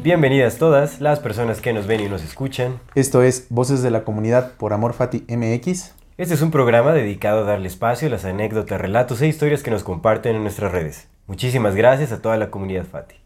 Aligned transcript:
Bienvenidas 0.00 0.58
todas 0.58 1.00
las 1.00 1.18
personas 1.18 1.60
que 1.60 1.72
nos 1.72 1.88
ven 1.88 2.00
y 2.00 2.08
nos 2.08 2.22
escuchan. 2.22 2.78
Esto 2.94 3.24
es 3.24 3.48
Voces 3.50 3.82
de 3.82 3.90
la 3.90 4.04
Comunidad 4.04 4.52
por 4.52 4.72
Amor 4.72 4.94
Fati 4.94 5.24
MX. 5.28 5.92
Este 6.16 6.34
es 6.34 6.40
un 6.40 6.52
programa 6.52 6.92
dedicado 6.92 7.40
a 7.40 7.44
darle 7.44 7.66
espacio 7.66 8.06
a 8.06 8.10
las 8.12 8.24
anécdotas, 8.24 8.80
relatos 8.80 9.20
e 9.20 9.26
historias 9.26 9.64
que 9.64 9.72
nos 9.72 9.82
comparten 9.82 10.36
en 10.36 10.42
nuestras 10.42 10.70
redes. 10.70 11.08
Muchísimas 11.26 11.74
gracias 11.74 12.12
a 12.12 12.22
toda 12.22 12.36
la 12.36 12.48
comunidad 12.48 12.84
Fati. 12.84 13.16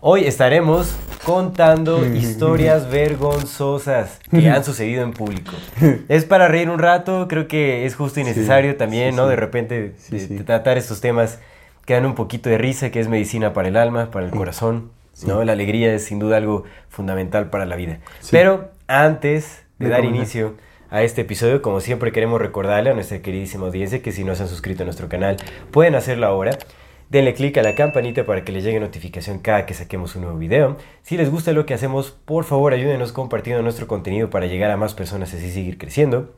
Hoy 0.00 0.24
estaremos 0.24 0.96
contando 1.24 2.04
historias 2.14 2.90
vergonzosas 2.90 4.18
que 4.32 4.50
han 4.50 4.64
sucedido 4.64 5.04
en 5.04 5.12
público. 5.12 5.52
Es 6.08 6.24
para 6.24 6.48
reír 6.48 6.70
un 6.70 6.80
rato, 6.80 7.28
creo 7.28 7.46
que 7.46 7.86
es 7.86 7.94
justo 7.94 8.18
y 8.18 8.24
necesario 8.24 8.76
también, 8.76 9.12
sí, 9.12 9.16
¿no? 9.16 9.24
sí. 9.24 9.30
De 9.30 9.36
repente 9.36 9.94
de 10.10 10.42
tratar 10.42 10.76
estos 10.76 11.00
temas 11.00 11.38
que 11.86 11.94
dan 11.94 12.04
un 12.04 12.16
poquito 12.16 12.50
de 12.50 12.58
risa, 12.58 12.90
que 12.90 12.98
es 12.98 13.06
medicina 13.06 13.52
para 13.52 13.68
el 13.68 13.76
alma, 13.76 14.10
para 14.10 14.26
el 14.26 14.32
corazón, 14.32 14.90
¿no? 15.26 15.44
La 15.44 15.52
alegría 15.52 15.94
es 15.94 16.04
sin 16.04 16.18
duda 16.18 16.36
algo 16.36 16.64
fundamental 16.88 17.50
para 17.50 17.66
la 17.66 17.76
vida. 17.76 18.00
Sí. 18.20 18.28
Pero 18.32 18.70
antes 18.86 19.64
de 19.78 19.88
dar 19.88 20.04
inicio 20.04 20.56
a 20.90 21.02
este 21.02 21.22
episodio, 21.22 21.62
como 21.62 21.80
siempre 21.80 22.12
queremos 22.12 22.40
recordarle 22.40 22.90
a 22.90 22.94
nuestra 22.94 23.20
queridísima 23.20 23.66
audiencia 23.66 24.02
que 24.02 24.12
si 24.12 24.24
no 24.24 24.34
se 24.34 24.42
han 24.42 24.48
suscrito 24.48 24.82
a 24.82 24.86
nuestro 24.86 25.08
canal, 25.08 25.36
pueden 25.70 25.94
hacerlo 25.94 26.26
ahora. 26.26 26.58
Denle 27.10 27.34
click 27.34 27.58
a 27.58 27.62
la 27.62 27.74
campanita 27.74 28.24
para 28.24 28.44
que 28.44 28.52
les 28.52 28.64
llegue 28.64 28.80
notificación 28.80 29.38
cada 29.38 29.66
que 29.66 29.74
saquemos 29.74 30.16
un 30.16 30.22
nuevo 30.22 30.38
video. 30.38 30.76
Si 31.02 31.16
les 31.16 31.30
gusta 31.30 31.52
lo 31.52 31.66
que 31.66 31.74
hacemos, 31.74 32.10
por 32.10 32.44
favor 32.44 32.72
ayúdenos 32.72 33.12
compartiendo 33.12 33.62
nuestro 33.62 33.86
contenido 33.86 34.30
para 34.30 34.46
llegar 34.46 34.70
a 34.70 34.76
más 34.76 34.94
personas 34.94 35.32
y 35.32 35.36
así 35.36 35.50
seguir 35.50 35.78
creciendo. 35.78 36.34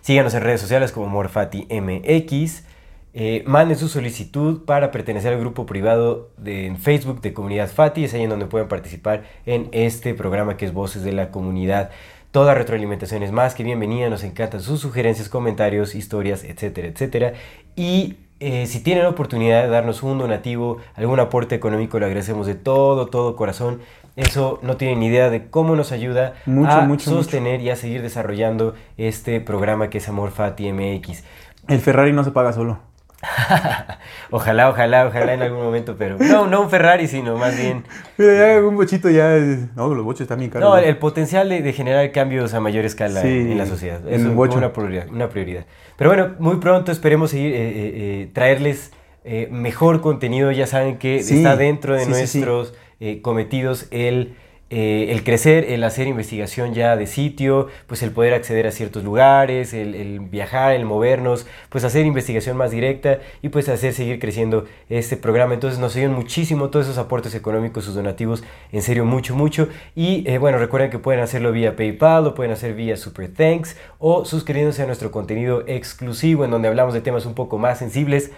Síganos 0.00 0.34
en 0.34 0.42
redes 0.42 0.60
sociales 0.60 0.92
como 0.92 1.06
MorfatiMX. 1.06 2.64
Eh, 3.12 3.42
manden 3.46 3.76
su 3.76 3.88
solicitud 3.88 4.64
para 4.64 4.92
pertenecer 4.92 5.32
al 5.32 5.40
grupo 5.40 5.66
privado 5.66 6.30
de, 6.36 6.66
en 6.66 6.76
Facebook 6.76 7.20
de 7.20 7.32
Comunidad 7.32 7.68
Fati. 7.68 8.04
Es 8.04 8.14
ahí 8.14 8.22
en 8.22 8.30
donde 8.30 8.46
pueden 8.46 8.68
participar 8.68 9.24
en 9.46 9.68
este 9.72 10.14
programa 10.14 10.56
que 10.56 10.66
es 10.66 10.72
Voces 10.72 11.02
de 11.02 11.12
la 11.12 11.30
Comunidad. 11.30 11.90
Toda 12.30 12.54
retroalimentación 12.54 13.24
es 13.24 13.32
más 13.32 13.54
que 13.56 13.64
bienvenida. 13.64 14.08
Nos 14.08 14.22
encantan 14.22 14.60
sus 14.60 14.80
sugerencias, 14.80 15.28
comentarios, 15.28 15.96
historias, 15.96 16.44
etcétera, 16.44 16.86
etcétera. 16.86 17.32
Y 17.74 18.18
eh, 18.38 18.66
si 18.66 18.80
tienen 18.80 19.02
la 19.02 19.10
oportunidad 19.10 19.64
de 19.64 19.68
darnos 19.68 20.04
un 20.04 20.18
donativo, 20.18 20.78
algún 20.94 21.18
aporte 21.18 21.56
económico, 21.56 21.98
lo 21.98 22.06
agradecemos 22.06 22.46
de 22.46 22.54
todo, 22.54 23.06
todo 23.06 23.34
corazón. 23.34 23.80
Eso 24.14 24.60
no 24.62 24.76
tienen 24.76 25.00
ni 25.00 25.06
idea 25.06 25.30
de 25.30 25.48
cómo 25.50 25.74
nos 25.74 25.90
ayuda 25.90 26.34
Mucho, 26.46 26.70
a 26.70 26.80
mucho, 26.82 27.10
mucho. 27.10 27.22
sostener 27.22 27.60
y 27.60 27.70
a 27.70 27.76
seguir 27.76 28.02
desarrollando 28.02 28.74
este 28.96 29.40
programa 29.40 29.90
que 29.90 29.98
es 29.98 30.08
Amor 30.08 30.30
Fati 30.30 30.72
MX. 30.72 31.24
El 31.68 31.80
Ferrari 31.80 32.12
no 32.12 32.22
se 32.24 32.30
paga 32.30 32.52
solo. 32.52 32.78
ojalá, 34.30 34.70
ojalá, 34.70 35.06
ojalá 35.06 35.34
en 35.34 35.42
algún 35.42 35.62
momento, 35.62 35.96
pero 35.98 36.16
no, 36.18 36.46
no 36.46 36.62
un 36.62 36.70
Ferrari, 36.70 37.06
sino 37.06 37.36
más 37.36 37.56
bien 37.56 37.84
Mira, 38.16 38.54
ya 38.56 38.64
un 38.66 38.76
bochito 38.76 39.10
ya. 39.10 39.36
es- 39.36 39.74
No, 39.76 39.92
los 39.94 40.04
bochos 40.04 40.22
están 40.22 40.38
bien 40.38 40.50
caros. 40.50 40.68
no, 40.68 40.78
el 40.78 40.96
potencial 40.98 41.48
de, 41.48 41.62
de 41.62 41.72
generar 41.72 42.10
cambios 42.12 42.54
a 42.54 42.60
mayor 42.60 42.84
escala 42.84 43.20
Sí, 43.22 43.28
en, 43.28 43.52
en 43.52 43.58
la 43.58 43.66
sociedad. 43.66 44.00
Eso 44.08 44.28
es 44.28 44.34
bocho. 44.34 44.56
una 44.58 44.72
prioridad, 44.72 45.08
una 45.08 45.28
prioridad. 45.28 45.66
Pero 45.96 46.10
bueno, 46.10 46.34
muy 46.38 46.56
pronto 46.56 46.92
esperemos 46.92 47.30
seguir 47.30 47.52
eh, 47.52 47.56
eh, 47.58 47.72
eh, 47.94 48.30
traerles 48.32 48.92
eh, 49.24 49.48
mejor 49.50 50.00
contenido. 50.00 50.50
Ya 50.52 50.66
saben 50.66 50.96
que 50.98 51.22
Sí, 51.22 51.36
está 51.38 51.56
dentro 51.56 51.94
de 51.94 52.04
sí, 52.04 52.10
nuestros 52.10 52.74
cometidos 53.22 53.86
el 53.90 54.34
eh, 54.72 55.08
el 55.10 55.24
crecer, 55.24 55.64
el 55.68 55.82
hacer 55.82 56.06
investigación 56.06 56.74
ya 56.74 56.96
de 56.96 57.08
sitio, 57.08 57.66
pues 57.88 58.04
el 58.04 58.12
poder 58.12 58.34
acceder 58.34 58.68
a 58.68 58.70
ciertos 58.70 59.02
lugares, 59.02 59.74
el, 59.74 60.20
viajar, 60.20 60.74
el 60.74 60.84
movernos, 60.84 61.44
pues 61.70 61.82
hacer 61.82 62.06
investigación 62.06 62.56
más 62.56 62.70
directa 62.70 63.18
y 63.42 63.48
pues 63.48 63.68
hacer 63.68 63.92
seguir 63.92 64.20
creciendo 64.20 64.66
este 64.88 65.16
programa. 65.16 65.54
Entonces 65.54 65.80
nos 65.80 65.96
ayudan 65.96 66.14
muchísimo 66.14 66.70
todos 66.70 66.86
esos 66.86 66.98
aportes 66.98 67.34
económicos, 67.34 67.84
sus 67.84 67.96
donativos, 67.96 68.44
en 68.70 68.82
serio 68.82 69.04
mucho, 69.04 69.34
mucho. 69.34 69.68
Y 69.96 70.22
eh, 70.30 70.38
bueno, 70.38 70.58
recuerden 70.58 70.90
que 70.90 71.00
pueden 71.00 71.20
hacerlo 71.20 71.50
vía 71.50 71.74
PayPal, 71.74 72.22
lo 72.22 72.34
pueden 72.36 72.52
hacer 72.52 72.74
vía 72.74 72.96
Super 72.96 73.28
Thanks 73.32 73.76
o 73.98 74.24
suscribiéndose 74.24 74.82
a 74.82 74.86
nuestro 74.86 75.10
contenido 75.10 75.64
exclusivo 75.66 76.44
en 76.44 76.52
donde 76.52 76.68
hablamos 76.68 76.94
de 76.94 77.00
temas 77.00 77.26
un 77.26 77.34
poco 77.34 77.58
más 77.58 77.80
sensibles. 77.80 78.30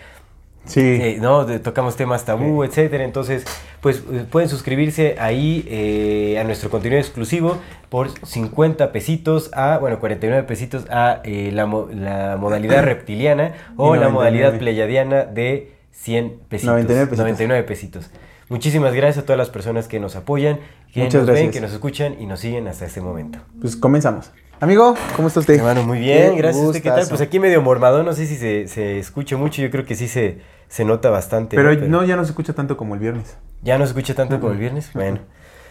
Sí. 0.64 0.80
Eh, 0.80 1.18
¿no? 1.20 1.44
Tocamos 1.60 1.96
temas 1.96 2.24
tabú, 2.24 2.62
etcétera. 2.64 3.04
Entonces, 3.04 3.44
pues 3.80 4.02
eh, 4.12 4.24
pueden 4.30 4.48
suscribirse 4.48 5.16
ahí 5.18 5.66
eh, 5.68 6.38
a 6.38 6.44
nuestro 6.44 6.70
contenido 6.70 7.00
exclusivo 7.00 7.58
por 7.88 8.10
50 8.24 8.92
pesitos 8.92 9.50
a, 9.54 9.78
bueno, 9.78 9.98
49 9.98 10.46
pesitos 10.46 10.86
a 10.90 11.20
eh, 11.24 11.50
la, 11.52 11.66
mo- 11.66 11.88
la 11.92 12.36
modalidad 12.38 12.82
reptiliana 12.84 13.54
o 13.76 13.96
la 13.96 14.08
99. 14.08 14.12
modalidad 14.12 14.58
pleyadiana 14.58 15.24
de 15.24 15.72
100 15.90 16.38
pesitos. 16.48 16.72
99 16.72 17.06
pesitos. 17.06 17.18
99 17.18 17.62
pesitos. 17.64 18.10
Muchísimas 18.48 18.94
gracias 18.94 19.22
a 19.24 19.26
todas 19.26 19.38
las 19.38 19.50
personas 19.50 19.88
que 19.88 19.98
nos 19.98 20.14
apoyan, 20.14 20.60
que 20.92 21.00
Muchas 21.04 21.26
nos 21.26 21.34
ven, 21.34 21.50
que 21.50 21.60
nos 21.60 21.72
escuchan 21.72 22.16
y 22.20 22.26
nos 22.26 22.40
siguen 22.40 22.68
hasta 22.68 22.84
este 22.86 23.00
momento. 23.00 23.38
Pues 23.60 23.76
comenzamos. 23.76 24.30
Amigo, 24.62 24.94
¿cómo 25.16 25.26
está 25.26 25.40
usted? 25.40 25.54
Hermano, 25.54 25.82
muy 25.82 25.98
bien, 25.98 26.36
gracias. 26.36 26.64
¿Usted 26.64 26.82
qué 26.82 26.88
tal? 26.88 26.98
gustazo. 27.00 27.16
Pues 27.16 27.20
aquí 27.20 27.40
medio 27.40 27.60
mormado, 27.62 28.04
no 28.04 28.12
sé 28.12 28.26
si 28.26 28.36
se, 28.36 28.68
se 28.68 28.96
escucha 28.96 29.36
mucho, 29.36 29.60
yo 29.60 29.72
creo 29.72 29.84
que 29.84 29.96
sí 29.96 30.06
se, 30.06 30.38
se 30.68 30.84
nota 30.84 31.10
bastante. 31.10 31.56
Pero 31.56 31.74
¿no? 31.74 31.88
no, 31.88 32.04
ya 32.04 32.14
no 32.14 32.24
se 32.24 32.30
escucha 32.30 32.52
tanto 32.52 32.76
como 32.76 32.94
el 32.94 33.00
viernes. 33.00 33.36
Ya 33.62 33.76
no 33.76 33.84
se 33.84 33.88
escucha 33.90 34.14
tanto 34.14 34.38
como 34.38 34.52
el 34.52 34.58
viernes. 34.60 34.92
Bueno. 34.94 35.18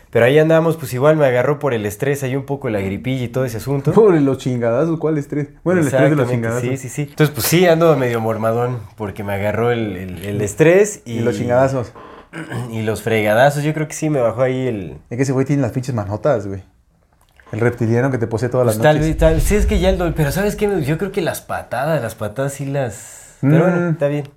Pero 0.09 0.25
ahí 0.25 0.38
andamos, 0.40 0.75
pues 0.75 0.94
igual 0.94 1.16
me 1.16 1.25
agarró 1.25 1.57
por 1.57 1.74
el 1.74 1.85
estrés, 1.85 2.22
ahí 2.24 2.35
un 2.35 2.46
poco 2.46 2.69
la 2.69 2.81
gripilla 2.81 3.24
y 3.24 3.28
todo 3.29 3.46
ese 3.46 3.56
asunto. 3.56 3.94
Por 3.94 4.13
los 4.19 4.38
chingadazos, 4.40 5.00
¿cuál 5.00 5.18
estrés? 5.18 5.47
Bueno, 5.63 5.79
el 5.79 5.88
estrés 5.88 6.09
de 6.09 6.16
los 6.18 6.29
chingadazos. 6.29 6.62
Sí, 6.63 6.75
sí, 6.75 6.90
sí. 6.90 7.02
Entonces, 7.03 7.34
pues 7.34 7.47
sí, 7.47 7.66
ando 7.66 7.96
medio 7.96 8.19
mormadón 8.19 8.79
porque 8.97 9.23
me 9.23 9.31
agarró 9.31 9.72
el, 9.72 9.96
el- 9.96 10.25
el 10.25 10.41
estrés 10.41 11.02
y, 11.06 11.13
Y 11.13 11.19
los 11.22 11.38
chingadazos. 11.38 11.94
Y 12.72 12.81
los 12.81 13.02
fregadazos, 13.03 13.63
yo 13.63 13.73
creo 13.73 13.88
que 13.88 13.94
sí 13.94 14.09
me 14.09 14.19
bajó 14.19 14.41
ahí 14.41 14.68
el... 14.68 14.97
Es 15.09 15.16
que 15.18 15.23
ese 15.23 15.31
güey 15.31 15.46
tiene 15.46 15.62
las 15.62 15.72
pinches 15.72 15.96
manotas, 15.96 16.46
güey. 16.47 16.62
El 17.52 17.60
reptiliano 17.60 18.12
que 18.12 18.18
te 18.18 18.28
posee 18.28 18.50
todas 18.50 18.66
las 18.66 18.76
Pues 18.76 18.84
tal 18.84 18.96
noches. 18.98 19.10
vez, 19.10 19.18
tal 19.18 19.42
sí, 19.42 19.56
es 19.56 19.66
que 19.66 19.80
ya 19.80 19.90
el 19.90 19.98
dolor, 19.98 20.14
pero 20.16 20.32
¿sabes 20.32 20.56
qué? 20.56 20.82
Yo 20.84 20.98
creo 20.98 21.12
que 21.12 21.22
las 21.22 21.42
patadas, 21.42 22.02
las 22.02 22.16
patadas 22.16 22.54
sí 22.54 22.66
las... 22.66 23.36
Pero 23.42 23.58
Mm. 23.58 23.60
bueno, 23.72 23.90
está 23.90 24.08
bien. 24.08 24.30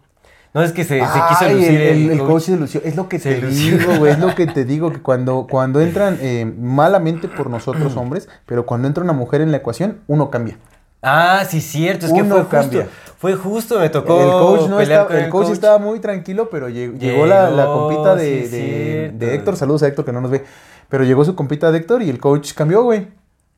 No, 0.55 0.63
es 0.63 0.73
que 0.73 0.85
se, 0.85 1.01
se 1.01 1.05
quiso 1.05 1.45
Ay, 1.45 1.55
lucir 1.55 1.81
el, 1.81 1.81
el, 2.05 2.11
el 2.13 2.19
coach. 2.21 2.29
coach 2.29 2.43
se 2.45 2.57
lució. 2.57 2.81
Es 2.85 2.95
lo 2.97 3.09
que 3.09 3.19
Se 3.19 3.35
te 3.35 3.41
lució. 3.43 3.77
digo, 3.79 3.97
güey. 3.99 4.13
Es 4.13 4.19
lo 4.21 4.35
que 4.35 4.47
te 4.47 4.65
digo, 4.65 4.93
que 4.93 5.03
cuando, 5.03 5.47
cuando 5.51 5.81
entran 5.81 6.17
eh, 6.21 6.45
malamente 6.59 7.27
por 7.29 7.51
nosotros 7.51 7.97
hombres, 7.97 8.29
pero 8.47 8.65
cuando 8.65 8.87
entra 8.89 9.03
una 9.03 9.13
mujer 9.13 9.41
en 9.41 9.51
la 9.51 9.57
ecuación, 9.59 10.01
uno 10.07 10.31
cambia. 10.31 10.57
Ah, 11.03 11.43
sí, 11.49 11.61
cierto, 11.61 12.07
es 12.07 12.13
que 12.13 12.23
Uno 12.23 12.31
fue 12.37 12.41
justo. 12.45 12.57
cambia. 12.57 12.89
Fue 13.19 13.35
justo, 13.35 13.79
me 13.81 13.91
tocó 13.91 14.21
el 14.23 14.29
coach, 14.31 14.71
no 14.71 14.81
estaba, 14.81 15.19
el 15.19 15.29
coach 15.29 15.51
estaba 15.51 15.79
muy 15.79 15.99
tranquilo, 15.99 16.49
pero 16.51 16.69
llegó, 16.69 16.97
llegó 16.99 17.27
la, 17.27 17.51
la 17.51 17.67
compita 17.67 18.15
de, 18.15 18.45
sí, 18.45 18.49
de- 18.49 18.49
cierto. 19.11 19.19
de 19.19 19.35
Héctor. 19.35 19.57
Saludos 19.57 19.83
a 19.83 19.89
Héctor 19.89 20.05
que 20.05 20.13
no 20.13 20.21
nos 20.21 20.31
ve. 20.31 20.45
Pero 20.89 21.05
llegó 21.05 21.25
su 21.25 21.35
compita 21.35 21.73
de 21.73 21.79
Héctor 21.79 22.03
y 22.03 22.11
el 22.11 22.19
coach 22.19 22.53
cambió, 22.55 22.83
güey. 22.83 23.09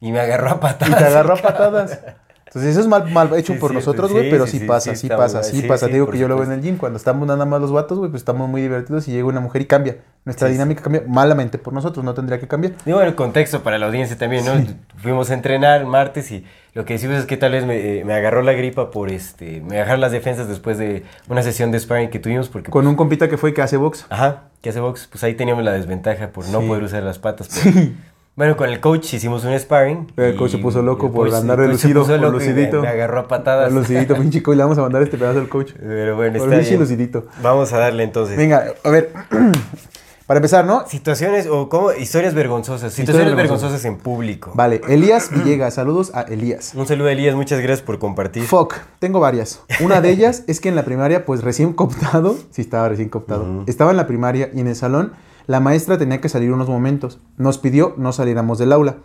Y 0.00 0.12
me 0.12 0.20
agarró 0.20 0.50
a 0.50 0.60
patadas. 0.60 0.94
Y 0.94 0.98
te 0.98 1.04
agarró 1.04 1.34
a 1.34 1.36
patadas. 1.42 2.00
Entonces 2.46 2.70
eso 2.70 2.80
es 2.80 2.86
mal, 2.86 3.10
mal 3.10 3.34
hecho 3.36 3.52
Sí, 3.52 3.58
por 3.58 3.74
nosotros, 3.74 4.12
güey, 4.12 4.30
pero 4.30 4.46
sí, 4.46 4.60
pasa, 4.60 4.94
sí, 4.94 5.08
pasa, 5.08 5.42
sí, 5.42 5.62
pasa. 5.62 5.88
Te 5.88 5.94
digo 5.94 6.08
que 6.08 6.16
yo 6.16 6.26
lo 6.26 6.36
veo 6.36 6.44
en 6.44 6.52
el 6.52 6.62
gym, 6.62 6.78
cuando 6.78 6.96
estamos 6.96 7.26
nada 7.26 7.44
más 7.44 7.60
los 7.60 7.72
vatos, 7.72 7.98
güey, 7.98 8.10
pues 8.10 8.22
estamos 8.22 8.48
muy 8.48 8.62
divertidos 8.62 9.06
y 9.08 9.12
llega 9.12 9.26
una 9.26 9.40
mujer 9.40 9.62
y 9.62 9.66
cambia. 9.66 9.98
Nuestra 10.24 10.48
dinámica 10.48 10.82
cambia 10.82 11.02
malamente 11.06 11.58
por 11.58 11.72
nosotros, 11.72 12.04
no 12.04 12.14
tendría 12.14 12.40
que 12.40 12.48
cambiar. 12.48 12.72
Digo, 12.86 13.00
el 13.02 13.14
contexto 13.14 13.62
para 13.62 13.78
la 13.78 13.86
audiencia 13.86 14.16
también, 14.16 14.44
¿no? 14.44 14.52
Fuimos 14.96 15.30
a 15.30 15.34
entrenar 15.34 15.84
martes 15.86 16.30
y 16.30 16.46
lo 16.72 16.84
que 16.84 16.94
decimos 16.94 17.16
es 17.18 17.26
que 17.26 17.36
tal 17.36 17.52
vez 17.52 17.66
me, 17.66 17.98
eh, 17.98 18.04
me 18.04 18.14
agarró 18.14 18.42
la 18.42 18.52
gripa 18.52 18.90
por 18.90 19.10
este. 19.10 19.60
Me 19.60 19.76
agarraron 19.76 20.00
las 20.00 20.12
defensas 20.12 20.48
después 20.48 20.78
de 20.78 21.04
una 21.28 21.42
sesión 21.42 21.72
de 21.72 21.80
sparring 21.80 22.10
que 22.10 22.20
tuvimos 22.20 22.48
porque. 22.48 22.70
Con 22.70 22.86
un 22.86 22.96
compita 22.96 23.28
que 23.28 23.36
fue 23.36 23.52
que 23.54 23.62
hace 23.62 23.76
box. 23.76 24.06
Ajá, 24.08 24.44
que 24.66 24.70
hace 24.70 24.80
box, 24.80 25.06
pues 25.10 25.22
ahí 25.22 25.34
teníamos 25.34 25.62
la 25.64 25.72
desventaja 25.72 26.28
por 26.28 26.44
no 26.48 26.60
Sí. 26.60 26.66
poder 26.66 26.82
usar 26.82 27.02
las 27.04 27.18
patas. 27.20 27.48
pero- 27.62 27.86
Bueno, 28.34 28.56
con 28.56 28.68
el 28.68 28.80
coach 28.80 29.14
hicimos 29.14 29.44
un 29.44 29.58
sparring. 29.58 30.08
Pero 30.14 30.28
el 30.28 30.36
coach 30.36 30.50
se 30.50 30.58
puso 30.58 30.82
loco 30.82 31.10
por 31.10 31.28
coach- 31.30 31.38
andar 31.40 31.58
el 31.60 31.66
de 31.66 31.72
coach 31.72 31.80
se 31.80 31.88
lucido, 31.88 32.02
puso 32.02 32.12
por 32.20 32.26
me- 32.26 32.32
lucidito. 32.32 32.82
Me, 32.82 32.88
agarró 32.88 33.20
a 33.20 33.28
patadas. 33.28 33.72
Lucidito, 33.72 34.14
pinche 34.20 34.42
coach, 34.42 34.56
le 34.56 34.62
vamos 34.64 34.76
a 34.76 34.82
mandar 34.82 35.02
este 35.02 35.16
pedazo 35.16 35.38
al 35.38 35.48
coach. 35.48 35.72
Pero 35.78 36.16
bueno, 36.16 36.38
Por 36.38 36.52
está 36.52 36.68
bien. 36.68 36.80
lucidito. 36.80 37.26
Vamos 37.42 37.72
a 37.72 37.78
darle 37.78 38.02
entonces. 38.02 38.36
Venga, 38.36 38.74
a 38.84 38.90
ver. 38.90 39.10
Para 40.26 40.38
empezar, 40.38 40.64
¿no? 40.64 40.84
Situaciones 40.88 41.46
o 41.46 41.68
como 41.68 41.92
historias 41.92 42.34
vergonzosas. 42.34 42.92
Situaciones 42.92 43.28
Historias 43.28 43.36
vergonzosas 43.36 43.84
en 43.84 43.96
público. 43.96 44.50
Vale, 44.56 44.80
Elías 44.88 45.30
Villegas, 45.32 45.74
saludos 45.74 46.10
a 46.14 46.22
Elías. 46.22 46.72
Un 46.74 46.84
saludo 46.84 47.06
a 47.06 47.12
Elías, 47.12 47.36
muchas 47.36 47.60
gracias 47.60 47.86
por 47.86 48.00
compartir. 48.00 48.42
Fuck, 48.42 48.74
tengo 48.98 49.20
varias. 49.20 49.60
Una 49.80 50.00
de 50.00 50.10
ellas 50.10 50.42
es 50.48 50.60
que 50.60 50.68
en 50.68 50.74
la 50.74 50.84
primaria, 50.84 51.24
pues 51.24 51.44
recién 51.44 51.72
cooptado, 51.74 52.36
sí 52.50 52.60
estaba 52.60 52.88
recién 52.88 53.08
cooptado, 53.08 53.62
estaba 53.68 53.92
en 53.92 53.96
la 53.96 54.08
primaria 54.08 54.50
y 54.52 54.58
en 54.58 54.66
el 54.66 54.74
salón 54.74 55.12
la 55.46 55.60
maestra 55.60 55.96
tenía 55.96 56.20
que 56.20 56.28
salir 56.28 56.52
unos 56.52 56.68
momentos. 56.68 57.20
Nos 57.36 57.58
pidió 57.58 57.94
no 57.96 58.12
saliéramos 58.12 58.58
del 58.58 58.72
aula. 58.72 58.96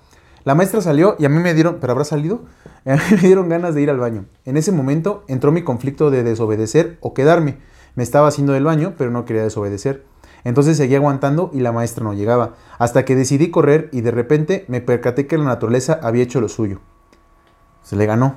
La 0.44 0.56
maestra 0.56 0.82
salió 0.82 1.16
y 1.20 1.26
a 1.26 1.30
mí 1.30 1.38
me 1.38 1.54
dieron, 1.54 1.78
pero 1.80 1.94
habrá 1.94 2.04
salido, 2.04 2.46
a 2.86 2.96
mí 2.96 3.02
me 3.12 3.18
dieron 3.18 3.48
ganas 3.48 3.76
de 3.76 3.84
ir 3.84 3.92
al 3.92 4.00
baño. 4.00 4.26
En 4.46 4.58
ese 4.58 4.72
momento 4.72 5.24
entró 5.28 5.52
mi 5.52 5.62
conflicto 5.62 6.10
de 6.10 6.24
desobedecer 6.24 6.98
o 7.00 7.14
quedarme. 7.14 7.60
Me 7.94 8.02
estaba 8.02 8.28
haciendo 8.28 8.54
del 8.54 8.64
baño, 8.64 8.96
pero 8.98 9.12
no 9.12 9.26
quería 9.26 9.44
desobedecer. 9.44 10.10
Entonces 10.44 10.78
seguí 10.78 10.96
aguantando 10.96 11.50
y 11.54 11.60
la 11.60 11.72
maestra 11.72 12.04
no 12.04 12.14
llegaba, 12.14 12.52
hasta 12.80 13.06
que 13.06 13.16
decidí 13.16 13.52
correr 13.52 13.90
y 13.92 14.02
de 14.02 14.12
repente 14.12 14.66
me 14.68 14.82
percaté 14.82 15.28
que 15.28 15.38
la 15.38 15.44
naturaleza 15.46 16.00
había 16.02 16.24
hecho 16.24 16.42
lo 16.42 16.50
suyo. 16.50 16.80
Se 17.84 17.96
le 17.96 18.06
ganó. 18.06 18.36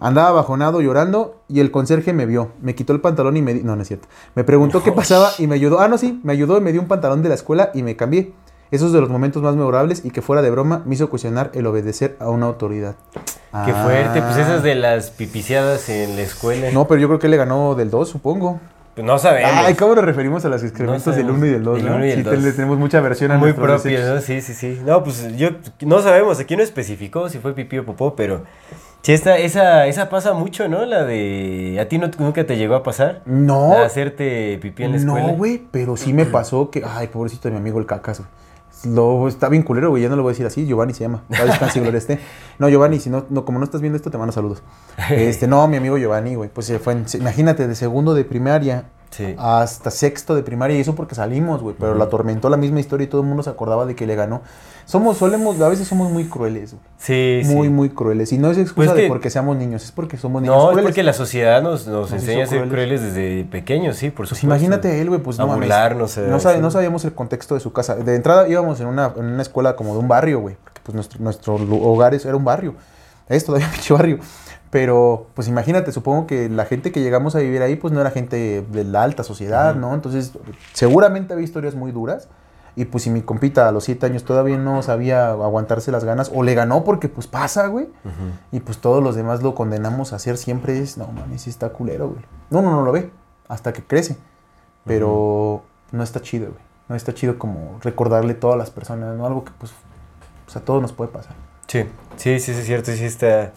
Andaba 0.00 0.32
bajonado 0.32 0.80
llorando 0.80 1.36
y 1.48 1.60
el 1.60 1.70
conserje 1.70 2.12
me 2.12 2.26
vio. 2.26 2.50
Me 2.60 2.74
quitó 2.74 2.92
el 2.92 3.00
pantalón 3.00 3.36
y 3.36 3.42
me 3.42 3.54
No, 3.54 3.76
no 3.76 3.82
es 3.82 3.88
cierto. 3.88 4.08
Me 4.34 4.42
preguntó 4.42 4.82
qué 4.82 4.90
pasaba 4.92 5.30
y 5.38 5.46
me 5.46 5.54
ayudó. 5.54 5.78
Ah, 5.80 5.86
no, 5.88 5.98
sí, 5.98 6.20
me 6.24 6.32
ayudó 6.32 6.58
y 6.58 6.60
me 6.60 6.72
dio 6.72 6.80
un 6.80 6.88
pantalón 6.88 7.22
de 7.22 7.28
la 7.28 7.36
escuela 7.36 7.70
y 7.74 7.82
me 7.84 7.94
cambié. 7.96 8.32
Esos 8.72 8.92
de 8.92 9.00
los 9.00 9.08
momentos 9.10 9.42
más 9.42 9.54
memorables 9.54 10.04
y 10.04 10.10
que 10.10 10.20
fuera 10.22 10.42
de 10.42 10.50
broma 10.50 10.82
me 10.84 10.94
hizo 10.94 11.08
cuestionar 11.10 11.50
el 11.54 11.66
obedecer 11.66 12.16
a 12.18 12.30
una 12.30 12.46
autoridad. 12.46 12.96
Qué 13.66 13.72
fuerte, 13.74 14.20
pues 14.22 14.36
Ah. 14.36 14.40
esas 14.42 14.62
de 14.62 14.74
las 14.74 15.10
pipiciadas 15.10 15.88
en 15.90 16.16
la 16.16 16.22
escuela. 16.22 16.70
No, 16.72 16.88
pero 16.88 16.98
yo 17.00 17.06
creo 17.06 17.18
que 17.20 17.28
le 17.28 17.36
ganó 17.36 17.74
del 17.74 17.90
2, 17.90 18.08
supongo. 18.08 18.60
Pues 18.94 19.06
no 19.06 19.18
sabemos. 19.18 19.50
Ay, 19.54 19.74
¿cómo 19.74 19.94
nos 19.94 20.04
referimos 20.04 20.44
a 20.44 20.48
los 20.50 20.62
excrementos 20.62 21.04
del 21.16 21.26
sabemos. 21.26 21.38
1 21.38 21.46
y 21.46 21.50
del 21.50 21.62
2? 21.62 21.76
Del 21.76 21.86
¿no? 21.86 22.02
Sí, 22.02 22.22
dos. 22.22 22.42
le 22.42 22.52
tenemos 22.52 22.78
mucha 22.78 23.00
versión 23.00 23.30
a 23.30 23.38
Muy 23.38 23.52
desechos. 23.52 24.14
¿no? 24.14 24.20
Sí, 24.20 24.42
sí, 24.42 24.52
sí. 24.52 24.80
No, 24.84 25.02
pues 25.02 25.34
yo 25.36 25.50
no 25.80 26.02
sabemos, 26.02 26.38
aquí 26.40 26.56
no 26.56 26.62
especificó 26.62 27.30
si 27.30 27.38
fue 27.38 27.54
pipí 27.54 27.78
o 27.78 27.86
popó, 27.86 28.14
pero 28.14 28.44
sí, 29.00 29.12
esta, 29.12 29.38
esa, 29.38 29.86
esa 29.86 30.10
pasa 30.10 30.34
mucho, 30.34 30.68
¿no? 30.68 30.84
La 30.84 31.04
de. 31.04 31.78
¿A 31.80 31.88
ti 31.88 31.96
no, 31.96 32.10
nunca 32.18 32.44
te 32.44 32.58
llegó 32.58 32.74
a 32.74 32.82
pasar? 32.82 33.22
No. 33.24 33.70
De 33.70 33.78
hacerte 33.78 34.58
pipí 34.60 34.84
en 34.84 34.92
la 34.92 34.96
escuela. 34.98 35.26
No, 35.26 35.32
güey, 35.36 35.62
pero 35.70 35.96
sí 35.96 36.12
me 36.12 36.26
pasó 36.26 36.70
que. 36.70 36.82
Ay, 36.86 37.06
pobrecito 37.06 37.48
de 37.48 37.52
mi 37.52 37.58
amigo 37.58 37.78
el 37.78 37.86
cacas, 37.86 38.18
güey. 38.18 38.28
Lo, 38.84 39.28
está 39.28 39.48
bien 39.48 39.62
culero, 39.62 39.90
güey. 39.90 40.02
Ya 40.02 40.08
no 40.08 40.16
lo 40.16 40.22
voy 40.22 40.30
a 40.30 40.32
decir 40.34 40.46
así. 40.46 40.66
Giovanni 40.66 40.92
se 40.94 41.04
llama. 41.04 41.22
Gloria 41.28 41.98
esté. 41.98 42.18
No, 42.58 42.68
Giovanni, 42.68 42.98
si 43.00 43.10
no, 43.10 43.24
no, 43.30 43.44
como 43.44 43.58
no 43.58 43.64
estás 43.64 43.80
viendo 43.80 43.96
esto, 43.96 44.10
te 44.10 44.18
mando 44.18 44.32
saludos. 44.32 44.62
Este, 45.10 45.46
no, 45.46 45.66
mi 45.68 45.76
amigo 45.76 45.96
Giovanni, 45.98 46.34
güey. 46.34 46.50
Pues 46.52 46.66
se 46.66 46.78
fue, 46.78 46.94
en- 46.94 47.06
imagínate, 47.14 47.66
de 47.68 47.74
segundo 47.74 48.14
de 48.14 48.24
primaria 48.24 48.84
Sí. 49.12 49.34
hasta 49.38 49.90
sexto 49.90 50.34
de 50.34 50.42
primaria. 50.42 50.76
Y 50.76 50.80
eso 50.80 50.94
porque 50.96 51.14
salimos, 51.14 51.62
güey. 51.62 51.76
Pero 51.78 51.94
la 51.94 52.04
atormentó 52.04 52.48
la 52.48 52.56
misma 52.56 52.80
historia 52.80 53.04
y 53.04 53.08
todo 53.08 53.20
el 53.20 53.26
mundo 53.28 53.42
se 53.44 53.50
acordaba 53.50 53.86
de 53.86 53.94
que 53.94 54.06
le 54.06 54.16
ganó. 54.16 54.42
Somos, 54.84 55.16
solemos, 55.18 55.60
a 55.60 55.68
veces 55.68 55.86
somos 55.86 56.10
muy 56.10 56.24
crueles, 56.24 56.72
güey. 56.72 56.82
Sí, 56.98 57.42
sí. 57.48 57.54
Muy, 57.54 57.68
muy 57.68 57.90
crueles. 57.90 58.32
Y 58.32 58.38
no 58.38 58.50
es 58.50 58.58
excusa 58.58 58.86
Pues 58.88 58.96
de 58.96 59.02
que- 59.02 59.08
porque 59.08 59.30
seamos 59.30 59.56
niños, 59.56 59.84
es 59.84 59.92
porque 59.92 60.16
somos 60.16 60.42
niños 60.42 60.56
No, 60.56 60.76
es 60.76 60.82
porque 60.82 61.02
la 61.04 61.12
sociedad 61.12 61.62
nos, 61.62 61.86
nos 61.86 62.10
Nos 62.10 62.20
enseña 62.20 62.44
a 62.44 62.46
ser 62.48 62.66
crueles. 62.66 62.72
crueles 62.98 63.02
desde 63.14 63.44
pequeños, 63.44 63.96
sí, 63.96 64.08
por 64.10 64.26
Pues 64.26 64.30
supuesto. 64.30 64.46
imagínate 64.46 65.00
él, 65.00 65.08
güey, 65.08 65.20
pues 65.22 65.38
A 65.38 65.44
no 65.46 65.54
burlarnos, 65.54 66.18
eh, 66.18 66.26
no, 66.28 66.40
sabe- 66.40 66.56
sí. 66.56 66.60
no 66.62 66.70
sabíamos 66.72 67.04
el 67.04 67.12
contexto 67.12 67.54
de 67.54 67.60
su 67.60 67.72
casa. 67.72 67.94
De 67.94 68.16
entrada 68.16 68.48
íbamos 68.48 68.80
en 68.80 68.88
una, 68.88 69.12
en 69.16 69.24
una 69.26 69.42
escuela 69.42 69.76
como 69.76 69.92
de 69.92 70.00
un 70.00 70.08
barrio, 70.08 70.40
güey. 70.40 70.56
Porque 70.64 70.80
pues 70.82 70.94
nuestro, 70.96 71.20
nuestro 71.22 71.54
hogar 71.54 72.14
era 72.14 72.34
un 72.34 72.44
barrio. 72.44 72.74
Es 73.28 73.44
todavía 73.44 73.68
un 73.68 73.72
pinche 73.74 73.94
barrio. 73.94 74.18
Pero, 74.72 75.26
pues 75.34 75.48
imagínate, 75.48 75.92
supongo 75.92 76.26
que 76.26 76.48
la 76.48 76.64
gente 76.64 76.92
que 76.92 77.02
llegamos 77.02 77.36
a 77.36 77.40
vivir 77.40 77.60
ahí, 77.60 77.76
pues 77.76 77.92
no 77.92 78.00
era 78.00 78.10
gente 78.10 78.64
de 78.66 78.84
la 78.84 79.02
alta 79.02 79.22
sociedad, 79.22 79.74
¿no? 79.74 79.92
Entonces, 79.92 80.32
seguramente 80.72 81.34
había 81.34 81.44
historias 81.44 81.74
muy 81.74 81.92
duras. 81.92 82.30
Y 82.74 82.86
pues 82.86 83.04
si 83.04 83.10
mi 83.10 83.20
compita 83.20 83.68
a 83.68 83.72
los 83.72 83.84
siete 83.84 84.06
años 84.06 84.24
todavía 84.24 84.56
no 84.56 84.82
sabía 84.82 85.28
aguantarse 85.32 85.92
las 85.92 86.04
ganas, 86.04 86.32
o 86.34 86.42
le 86.42 86.54
ganó 86.54 86.84
porque 86.84 87.10
pues 87.10 87.26
pasa, 87.26 87.66
güey. 87.66 87.90
Y 88.50 88.60
pues 88.60 88.78
todos 88.78 89.02
los 89.02 89.14
demás 89.14 89.42
lo 89.42 89.54
condenamos 89.54 90.14
a 90.14 90.16
hacer 90.16 90.38
siempre 90.38 90.78
es, 90.78 90.96
no 90.96 91.06
mames, 91.08 91.42
sí 91.42 91.50
está 91.50 91.68
culero, 91.68 92.08
güey. 92.08 92.24
No, 92.48 92.62
no, 92.62 92.70
no 92.70 92.80
lo 92.80 92.92
ve, 92.92 93.10
hasta 93.48 93.74
que 93.74 93.84
crece. 93.84 94.16
Pero 94.86 95.64
no 95.90 96.02
está 96.02 96.22
chido, 96.22 96.46
güey. 96.46 96.62
No 96.88 96.96
está 96.96 97.12
chido 97.12 97.38
como 97.38 97.78
recordarle 97.82 98.32
a 98.32 98.40
todas 98.40 98.56
las 98.56 98.70
personas, 98.70 99.18
¿no? 99.18 99.26
Algo 99.26 99.44
que 99.44 99.52
pues, 99.58 99.74
pues, 100.46 100.56
a 100.56 100.60
todos 100.60 100.80
nos 100.80 100.94
puede 100.94 101.10
pasar. 101.10 101.34
Sí, 101.66 101.84
sí, 102.16 102.40
sí, 102.40 102.54
sí, 102.54 102.60
es 102.60 102.64
cierto, 102.64 102.90
sí 102.90 103.04
está... 103.04 103.52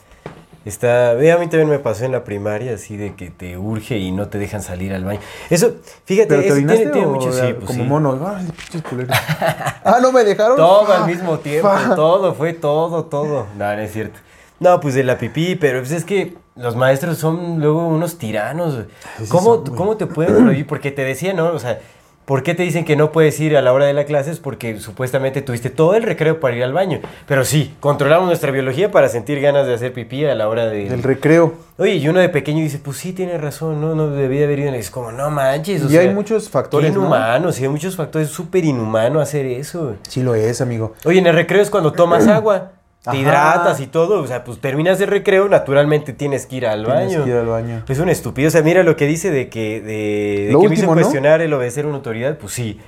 Está, 0.65 1.13
eh, 1.13 1.31
a 1.31 1.38
mí 1.38 1.47
también 1.47 1.69
me 1.69 1.77
pasó 1.77 2.06
en 2.06 2.12
la 2.12 2.23
primaria, 2.23 2.73
así 2.73 2.97
de 2.97 3.13
que 3.13 3.29
te 3.29 3.56
urge 3.56 4.00
y 4.00 4.12
no 4.12 4.29
te 4.29 4.39
dejan 4.39 4.63
salir 4.63 4.94
al 4.94 5.06
baño. 5.06 5.19
Eso, 5.51 5.75
fíjate, 6.06 6.29
¿Pero 6.29 6.41
te 6.41 6.47
eso 6.47 6.56
orinaste 6.56 6.77
tiene, 6.77 6.91
tiene 6.91 7.07
mucho, 7.07 7.31
sí, 7.31 7.53
pues 7.53 7.65
como 7.67 7.83
sí. 7.83 7.89
mono? 7.89 8.27
¡Ay, 8.27 8.47
pinches 8.47 8.81
culeros! 8.81 9.15
¡Ah, 9.83 10.00
no 10.01 10.12
me 10.12 10.23
dejaron! 10.23 10.57
Todo 10.57 10.91
al 10.91 11.03
¡Ah! 11.03 11.06
mismo 11.06 11.38
tiempo, 11.38 11.69
todo, 11.95 12.33
fue 12.33 12.53
todo, 12.53 13.06
todo. 13.06 13.45
No, 13.56 13.75
no 13.75 13.79
es 13.79 13.94
cierto. 13.94 14.19
No, 14.59 14.79
pues 14.79 14.95
de 14.95 15.03
la 15.03 15.19
pipí, 15.19 15.56
pero 15.56 15.79
pues 15.79 15.91
es 15.91 16.03
que 16.03 16.35
los 16.56 16.75
maestros 16.75 17.17
son 17.17 17.59
luego 17.59 17.88
unos 17.88 18.17
tiranos. 18.17 18.85
Sí, 19.19 19.25
¿Cómo, 19.27 19.63
son. 19.65 19.75
¿Cómo 19.75 19.97
te 19.97 20.07
pueden 20.07 20.44
prohibir? 20.44 20.65
Porque 20.65 20.89
te 20.91 21.03
decían, 21.03 21.35
¿no? 21.35 21.50
O 21.50 21.59
sea, 21.59 21.79
¿por 22.25 22.44
qué 22.44 22.54
te 22.56 22.63
dicen 22.63 22.86
que 22.86 22.95
no 22.95 23.12
puedes 23.12 23.39
ir 23.39 23.56
a 23.56 23.62
la 23.62 23.72
hora 23.74 23.86
de 23.86 23.94
la 23.94 24.06
clase? 24.06 24.31
Es 24.31 24.39
porque 24.39 24.80
supuestamente 24.80 25.42
tuviste 25.42 25.69
todo 25.69 25.95
el 25.95 26.04
recreo 26.04 26.39
para 26.39 26.56
ir 26.56 26.63
al 26.63 26.74
baño. 26.74 27.00
Pero 27.27 27.45
sí, 27.45 27.74
controlamos 27.80 28.27
nuestra 28.27 28.51
biología 28.51 28.92
para 28.92 29.10
sentir 29.10 29.39
ganas 29.42 29.68
de 29.68 29.74
hacer 29.75 29.94
pipí 29.94 30.25
a 30.25 30.36
la 30.36 30.50
hora 30.50 30.68
de... 30.68 30.89
Del 30.89 31.04
recreo. 31.04 31.54
Oye, 31.77 31.95
y 31.95 32.07
uno 32.07 32.19
de 32.19 32.30
pequeño 32.30 32.62
dice, 32.63 32.80
pues 32.80 32.98
sí, 32.98 33.13
tiene 33.13 33.38
razón, 33.38 33.81
no, 33.81 33.95
no 33.95 34.10
debía 34.10 34.45
haber 34.45 34.60
ido. 34.60 34.75
Y 34.75 34.80
es 34.80 34.89
como, 34.89 35.12
no 35.12 35.30
manches, 35.30 35.83
o 35.83 35.89
Y 35.92 35.98
hay 35.98 36.06
sea, 36.06 36.13
muchos 36.16 36.45
qué 36.45 36.50
factores, 36.50 36.94
¿no? 36.94 37.01
inhumano, 37.01 37.51
sí, 37.51 37.63
hay 37.63 37.69
muchos 37.69 37.95
factores, 37.95 38.30
es 38.30 38.33
súper 38.33 38.66
inhumano 38.66 39.19
hacer 39.19 39.45
eso. 39.45 39.95
Sí 40.07 40.24
lo 40.24 40.36
es, 40.36 40.62
amigo. 40.62 40.94
Oye, 41.06 41.19
en 41.19 41.27
el 41.27 41.36
recreo 41.36 41.62
es 41.62 41.69
cuando 41.69 41.92
tomas 41.92 42.27
agua, 42.30 42.72
te 43.05 43.11
Ajá. 43.11 43.17
hidratas 43.19 43.79
y 43.79 43.87
todo, 43.87 44.21
o 44.21 44.27
sea, 44.27 44.43
pues 44.43 44.59
terminas 44.59 44.99
el 44.99 45.07
recreo, 45.07 45.47
naturalmente 45.47 46.11
tienes 46.13 46.45
que 46.45 46.57
ir 46.57 46.67
al 46.67 46.83
Tienes 46.85 47.13
baño. 47.13 47.23
que 47.23 47.29
ir 47.29 47.35
al 47.37 47.45
baño. 47.47 47.83
Es 47.87 47.99
un 47.99 48.09
estúpido, 48.09 48.49
o 48.49 48.51
sea, 48.51 48.61
mira 48.61 48.83
lo 48.83 48.95
que 48.97 49.07
dice 49.07 49.31
de 49.31 49.47
que, 49.49 49.79
de, 49.81 50.47
de 50.47 50.49
Lo 50.51 50.59
que 50.61 50.67
me 50.69 50.73
hizo 50.75 50.81
último, 50.83 50.95
¿no? 50.95 51.01
cuestionar 51.01 51.41
el 51.41 51.53
obedecer 51.53 51.85
a 51.85 51.87
una 51.87 51.97
autoridad, 51.97 52.37
pues 52.37 52.51
sí. 52.53 52.79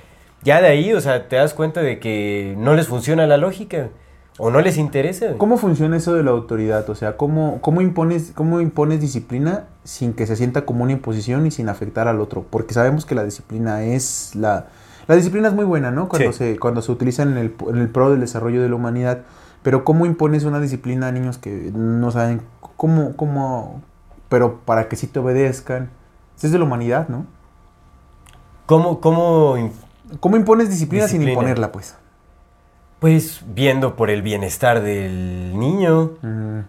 Ya 0.42 0.60
de 0.60 0.68
ahí, 0.68 0.92
o 0.92 1.00
sea, 1.00 1.28
te 1.28 1.36
das 1.36 1.54
cuenta 1.54 1.80
de 1.80 1.98
que 1.98 2.54
no 2.58 2.74
les 2.74 2.86
funciona 2.86 3.26
la 3.26 3.38
lógica, 3.38 3.88
o 4.40 4.50
no 4.52 4.60
les 4.60 4.76
interesa. 4.78 5.32
¿Cómo 5.36 5.58
funciona 5.58 5.96
eso 5.96 6.14
de 6.14 6.22
la 6.22 6.30
autoridad? 6.30 6.88
O 6.90 6.94
sea, 6.94 7.16
¿cómo, 7.16 7.58
cómo, 7.60 7.80
impones, 7.80 8.30
¿cómo 8.36 8.60
impones 8.60 9.00
disciplina 9.00 9.64
sin 9.82 10.12
que 10.12 10.28
se 10.28 10.36
sienta 10.36 10.64
como 10.64 10.84
una 10.84 10.92
imposición 10.92 11.44
y 11.46 11.50
sin 11.50 11.68
afectar 11.68 12.06
al 12.06 12.20
otro? 12.20 12.44
Porque 12.48 12.72
sabemos 12.72 13.04
que 13.04 13.16
la 13.16 13.24
disciplina 13.24 13.82
es 13.82 14.36
la... 14.36 14.66
La 15.08 15.16
disciplina 15.16 15.48
es 15.48 15.54
muy 15.54 15.64
buena, 15.64 15.90
¿no? 15.90 16.08
Cuando, 16.08 16.32
Sí. 16.32 16.38
se, 16.38 16.58
cuando 16.58 16.82
se 16.82 16.92
utiliza 16.92 17.22
en 17.24 17.36
el, 17.36 17.54
en 17.68 17.78
el 17.78 17.88
pro 17.88 18.10
del 18.10 18.20
desarrollo 18.20 18.62
de 18.62 18.68
la 18.68 18.74
humanidad. 18.76 19.22
Pero 19.68 19.84
¿cómo 19.84 20.06
impones 20.06 20.44
una 20.44 20.60
disciplina 20.60 21.08
a 21.08 21.12
niños 21.12 21.36
que 21.36 21.70
no 21.74 22.10
saben 22.10 22.40
cómo... 22.78 23.14
cómo 23.16 23.82
pero 24.30 24.60
para 24.60 24.88
que 24.88 24.96
sí 24.96 25.06
te 25.06 25.18
obedezcan? 25.18 25.90
Es 26.42 26.50
de 26.50 26.58
la 26.58 26.64
humanidad, 26.64 27.10
¿no? 27.10 27.26
¿Cómo, 28.64 28.98
cómo 29.02 29.56
¿Cómo 30.20 30.38
impones 30.38 30.70
disciplina, 30.70 31.06
sin 31.06 31.20
imponerla, 31.20 31.70
pues? 31.70 31.98
Pues 32.98 33.42
viendo 33.46 33.94
por 33.94 34.08
el 34.08 34.22
bienestar 34.22 34.80
del 34.80 35.58
niño. 35.58 36.12
Mm, 36.22 36.60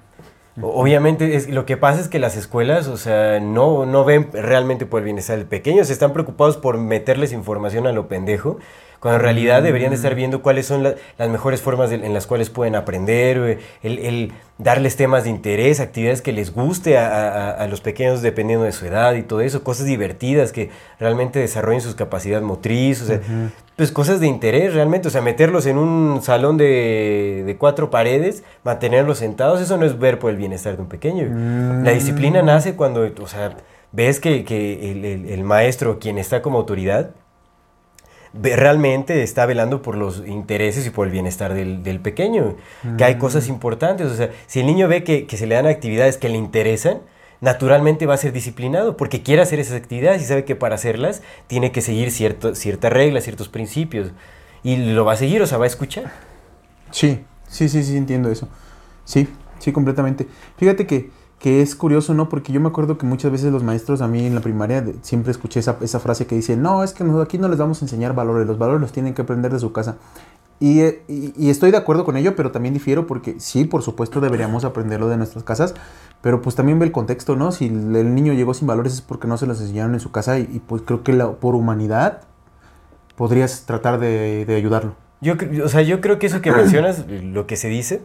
Obviamente, 0.61 1.37
es, 1.37 1.49
lo 1.49 1.65
que 1.65 1.77
pasa 1.77 2.01
es 2.01 2.09
que 2.09 2.19
las 2.19 2.35
escuelas, 2.35 2.87
o 2.87 2.97
sea, 2.97 3.39
no, 3.39 3.85
no 3.85 4.03
ven 4.03 4.29
realmente 4.33 4.85
por 4.85 4.99
el 4.99 5.05
bienestar 5.05 5.37
del 5.37 5.47
pequeño, 5.47 5.85
se 5.85 5.93
están 5.93 6.11
preocupados 6.11 6.57
por 6.57 6.77
meterles 6.77 7.31
información 7.31 7.87
a 7.87 7.93
lo 7.93 8.09
pendejo, 8.09 8.59
cuando 8.99 9.17
en 9.19 9.23
realidad 9.23 9.63
deberían 9.63 9.91
de 9.91 9.95
estar 9.95 10.13
viendo 10.15 10.41
cuáles 10.41 10.65
son 10.65 10.83
la- 10.83 10.95
las 11.17 11.29
mejores 11.29 11.61
formas 11.61 11.89
de- 11.89 11.95
en 12.05 12.13
las 12.13 12.27
cuales 12.27 12.49
pueden 12.49 12.75
aprender, 12.75 13.59
el, 13.83 13.99
el 13.99 14.31
darles 14.57 14.95
temas 14.97 15.23
de 15.23 15.29
interés, 15.29 15.79
actividades 15.79 16.21
que 16.21 16.33
les 16.33 16.53
guste 16.53 16.97
a, 16.97 17.07
a- 17.07 17.51
a 17.51 17.67
los 17.67 17.79
pequeños 17.81 18.21
dependiendo 18.21 18.65
de 18.65 18.71
su 18.73 18.85
edad 18.85 19.13
y 19.15 19.23
todo 19.23 19.39
eso, 19.41 19.63
cosas 19.63 19.85
divertidas 19.85 20.51
que 20.51 20.69
realmente 20.99 21.39
desarrollen 21.39 21.79
sus 21.81 21.95
capacidad 21.95 22.41
motriz, 22.41 23.01
o 23.01 23.05
sea, 23.05 23.21
pues 23.77 23.91
cosas 23.93 24.19
de 24.19 24.27
interés 24.27 24.73
realmente, 24.73 25.07
o 25.07 25.11
sea, 25.11 25.21
meterlos 25.21 25.65
en 25.65 25.77
un 25.77 26.21
salón 26.21 26.57
de, 26.57 27.43
de 27.45 27.55
cuatro 27.57 27.89
paredes, 27.89 28.43
mantenerlos 28.63 29.19
sentados, 29.19 29.61
eso 29.61 29.77
no 29.77 29.85
es 29.85 29.97
ver 29.97 30.19
por 30.19 30.29
el 30.31 30.35
bienestar 30.35 30.75
de 30.75 30.81
un 30.81 30.89
pequeño. 30.89 31.23
La 31.85 31.91
disciplina 31.91 32.41
nace 32.41 32.75
cuando, 32.75 33.09
o 33.21 33.27
sea, 33.27 33.55
ves 33.93 34.19
que, 34.19 34.43
que 34.43 34.91
el, 34.91 35.05
el- 35.05 35.29
el 35.29 35.43
maestro, 35.45 35.99
quien 35.99 36.17
está 36.17 36.41
como 36.41 36.57
autoridad, 36.57 37.11
realmente 38.33 39.23
está 39.23 39.45
velando 39.45 39.81
por 39.81 39.95
los 39.95 40.25
intereses 40.27 40.85
y 40.85 40.89
por 40.89 41.07
el 41.07 41.11
bienestar 41.11 41.53
del, 41.53 41.83
del 41.83 41.99
pequeño, 41.99 42.55
que 42.97 43.03
hay 43.03 43.17
cosas 43.17 43.47
importantes, 43.47 44.07
o 44.07 44.15
sea, 44.15 44.29
si 44.47 44.59
el 44.59 44.65
niño 44.65 44.87
ve 44.87 45.03
que, 45.03 45.25
que 45.25 45.37
se 45.37 45.47
le 45.47 45.55
dan 45.55 45.65
actividades 45.65 46.17
que 46.17 46.29
le 46.29 46.37
interesan, 46.37 46.99
naturalmente 47.41 48.05
va 48.05 48.15
a 48.15 48.17
ser 48.17 48.33
disciplinado 48.33 48.97
porque 48.97 49.23
quiere 49.23 49.41
hacer 49.41 49.59
esas 49.59 49.75
actividades 49.75 50.21
y 50.21 50.25
sabe 50.25 50.45
que 50.45 50.55
para 50.55 50.75
hacerlas 50.75 51.21
tiene 51.47 51.71
que 51.71 51.81
seguir 51.81 52.11
ciertas 52.11 52.93
reglas, 52.93 53.23
ciertos 53.23 53.49
principios. 53.49 54.11
Y 54.61 54.75
lo 54.75 55.05
va 55.05 55.13
a 55.13 55.15
seguir, 55.15 55.41
o 55.41 55.47
sea, 55.47 55.57
va 55.57 55.63
a 55.63 55.67
escuchar. 55.67 56.11
Sí, 56.91 57.23
sí, 57.47 57.69
sí, 57.69 57.83
sí, 57.83 57.95
entiendo 57.95 58.29
eso. 58.29 58.49
Sí, 59.05 59.27
sí, 59.59 59.71
completamente. 59.71 60.27
Fíjate 60.57 60.85
que 60.85 61.11
que 61.39 61.61
es 61.61 61.75
curioso, 61.75 62.13
¿no? 62.13 62.27
Porque 62.27 62.51
yo 62.51 62.59
me 62.59 62.67
acuerdo 62.67 62.97
que 62.97 63.05
muchas 63.05 63.31
veces 63.31 63.51
los 63.51 63.63
maestros, 63.63 64.01
a 64.01 64.07
mí 64.07 64.25
en 64.25 64.35
la 64.35 64.41
primaria, 64.41 64.81
de- 64.81 64.95
siempre 65.01 65.31
escuché 65.31 65.61
esa, 65.61 65.77
esa 65.81 65.99
frase 65.99 66.27
que 66.27 66.35
dice, 66.35 66.57
no, 66.57 66.83
es 66.83 66.91
que 66.93 67.03
aquí 67.21 67.37
no 67.37 67.47
les 67.47 67.57
vamos 67.57 67.81
a 67.81 67.85
enseñar 67.85 68.13
valores, 68.13 68.45
los 68.45 68.57
valores 68.57 68.81
los 68.81 68.91
tienen 68.91 69.13
que 69.13 69.21
aprender 69.21 69.51
de 69.51 69.59
su 69.59 69.71
casa. 69.71 69.95
Y, 70.59 70.81
eh, 70.81 71.01
y- 71.07 71.49
estoy 71.49 71.71
de 71.71 71.77
acuerdo 71.77 72.03
con 72.03 72.17
ello, 72.17 72.35
pero 72.35 72.51
también 72.51 72.73
difiero 72.73 73.07
porque 73.07 73.39
sí, 73.39 73.63
por 73.63 73.81
supuesto, 73.83 74.19
deberíamos 74.19 74.65
aprenderlo 74.65 75.07
de 75.07 75.15
nuestras 75.15 75.45
casas, 75.45 75.75
pero 76.21 76.41
pues 76.41 76.57
también 76.57 76.77
ve 76.77 76.85
el 76.85 76.91
contexto, 76.91 77.37
¿no? 77.37 77.53
Si 77.53 77.67
el, 77.67 78.13
niño 78.13 78.33
llegó 78.33 78.53
sin 78.53 78.67
valores 78.67 78.91
es 78.93 79.01
porque 79.01 79.29
no 79.29 79.37
se 79.37 79.47
los 79.47 79.61
enseñaron 79.61 79.93
en 79.93 80.01
su 80.01 80.11
casa 80.11 80.37
y, 80.39 80.61
pues 80.67 80.81
creo 80.85 81.03
que 81.03 81.13
por 81.13 81.55
humanidad 81.55 82.23
podrías 83.15 83.65
tratar 83.65 83.99
de, 83.99 84.45
de 84.45 84.55
ayudarlo. 84.55 84.95
Yo, 85.21 85.35
o 85.63 85.69
sea, 85.69 85.81
yo 85.81 86.01
creo 86.01 86.19
que 86.19 86.27
eso 86.27 86.41
que 86.41 86.51
mencionas, 86.51 87.05
lo 87.07 87.47
que 87.47 87.55
se 87.55 87.69
dice, 87.69 88.01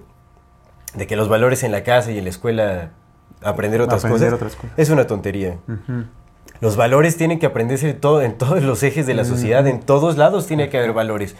de 0.95 1.09
que 1.09 1.17
los 1.17 1.29
valores 1.29 1.65
en 1.65 1.73
la 1.73 1.83
casa 1.83 2.13
y 2.13 2.19
en 2.19 2.25
la 2.25 2.31
escuela 2.31 2.91
aprender 3.45 3.81
otras, 3.81 4.05
Aprender 4.05 4.31
cosas, 4.31 4.35
otras 4.35 4.57
cosas. 4.57 4.79
es 4.79 4.91
una 4.91 5.07
tontería. 5.07 5.57
Los 6.61 6.77
valores 6.77 7.17
tienen 7.17 7.39
que 7.39 7.47
aprenderse 7.47 7.91
en, 7.91 8.01
todo, 8.01 8.23
en 8.23 8.39
todos 8.39 8.63
los 8.63 8.83
ejes 8.83 9.07
de 9.07 9.15
la 9.15 9.25
sociedad, 9.25 9.67
en 9.67 9.81
todos 9.81 10.17
lados 10.17 10.47
tiene 10.47 10.69
que 10.69 10.79
haber 10.79 10.93
valores. 10.93 11.35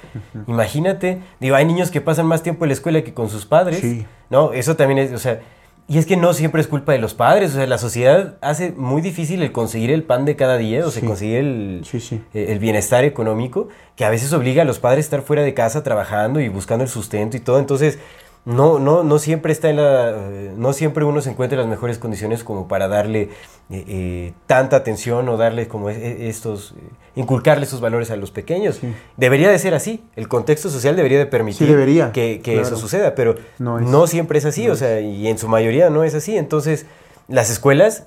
Imagínate, 0.49 1.21
digo, 1.41 1.57
hay 1.57 1.65
niños 1.65 1.91
que 1.91 2.01
pasan 2.01 2.27
más 2.27 2.43
tiempo 2.43 2.65
en 2.65 2.69
la 2.71 2.75
escuela 2.75 3.03
que 3.03 3.15
con 3.15 3.29
sus 3.31 3.47
padres, 3.47 3.81
Sí. 3.81 4.07
¿no? 4.31 4.53
Eso 4.53 4.77
también 4.77 4.99
es, 4.99 5.13
o 5.13 5.19
sea, 5.19 5.41
y 5.87 5.99
es 5.99 6.07
que 6.07 6.17
no 6.17 6.33
siempre 6.35 6.61
es 6.61 6.67
culpa 6.67 6.93
de 6.93 6.99
los 6.99 7.15
padres, 7.15 7.53
o 7.53 7.55
sea, 7.57 7.67
la 7.67 7.79
sociedad 7.79 8.37
hace 8.41 8.73
muy 8.73 9.03
difícil 9.03 9.43
el 9.43 9.53
conseguir 9.53 9.91
el 9.91 10.03
pan 10.03 10.25
de 10.25 10.35
cada 10.35 10.57
día, 10.57 10.87
o 10.87 10.91
sea, 10.91 11.01
Sí. 11.01 11.07
conseguir 11.07 11.37
el, 11.39 11.81
Sí, 11.85 12.01
sí. 12.01 12.23
eh, 12.35 12.47
el 12.51 12.59
bienestar 12.59 13.05
económico, 13.05 13.69
que 13.97 14.05
a 14.05 14.11
veces 14.11 14.33
obliga 14.33 14.63
a 14.63 14.65
los 14.65 14.79
padres 14.79 15.05
a 15.05 15.07
estar 15.07 15.23
fuera 15.23 15.43
de 15.43 15.55
casa 15.55 15.83
trabajando 15.83 16.41
y 16.41 16.49
buscando 16.49 16.85
el 16.85 16.91
sustento 16.91 17.37
y 17.37 17.41
todo. 17.41 17.59
Entonces, 17.59 17.99
no, 18.45 18.79
no, 18.79 19.03
no 19.05 19.19
siempre 19.19 19.53
está 19.53 19.71
en 19.71 19.77
la. 19.77 20.11
eh, 20.11 20.53
no 20.57 20.73
siempre 20.75 21.05
uno 21.05 21.21
se 21.23 21.31
encuentra 21.31 21.57
en 21.57 21.61
las 21.63 21.71
mejores 21.71 21.99
condiciones 21.99 22.45
como 22.45 22.69
para 22.69 22.89
darle 22.89 23.23
eh, 23.71 23.85
eh, 23.89 24.33
tanta 24.47 24.77
atención 24.77 25.27
o 25.31 25.37
darle 25.39 25.67
como 25.67 25.89
e- 25.89 25.95
e- 25.97 26.29
estos. 26.29 26.75
inculcarle 27.17 27.65
esos 27.65 27.81
valores 27.81 28.11
a 28.11 28.17
los 28.17 28.31
pequeños. 28.31 28.77
Sí. 28.83 28.93
Debería 29.17 29.51
de 29.51 29.59
ser 29.59 29.73
así. 29.75 30.05
El 30.15 30.29
contexto 30.29 30.69
social 30.69 30.95
debería 30.95 31.19
de 31.19 31.27
permitir 31.27 31.67
Sí, 31.67 31.73
debería, 31.73 32.13
que, 32.13 32.41
que 32.43 32.53
claro. 32.55 32.67
eso 32.67 32.77
suceda, 32.77 33.15
pero 33.15 33.37
No 33.59 34.07
siempre 34.07 34.39
es 34.39 34.45
así, 34.45 34.69
o 34.69 34.77
sea, 34.77 35.01
y 35.01 35.27
en 35.29 35.39
su 35.39 35.49
mayoría 35.49 35.89
no 35.89 36.05
es 36.05 36.15
así. 36.15 36.37
Entonces, 36.37 36.85
las 37.29 37.49
escuelas, 37.51 38.05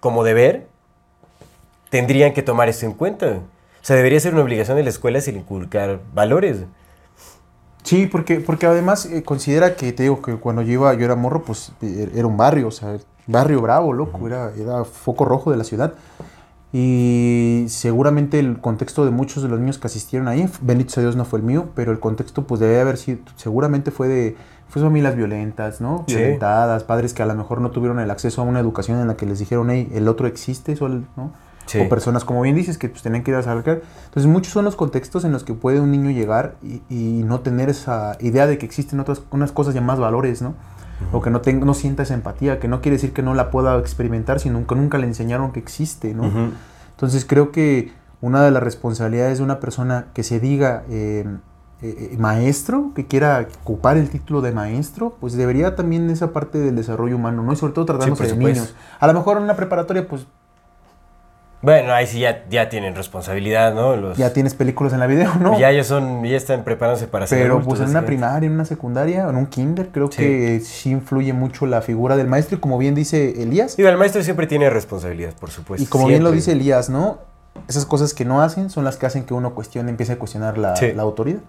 como 0.00 0.24
deber, 0.24 0.66
tendrían 1.90 2.32
que 2.34 2.42
tomar 2.42 2.68
esto 2.68 2.86
en 2.86 2.92
cuenta. 2.92 3.26
O 3.80 3.84
sea, 3.88 3.96
debería 3.96 4.20
ser 4.20 4.34
una 4.34 4.42
obligación 4.42 4.76
de 4.76 4.82
las 4.82 4.94
escuelas 4.94 5.26
el 5.28 5.36
inculcar 5.36 6.00
valores. 6.12 6.58
Sí, 7.88 8.06
porque, 8.06 8.40
porque 8.40 8.66
además 8.66 9.06
eh, 9.06 9.22
considera 9.22 9.74
que, 9.74 9.94
te 9.94 10.02
digo, 10.02 10.20
que 10.20 10.34
cuando 10.36 10.60
yo 10.60 10.72
iba, 10.74 10.92
yo 10.92 11.06
era 11.06 11.16
morro, 11.16 11.42
pues 11.42 11.72
eh, 11.80 12.10
era 12.14 12.26
un 12.26 12.36
barrio, 12.36 12.68
o 12.68 12.70
sea, 12.70 12.98
barrio 13.26 13.62
bravo, 13.62 13.94
loco, 13.94 14.26
era, 14.26 14.52
era 14.58 14.84
foco 14.84 15.24
rojo 15.24 15.50
de 15.50 15.56
la 15.56 15.64
ciudad. 15.64 15.94
Y 16.70 17.64
seguramente 17.68 18.38
el 18.40 18.60
contexto 18.60 19.06
de 19.06 19.10
muchos 19.10 19.42
de 19.42 19.48
los 19.48 19.58
niños 19.58 19.78
que 19.78 19.86
asistieron 19.86 20.28
ahí, 20.28 20.46
bendito 20.60 20.90
sea 20.90 21.02
Dios 21.02 21.16
no 21.16 21.24
fue 21.24 21.38
el 21.38 21.46
mío, 21.46 21.70
pero 21.74 21.90
el 21.90 21.98
contexto 21.98 22.46
pues 22.46 22.60
debe 22.60 22.78
haber 22.78 22.98
sido, 22.98 23.20
seguramente 23.36 23.90
fue 23.90 24.06
de 24.06 24.36
pues, 24.70 24.84
familias 24.84 25.16
violentas, 25.16 25.80
¿no? 25.80 26.04
Sí. 26.08 26.14
Violentadas, 26.14 26.84
padres 26.84 27.14
que 27.14 27.22
a 27.22 27.26
lo 27.26 27.34
mejor 27.34 27.62
no 27.62 27.70
tuvieron 27.70 28.00
el 28.00 28.10
acceso 28.10 28.42
a 28.42 28.44
una 28.44 28.60
educación 28.60 29.00
en 29.00 29.08
la 29.08 29.16
que 29.16 29.24
les 29.24 29.38
dijeron, 29.38 29.70
hey, 29.70 29.88
el 29.94 30.08
otro 30.08 30.26
existe, 30.26 30.76
¿no? 30.78 31.32
Sí. 31.68 31.80
O 31.80 31.88
personas, 31.88 32.24
como 32.24 32.42
bien 32.42 32.56
dices, 32.56 32.78
que 32.78 32.88
pues 32.88 33.02
tenían 33.02 33.22
que 33.22 33.30
ir 33.30 33.36
a 33.36 33.42
sacar. 33.42 33.82
Entonces, 34.06 34.26
muchos 34.26 34.52
son 34.52 34.64
los 34.64 34.74
contextos 34.74 35.24
en 35.24 35.32
los 35.32 35.44
que 35.44 35.54
puede 35.54 35.80
un 35.80 35.90
niño 35.90 36.10
llegar 36.10 36.56
y, 36.62 36.82
y 36.88 37.22
no 37.22 37.40
tener 37.40 37.68
esa 37.68 38.16
idea 38.20 38.46
de 38.46 38.58
que 38.58 38.66
existen 38.66 38.98
otras 38.98 39.22
unas 39.30 39.52
cosas 39.52 39.74
llamadas 39.74 40.00
valores, 40.00 40.42
¿no? 40.42 40.54
O 41.12 41.22
que 41.22 41.30
no, 41.30 41.40
tenga, 41.40 41.64
no 41.64 41.74
sienta 41.74 42.02
esa 42.02 42.14
empatía, 42.14 42.58
que 42.58 42.66
no 42.66 42.80
quiere 42.80 42.96
decir 42.96 43.12
que 43.12 43.22
no 43.22 43.34
la 43.34 43.50
pueda 43.50 43.78
experimentar, 43.78 44.40
sino 44.40 44.66
que 44.66 44.74
nunca 44.74 44.98
le 44.98 45.06
enseñaron 45.06 45.52
que 45.52 45.60
existe, 45.60 46.12
¿no? 46.12 46.24
Entonces, 46.90 47.24
creo 47.24 47.52
que 47.52 47.92
una 48.20 48.42
de 48.42 48.50
las 48.50 48.62
responsabilidades 48.62 49.38
de 49.38 49.44
una 49.44 49.60
persona 49.60 50.06
que 50.12 50.24
se 50.24 50.40
diga 50.40 50.82
eh, 50.90 51.24
eh, 51.82 52.10
eh, 52.12 52.16
maestro, 52.18 52.90
que 52.94 53.06
quiera 53.06 53.46
ocupar 53.62 53.96
el 53.96 54.10
título 54.10 54.40
de 54.40 54.50
maestro, 54.50 55.16
pues 55.20 55.34
debería 55.34 55.76
también 55.76 56.10
esa 56.10 56.32
parte 56.32 56.58
del 56.58 56.74
desarrollo 56.74 57.14
humano, 57.14 57.44
¿no? 57.44 57.52
Y 57.52 57.56
sobre 57.56 57.74
todo 57.74 57.84
tratándose 57.84 58.26
de 58.26 58.36
niños. 58.36 58.74
A 58.98 59.06
lo 59.06 59.14
mejor 59.14 59.36
en 59.36 59.44
una 59.44 59.54
preparatoria, 59.54 60.08
pues 60.08 60.26
Bueno, 61.60 61.92
ahí 61.92 62.06
sí 62.06 62.20
ya, 62.20 62.44
ya 62.48 62.68
tienen 62.68 62.94
responsabilidad, 62.94 63.74
¿no? 63.74 63.96
Los, 63.96 64.16
ya 64.16 64.32
tienes 64.32 64.54
películas 64.54 64.92
en 64.92 65.00
la 65.00 65.08
video, 65.08 65.34
¿no? 65.40 65.58
ya 65.58 65.70
ellos 65.70 65.88
son, 65.88 66.22
ya 66.24 66.36
están 66.36 66.62
preparándose 66.62 67.08
para 67.08 67.26
ser 67.26 67.38
Pero 67.40 67.54
adultos, 67.54 67.78
pues 67.78 67.80
en 67.80 67.96
una 67.96 68.06
primaria, 68.06 68.46
en 68.46 68.52
una 68.52 68.64
secundaria, 68.64 69.26
en 69.28 69.34
un 69.34 69.46
kinder, 69.46 69.88
creo 69.88 70.06
Sí. 70.06 70.18
que 70.18 70.60
sí 70.60 70.90
influye 70.90 71.32
mucho 71.32 71.66
la 71.66 71.82
figura 71.82 72.16
del 72.16 72.28
maestro 72.28 72.58
y 72.58 72.60
como 72.60 72.78
bien 72.78 72.94
dice 72.94 73.42
Elías, 73.42 73.76
Digo, 73.76 73.88
el 73.88 73.96
maestro 73.96 74.22
siempre 74.22 74.46
tiene 74.46 74.70
responsabilidad, 74.70 75.32
por 75.40 75.50
supuesto. 75.50 75.82
y 75.82 75.86
como 75.88 76.06
bien 76.06 76.22
lo 76.22 76.30
dice 76.30 76.52
Elías, 76.52 76.90
¿no? 76.90 77.18
Esas 77.68 77.86
cosas 77.86 78.14
que 78.14 78.24
no 78.24 78.40
hacen 78.40 78.70
son 78.70 78.84
las 78.84 78.96
que 78.96 79.06
hacen 79.06 79.24
que 79.24 79.34
uno 79.34 79.56
cuestione, 79.56 79.90
empiece 79.90 80.12
a 80.12 80.16
cuestionar 80.18 80.58
la, 80.58 80.76
Sí. 80.76 80.92
la 80.92 81.02
autoridad. 81.02 81.40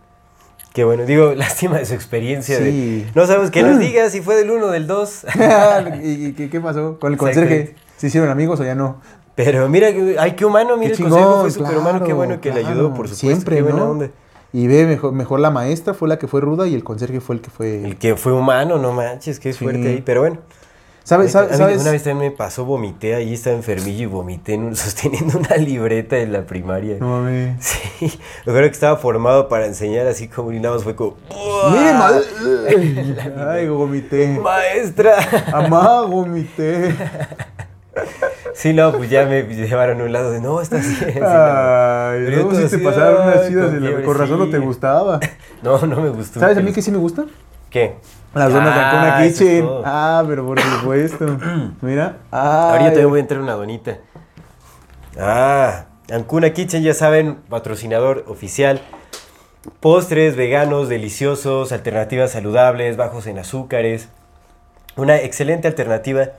Qué 0.74 0.84
bueno, 0.86 1.06
digo, 1.06 1.34
lástima 1.36 1.78
de 1.78 1.86
su 1.86 1.94
experiencia. 1.94 2.58
de- 2.60 2.72
Sí. 2.72 3.08
no 3.13 3.28
sabemos 3.28 3.51
que 3.51 3.62
nos 3.62 3.78
diga 3.80 4.10
si 4.10 4.22
fue 4.22 4.36
del 4.36 4.50
1 4.50 4.66
o 4.66 4.72
del 4.72 4.88
2. 4.88 5.25
¿Y, 6.04 6.34
qué, 6.34 6.50
qué 6.50 6.60
pasó? 6.60 6.98
¿Con 7.00 7.12
el 7.12 7.20
conserje? 7.20 7.75
¿Se 7.98 8.08
hicieron 8.08 8.30
amigos 8.30 8.60
o 8.60 8.63
ya 8.63 8.75
no? 8.75 9.01
Pero 9.41 9.69
mira, 9.69 9.88
ay, 10.19 10.34
qué 10.34 10.43
humano, 10.43 10.75
mira, 10.75 10.93
Qué 10.98 11.03
el 11.03 11.10
consejo 11.10 11.25
chingón, 11.29 11.41
fue 11.41 11.51
superhumano, 11.51 12.00
qué 12.00 12.05
claro, 12.08 12.15
bueno 12.17 12.41
que 12.41 12.51
le 12.51 12.60
ayudó, 12.60 12.89
por 12.93 13.08
supuesto. 13.08 13.15
Siempre, 13.15 13.55
qué 13.55 13.62
buena 13.62 13.79
¿no? 13.79 13.91
onda. 13.91 14.10
Y 14.51 14.67
ve, 14.67 14.86
mejor, 14.86 15.13
mejor 15.13 15.39
la 15.39 15.50
maestra 15.50 15.93
fue 15.93 16.10
la 16.10 16.19
que 16.19 16.27
fue 16.27 16.41
ruda 16.41 16.67
y 16.67 16.74
el 16.75 16.84
conserje 16.84 17.22
fue 17.22 17.36
el 17.36 17.41
que 17.41 17.50
fue... 17.50 17.86
El 17.86 17.98
que 17.98 18.17
fue 18.17 18.34
humano, 18.34 18.77
no 18.79 18.91
manches, 18.91 19.39
qué 19.39 19.53
Sí. 19.53 19.60
suerte 19.60 19.88
ahí. 19.88 20.01
Pero 20.05 20.19
bueno. 20.22 20.39
¿Sabes? 21.05 21.31
¿Sabes? 21.31 21.55
sabes? 21.58 21.81
Una 21.81 21.91
vez 21.91 22.03
también 22.03 22.31
me 22.31 22.38
pasó, 22.38 22.65
vomité, 22.65 23.15
ahí 23.15 23.34
estaba 23.34 23.55
enfermillo 23.55 24.03
y 24.03 24.05
vomité 24.08 24.55
en 24.55 24.63
un- 24.65 24.75
sosteniendo 24.75 25.39
una 25.39 25.55
libreta 25.55 26.17
en 26.17 26.34
la 26.34 26.41
primaria. 26.46 26.98
No 27.00 27.22
mames. 27.22 27.65
Sí, 27.65 28.12
lo 28.43 28.51
creo 28.53 28.65
que 28.65 28.74
estaba 28.74 28.98
formado 28.98 29.48
para 29.48 29.65
enseñar 29.67 30.05
así 30.08 30.27
como 30.27 30.51
y 30.51 30.60
nada 30.60 30.75
más 30.75 30.84
fue 30.84 30.96
como... 30.98 31.15
¡Mire, 31.72 31.93
¡Buah! 31.93 31.98
madre! 31.98 32.25
Ay, 33.50 33.69
vomité. 33.69 34.38
¡Maestra! 34.43 35.15
Amá, 35.53 36.01
vomité. 36.01 36.93
Sí, 38.60 38.74
no, 38.74 38.92
pues 38.92 39.10
ya 39.10 39.25
me 39.25 39.44
llevaron 39.44 40.01
a 40.01 40.04
un 40.04 40.12
lado 40.12 40.32
de, 40.32 40.42
no, 40.42 40.60
está 40.60 40.84
sí, 40.84 40.98
no. 41.01 41.25
Ay, 41.25 42.24
Pero 42.25 42.32
yo 42.32 42.38
no, 42.44 42.50
todo 42.50 42.56
si 42.56 42.60
te 42.68 42.75
así, 42.75 42.78
pasaron 42.84 43.22
unas 43.28 43.48
chidas 43.48 43.70
con 43.70 43.84
y 43.84 43.88
la- 43.88 44.01
con 44.04 44.18
razón 44.18 44.39
no 44.39 44.46
sí. 44.46 44.51
te 44.51 44.60
gustaba. 44.60 45.20
No, 45.63 45.78
no 45.86 45.96
me 46.01 46.10
gustó. 46.10 46.39
¿Sabes 46.42 46.58
a 46.58 46.62
mí 46.62 46.74
que 46.74 46.82
sí 46.82 46.92
me 46.92 46.98
gusta? 46.98 47.24
¿Qué? 47.70 47.96
Las 48.34 48.51
donas 48.51 48.75
de 48.75 48.82
Ah, 48.82 48.89
Ancona 48.92 49.25
es 49.25 49.34
Kitchen. 49.38 49.70
Ah, 49.86 50.24
pero 50.28 50.46
por 50.46 50.60
supuesto. 50.60 51.38
Mira. 51.82 52.18
Ahorita 52.32 52.84
Ay. 52.86 52.92
también 52.92 53.10
voy 53.10 53.20
a 53.20 53.22
entrar 53.22 53.39
una 53.42 53.54
donita. 53.54 53.98
Ah, 55.18 55.86
Ancuna 56.12 56.51
Kitchen, 56.54 56.84
ya 56.84 56.94
saben, 56.94 57.36
patrocinador 57.50 58.25
oficial. 58.28 58.82
Postres 59.80 60.36
veganos, 60.36 60.89
deliciosos, 60.89 61.72
alternativas 61.72 62.32
saludables, 62.32 62.98
bajos 62.98 63.28
en 63.28 63.38
azúcares. 63.39 64.10
Una 64.96 65.18
excelente 65.18 65.68
alternativa, 65.68 66.30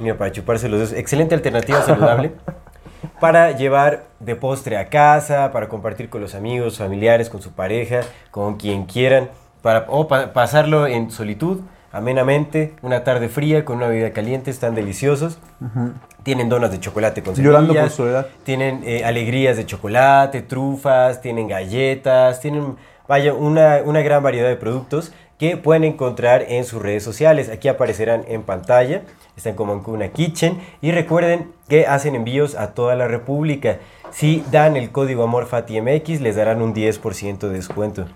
mira, 0.00 0.16
para 0.16 0.32
chuparse 0.32 0.68
los 0.68 0.78
dedos, 0.80 0.92
excelente 0.94 1.34
alternativa 1.34 1.82
saludable 1.82 2.32
para 3.20 3.52
llevar 3.52 4.04
de 4.20 4.36
postre 4.36 4.76
a 4.76 4.88
casa, 4.88 5.50
para 5.52 5.68
compartir 5.68 6.08
con 6.08 6.20
los 6.20 6.34
amigos, 6.34 6.78
familiares, 6.78 7.28
con 7.30 7.42
su 7.42 7.52
pareja, 7.52 8.00
con 8.30 8.56
quien 8.56 8.84
quieran, 8.86 9.30
para, 9.62 9.86
o 9.88 10.08
pa- 10.08 10.32
pasarlo 10.32 10.86
en 10.86 11.10
solitud, 11.10 11.60
amenamente, 11.92 12.74
una 12.82 13.04
tarde 13.04 13.28
fría 13.28 13.64
con 13.64 13.76
una 13.76 13.86
bebida 13.88 14.12
caliente, 14.12 14.50
están 14.50 14.74
deliciosos. 14.74 15.38
Tienen 16.22 16.48
donas 16.48 16.70
de 16.70 16.78
chocolate 16.80 17.22
con 17.22 17.34
Llorando 17.34 17.72
semillas, 17.72 17.84
por 17.84 18.06
soledad. 18.06 18.26
tienen 18.44 18.82
eh, 18.84 19.04
alegrías 19.04 19.56
de 19.56 19.66
chocolate, 19.66 20.40
trufas, 20.42 21.20
tienen 21.20 21.48
galletas, 21.48 22.40
tienen, 22.40 22.76
vaya, 23.08 23.34
una, 23.34 23.80
una 23.84 24.00
gran 24.02 24.22
variedad 24.22 24.48
de 24.48 24.56
productos 24.56 25.12
que 25.42 25.56
pueden 25.56 25.82
encontrar 25.82 26.44
en 26.50 26.64
sus 26.64 26.80
redes 26.80 27.02
sociales. 27.02 27.48
Aquí 27.48 27.66
aparecerán 27.66 28.24
en 28.28 28.44
pantalla, 28.44 29.02
están 29.36 29.56
como 29.56 29.72
Ancuna 29.72 30.12
Kitchen 30.12 30.60
y 30.80 30.92
recuerden 30.92 31.50
que 31.68 31.84
hacen 31.88 32.14
envíos 32.14 32.54
a 32.54 32.74
toda 32.74 32.94
la 32.94 33.08
República. 33.08 33.80
Si 34.12 34.44
dan 34.52 34.76
el 34.76 34.92
código 34.92 35.24
AMORFATIMX 35.24 36.20
les 36.20 36.36
darán 36.36 36.62
un 36.62 36.72
10% 36.72 37.38
de 37.40 37.48
descuento. 37.48 38.06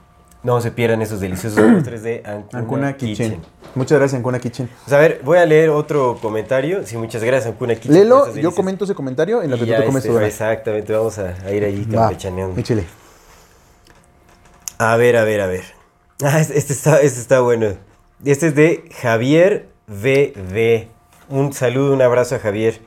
No 0.45 0.61
se 0.61 0.71
pierdan 0.71 1.03
esos 1.03 1.19
deliciosos 1.19 1.59
postres 1.75 2.05
de 2.05 2.23
Ancuna, 2.25 2.61
Ancuna 2.61 2.97
Kitchen. 2.97 3.31
Kitchen. 3.33 3.47
Muchas 3.75 3.99
gracias, 3.99 4.19
Ancuna 4.21 4.39
Kitchen. 4.39 4.71
Pues 4.85 4.93
a 4.93 4.99
ver, 4.99 5.21
voy 5.25 5.39
a 5.39 5.47
leer 5.47 5.71
otro 5.71 6.19
comentario. 6.23 6.87
Sí, 6.87 6.97
muchas 6.97 7.25
gracias, 7.25 7.53
Ancuna 7.53 7.75
Kitchen. 7.75 7.93
Lelo, 7.93 8.37
yo 8.37 8.55
comento 8.55 8.85
ese 8.85 8.95
comentario 8.95 9.43
en 9.43 9.51
lo 9.51 9.59
que 9.59 9.67
tú 9.67 9.85
comes 9.85 10.05
este. 10.05 10.27
Exactamente, 10.27 10.93
vamos 10.93 11.19
a, 11.19 11.35
a 11.45 11.51
ir 11.51 11.65
ahí 11.65 11.85
Va, 11.87 12.03
campechaneando. 12.03 12.63
A 14.79 14.97
ver, 14.97 15.17
a 15.17 15.25
ver, 15.25 15.41
a 15.41 15.47
ver. 15.49 15.76
Ah, 16.23 16.41
este, 16.41 16.57
está, 16.73 17.01
este 17.01 17.21
está 17.21 17.41
bueno. 17.41 17.75
Este 18.25 18.49
es 18.49 18.55
de 18.55 18.89
Javier 19.03 19.69
VD. 19.87 20.89
Un 21.29 21.53
saludo, 21.53 21.93
un 21.93 22.01
abrazo 22.01 22.37
a 22.37 22.39
Javier. 22.39 22.81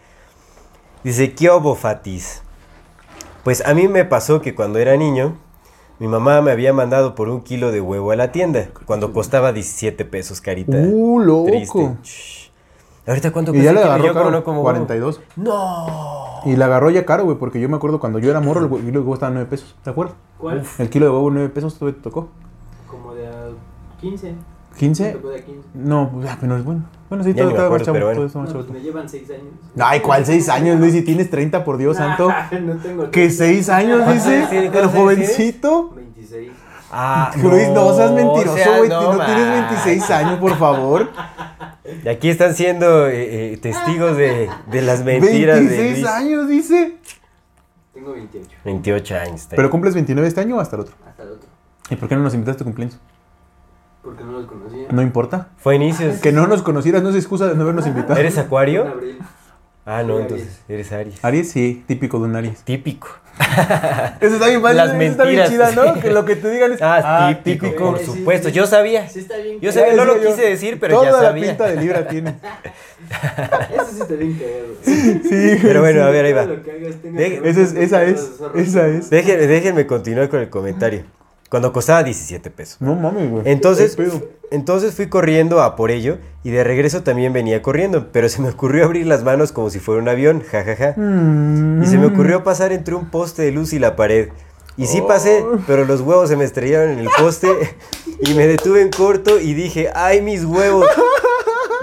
Dice, 1.03 1.33
¿qué 1.33 1.49
obo, 1.49 1.75
Fatis? 1.75 2.41
Pues 3.43 3.65
a 3.65 3.73
mí 3.73 3.87
me 3.87 4.03
pasó 4.03 4.41
que 4.41 4.55
cuando 4.55 4.79
era 4.79 4.97
niño, 4.97 5.37
mi 5.99 6.07
mamá 6.07 6.41
me 6.41 6.51
había 6.51 6.73
mandado 6.73 7.13
por 7.13 7.29
un 7.29 7.41
kilo 7.41 7.71
de 7.71 7.81
huevo 7.81 8.11
a 8.11 8.15
la 8.15 8.31
tienda, 8.31 8.69
cuando 8.85 9.13
costaba 9.13 9.53
17 9.53 10.05
pesos, 10.05 10.41
carita. 10.41 10.75
Uh, 10.77 11.19
loco. 11.19 11.45
Triste. 11.51 11.97
Shh. 12.03 12.49
¿Ahorita 13.05 13.31
cuánto 13.31 13.53
Y 13.55 13.61
ya 13.61 13.71
cuesta 13.71 13.73
le 13.73 13.79
el 13.79 14.01
kilo? 14.01 14.09
agarró 14.09 14.13
caro, 14.13 14.31
no 14.31 14.43
como 14.43 14.57
huevo. 14.61 14.71
42. 14.71 15.21
No. 15.35 16.41
Y 16.45 16.55
la 16.55 16.65
agarró 16.65 16.89
ya 16.89 17.05
caro, 17.05 17.25
güey, 17.25 17.37
porque 17.37 17.59
yo 17.59 17.69
me 17.69 17.75
acuerdo 17.75 17.99
cuando 17.99 18.19
yo 18.19 18.29
era 18.29 18.39
morro, 18.39 18.61
el 18.65 18.69
kilo 18.69 18.91
de 18.91 18.99
huevo 18.99 19.13
estaba 19.13 19.31
9 19.31 19.47
pesos. 19.49 19.75
¿Te 19.83 19.89
acuerdas? 19.91 20.15
¿Cuál? 20.37 20.63
El 20.79 20.89
kilo 20.89 21.05
de 21.05 21.11
huevo 21.11 21.29
9 21.29 21.49
pesos, 21.49 21.77
¿tú 21.77 21.91
te 21.91 22.01
tocó? 22.01 22.29
Como 23.99 24.11
de 24.11 24.17
a 24.17 24.31
15. 24.31 24.35
¿15? 24.79 25.03
Me 25.03 25.11
tocó 25.13 25.29
de 25.29 25.39
a 25.39 25.43
15. 25.45 25.67
No, 25.73 26.09
pues, 26.13 26.29
ah, 26.29 26.37
pero 26.39 26.57
es 26.57 26.63
bueno. 26.63 26.83
Bueno, 27.09 27.23
sí, 27.23 27.33
Ya 27.33 27.35
todo 27.37 27.45
ni 27.45 27.51
me 27.53 27.57
estaba 27.57 27.69
más 27.69 27.81
chavo, 27.83 27.99
bueno. 27.99 28.29
todo 28.31 28.43
No, 28.43 28.53
pues 28.53 28.69
me 28.69 28.79
llevan 28.81 29.09
6 29.09 29.29
años. 29.31 29.43
Ay, 29.79 29.99
¿cuál 30.01 30.25
6 30.25 30.49
años, 30.49 30.79
Luis? 30.79 30.93
Si 30.93 31.01
tienes 31.01 31.29
30, 31.29 31.63
por 31.65 31.77
Dios 31.77 31.97
santo. 31.97 32.29
no 32.61 32.75
tengo. 32.77 33.11
¿Qué 33.11 33.29
6 33.29 33.69
años, 33.69 34.01
¿Cuántos 34.03 34.25
dice? 34.25 34.47
tiene? 34.49 34.67
El 34.67 34.87
jovencito. 34.87 35.89
26. 35.95 36.51
Ah, 36.91 37.31
Luis, 37.41 37.69
no 37.69 37.93
seas 37.95 38.11
o 38.11 38.15
mentiroso, 38.15 38.55
sea, 38.57 38.77
güey. 38.77 38.89
No, 38.89 39.13
no 39.13 39.25
tienes 39.25 39.47
ma. 39.47 39.67
26 39.69 40.09
años, 40.11 40.39
por 40.39 40.55
favor. 40.57 41.09
Y 42.03 42.07
aquí 42.07 42.29
están 42.29 42.53
siendo 42.55 43.07
eh, 43.07 43.53
eh, 43.53 43.57
testigos 43.57 44.15
de, 44.17 44.49
de 44.71 44.81
las 44.81 45.03
mentiras 45.03 45.57
de 45.59 45.65
26 45.65 45.91
Luis. 45.99 46.05
años, 46.07 46.47
dice. 46.47 46.97
Tengo 47.93 48.13
28. 48.13 48.49
28 48.65 49.15
años. 49.17 49.41
está 49.41 49.55
¿Pero 49.55 49.69
cumples 49.69 49.93
29 49.93 50.27
este 50.27 50.41
año 50.41 50.57
o 50.57 50.59
hasta 50.59 50.75
el 50.77 50.81
otro? 50.83 50.95
Hasta 51.07 51.23
el 51.23 51.29
otro. 51.29 51.49
¿Y 51.89 51.95
por 51.95 52.07
qué 52.07 52.15
no 52.15 52.21
nos 52.21 52.33
invitaste 52.33 52.57
a 52.57 52.59
tu 52.59 52.63
cumpleaños? 52.65 52.97
Porque 54.03 54.23
no 54.23 54.31
los 54.33 54.45
conocía. 54.47 54.87
No 54.91 55.01
importa. 55.01 55.49
Fue 55.57 55.73
a 55.73 55.75
inicios. 55.75 56.17
Que 56.19 56.31
no 56.31 56.47
nos 56.47 56.61
conocieras 56.61 57.03
no 57.03 57.09
es 57.09 57.15
excusa 57.15 57.47
de 57.47 57.55
no 57.55 57.63
habernos 57.63 57.85
invitado. 57.85 58.19
¿Eres 58.19 58.35
En 58.37 58.45
acuario? 58.45 58.87
abril. 58.87 59.19
Ah, 59.85 60.03
no, 60.03 60.19
entonces 60.19 60.61
eres 60.69 60.91
Aries. 60.91 61.23
Aries, 61.25 61.49
sí, 61.51 61.83
típico 61.87 62.19
de 62.19 62.25
un 62.25 62.35
Aries. 62.35 62.61
Típico. 62.63 63.07
Eso 64.19 64.35
está 64.35 64.47
bien 64.47 64.61
padre, 64.61 64.75
Las 64.75 64.89
eso 64.93 65.01
está 65.01 65.23
bien 65.23 65.39
mentiras. 65.39 65.49
chida, 65.49 65.71
¿no? 65.93 65.93
Que 66.01 66.11
lo 66.11 66.25
que 66.25 66.35
te 66.35 66.51
digan 66.51 66.73
es. 66.73 66.79
Ah, 66.81 67.39
típico, 67.43 67.73
por 67.75 67.97
sí, 67.99 68.05
supuesto. 68.05 68.49
sí. 68.49 68.53
Yo 68.53 68.67
sabía. 68.67 69.07
Sí, 69.09 69.19
está 69.19 69.37
bien. 69.37 69.59
Yo 69.61 69.71
sabía, 69.71 69.93
no 69.95 70.05
lo 70.05 70.21
yo. 70.21 70.29
quise 70.29 70.47
decir, 70.47 70.77
pero 70.79 70.95
Toda 70.97 71.05
ya 71.05 71.11
la 71.13 71.23
sabía. 71.29 71.43
pinta 71.47 71.65
de 71.67 71.75
libra 71.77 72.07
tiene. 72.09 72.35
Eso 73.73 73.85
sí 73.91 74.01
está 74.01 74.13
bien 74.13 74.33
cagado. 74.33 74.67
Sí, 74.83 75.57
Pero 75.61 75.81
bueno, 75.81 76.03
a 76.03 76.09
ver, 76.09 76.25
ahí 76.25 76.33
va. 76.33 76.41
Hagas 76.41 76.61
Deje- 77.03 77.41
Esa 77.43 77.61
es, 77.61 77.73
esa 77.73 78.03
es, 78.03 78.31
zorros. 78.37 78.61
esa 78.61 78.87
es. 78.87 79.09
Déjenme, 79.09 79.47
déjenme 79.47 79.87
continuar 79.87 80.29
con 80.29 80.39
el 80.41 80.49
comentario. 80.49 81.03
Cuando 81.49 81.73
costaba 81.73 82.03
17 82.03 82.51
pesos. 82.51 82.77
No 82.79 82.95
mames, 82.95 83.29
güey. 83.29 83.43
Entonces, 83.45 83.97
entonces 84.51 84.93
fui 84.93 85.07
corriendo 85.09 85.61
a 85.63 85.75
por 85.75 85.89
ello 85.91 86.17
y 86.43 86.51
de 86.51 86.63
regreso 86.63 87.01
también 87.03 87.33
venía 87.33 87.61
corriendo, 87.63 88.11
pero 88.11 88.29
se 88.29 88.41
me 88.41 88.49
ocurrió 88.49 88.85
abrir 88.85 89.07
las 89.07 89.23
manos 89.23 89.51
como 89.51 89.69
si 89.71 89.79
fuera 89.79 90.01
un 90.01 90.07
avión, 90.09 90.43
jajaja. 90.43 90.93
Mm. 90.95 91.81
Y 91.83 91.87
se 91.87 91.97
me 91.97 92.05
ocurrió 92.05 92.43
pasar 92.43 92.71
entre 92.71 92.93
un 92.95 93.09
poste 93.09 93.41
de 93.41 93.51
luz 93.51 93.73
y 93.73 93.79
la 93.79 93.95
pared. 93.95 94.29
Y 94.77 94.85
sí 94.85 95.01
pasé, 95.07 95.43
Oh. 95.43 95.57
pero 95.67 95.83
los 95.85 96.01
huevos 96.01 96.29
se 96.29 96.37
me 96.37 96.45
estrellaron 96.45 96.91
en 96.91 96.99
el 96.99 97.09
poste 97.19 97.47
y 98.21 98.33
me 98.35 98.47
detuve 98.47 98.81
en 98.81 98.91
corto 98.91 99.39
y 99.39 99.53
dije, 99.53 99.89
¡ay, 99.93 100.21
mis 100.21 100.45
huevos! 100.45 100.85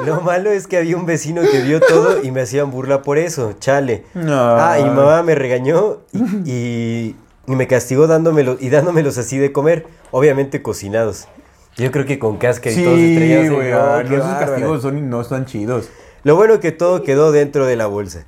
Lo 0.06 0.20
malo 0.20 0.50
es 0.50 0.66
que 0.66 0.76
había 0.76 0.96
un 0.96 1.06
vecino 1.06 1.42
que 1.42 1.60
vio 1.62 1.80
todo 1.80 2.22
y 2.22 2.30
me 2.30 2.42
hacían 2.42 2.70
burla 2.70 3.02
por 3.02 3.18
eso, 3.18 3.54
chale. 3.58 4.04
Ah, 4.14 4.76
y 4.80 4.84
mamá 4.84 5.22
me 5.22 5.34
regañó 5.34 5.98
y, 6.12 6.50
y- 6.50 7.16
y 7.46 7.54
me 7.56 7.66
castigó 7.66 8.06
dándomelo, 8.06 8.56
y 8.60 8.68
dándomelos 8.70 9.18
así 9.18 9.38
de 9.38 9.52
comer, 9.52 9.86
obviamente 10.10 10.62
cocinados. 10.62 11.28
Yo 11.76 11.90
creo 11.92 12.06
que 12.06 12.18
con 12.18 12.38
cáscara 12.38 12.74
y 12.74 12.84
todos 12.84 12.98
Sí, 12.98 13.12
estrellados. 13.12 13.50
güey. 13.50 13.70
No, 13.70 13.78
ah, 13.78 14.02
no, 14.02 14.16
esos 14.16 14.34
castigos 14.38 14.82
son, 14.82 15.10
no 15.10 15.20
están 15.20 15.44
chidos. 15.46 15.88
Lo 16.24 16.34
bueno 16.36 16.58
que 16.58 16.72
todo 16.72 17.02
quedó 17.02 17.32
dentro 17.32 17.66
de 17.66 17.76
la 17.76 17.86
bolsa. 17.86 18.24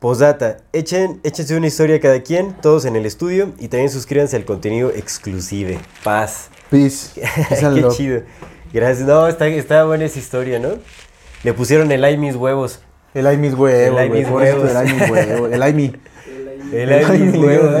Posdata, 0.00 0.58
echen, 0.72 1.20
échense 1.24 1.56
una 1.56 1.66
historia 1.66 2.00
cada 2.00 2.22
quien, 2.22 2.54
todos 2.60 2.84
en 2.84 2.94
el 2.96 3.06
estudio, 3.06 3.52
y 3.58 3.68
también 3.68 3.90
suscríbanse 3.90 4.36
al 4.36 4.44
contenido 4.44 4.90
exclusive. 4.90 5.78
Paz. 6.04 6.50
Peace. 6.70 7.20
Qué 7.48 7.88
chido. 7.96 8.22
Gracias. 8.72 9.06
No, 9.08 9.26
está, 9.26 9.46
está 9.48 9.84
buena 9.84 10.04
esa 10.04 10.18
historia, 10.18 10.58
¿no? 10.58 10.70
Le 11.42 11.52
pusieron 11.54 11.90
el 11.90 12.04
ay 12.04 12.16
mis 12.18 12.36
huevos. 12.36 12.80
El 13.14 13.26
ay 13.26 13.36
mis 13.38 13.54
huevos, 13.54 13.88
El 13.92 13.98
ay 13.98 14.10
mis 14.10 14.28
huevos. 14.28 14.70
El 14.70 14.76
ay 14.76 14.92
mis 14.92 15.10
huevos. 15.10 15.52
El 15.52 15.62
ay 15.62 15.72
mi. 15.72 15.92
El 16.72 16.90
El 16.92 17.02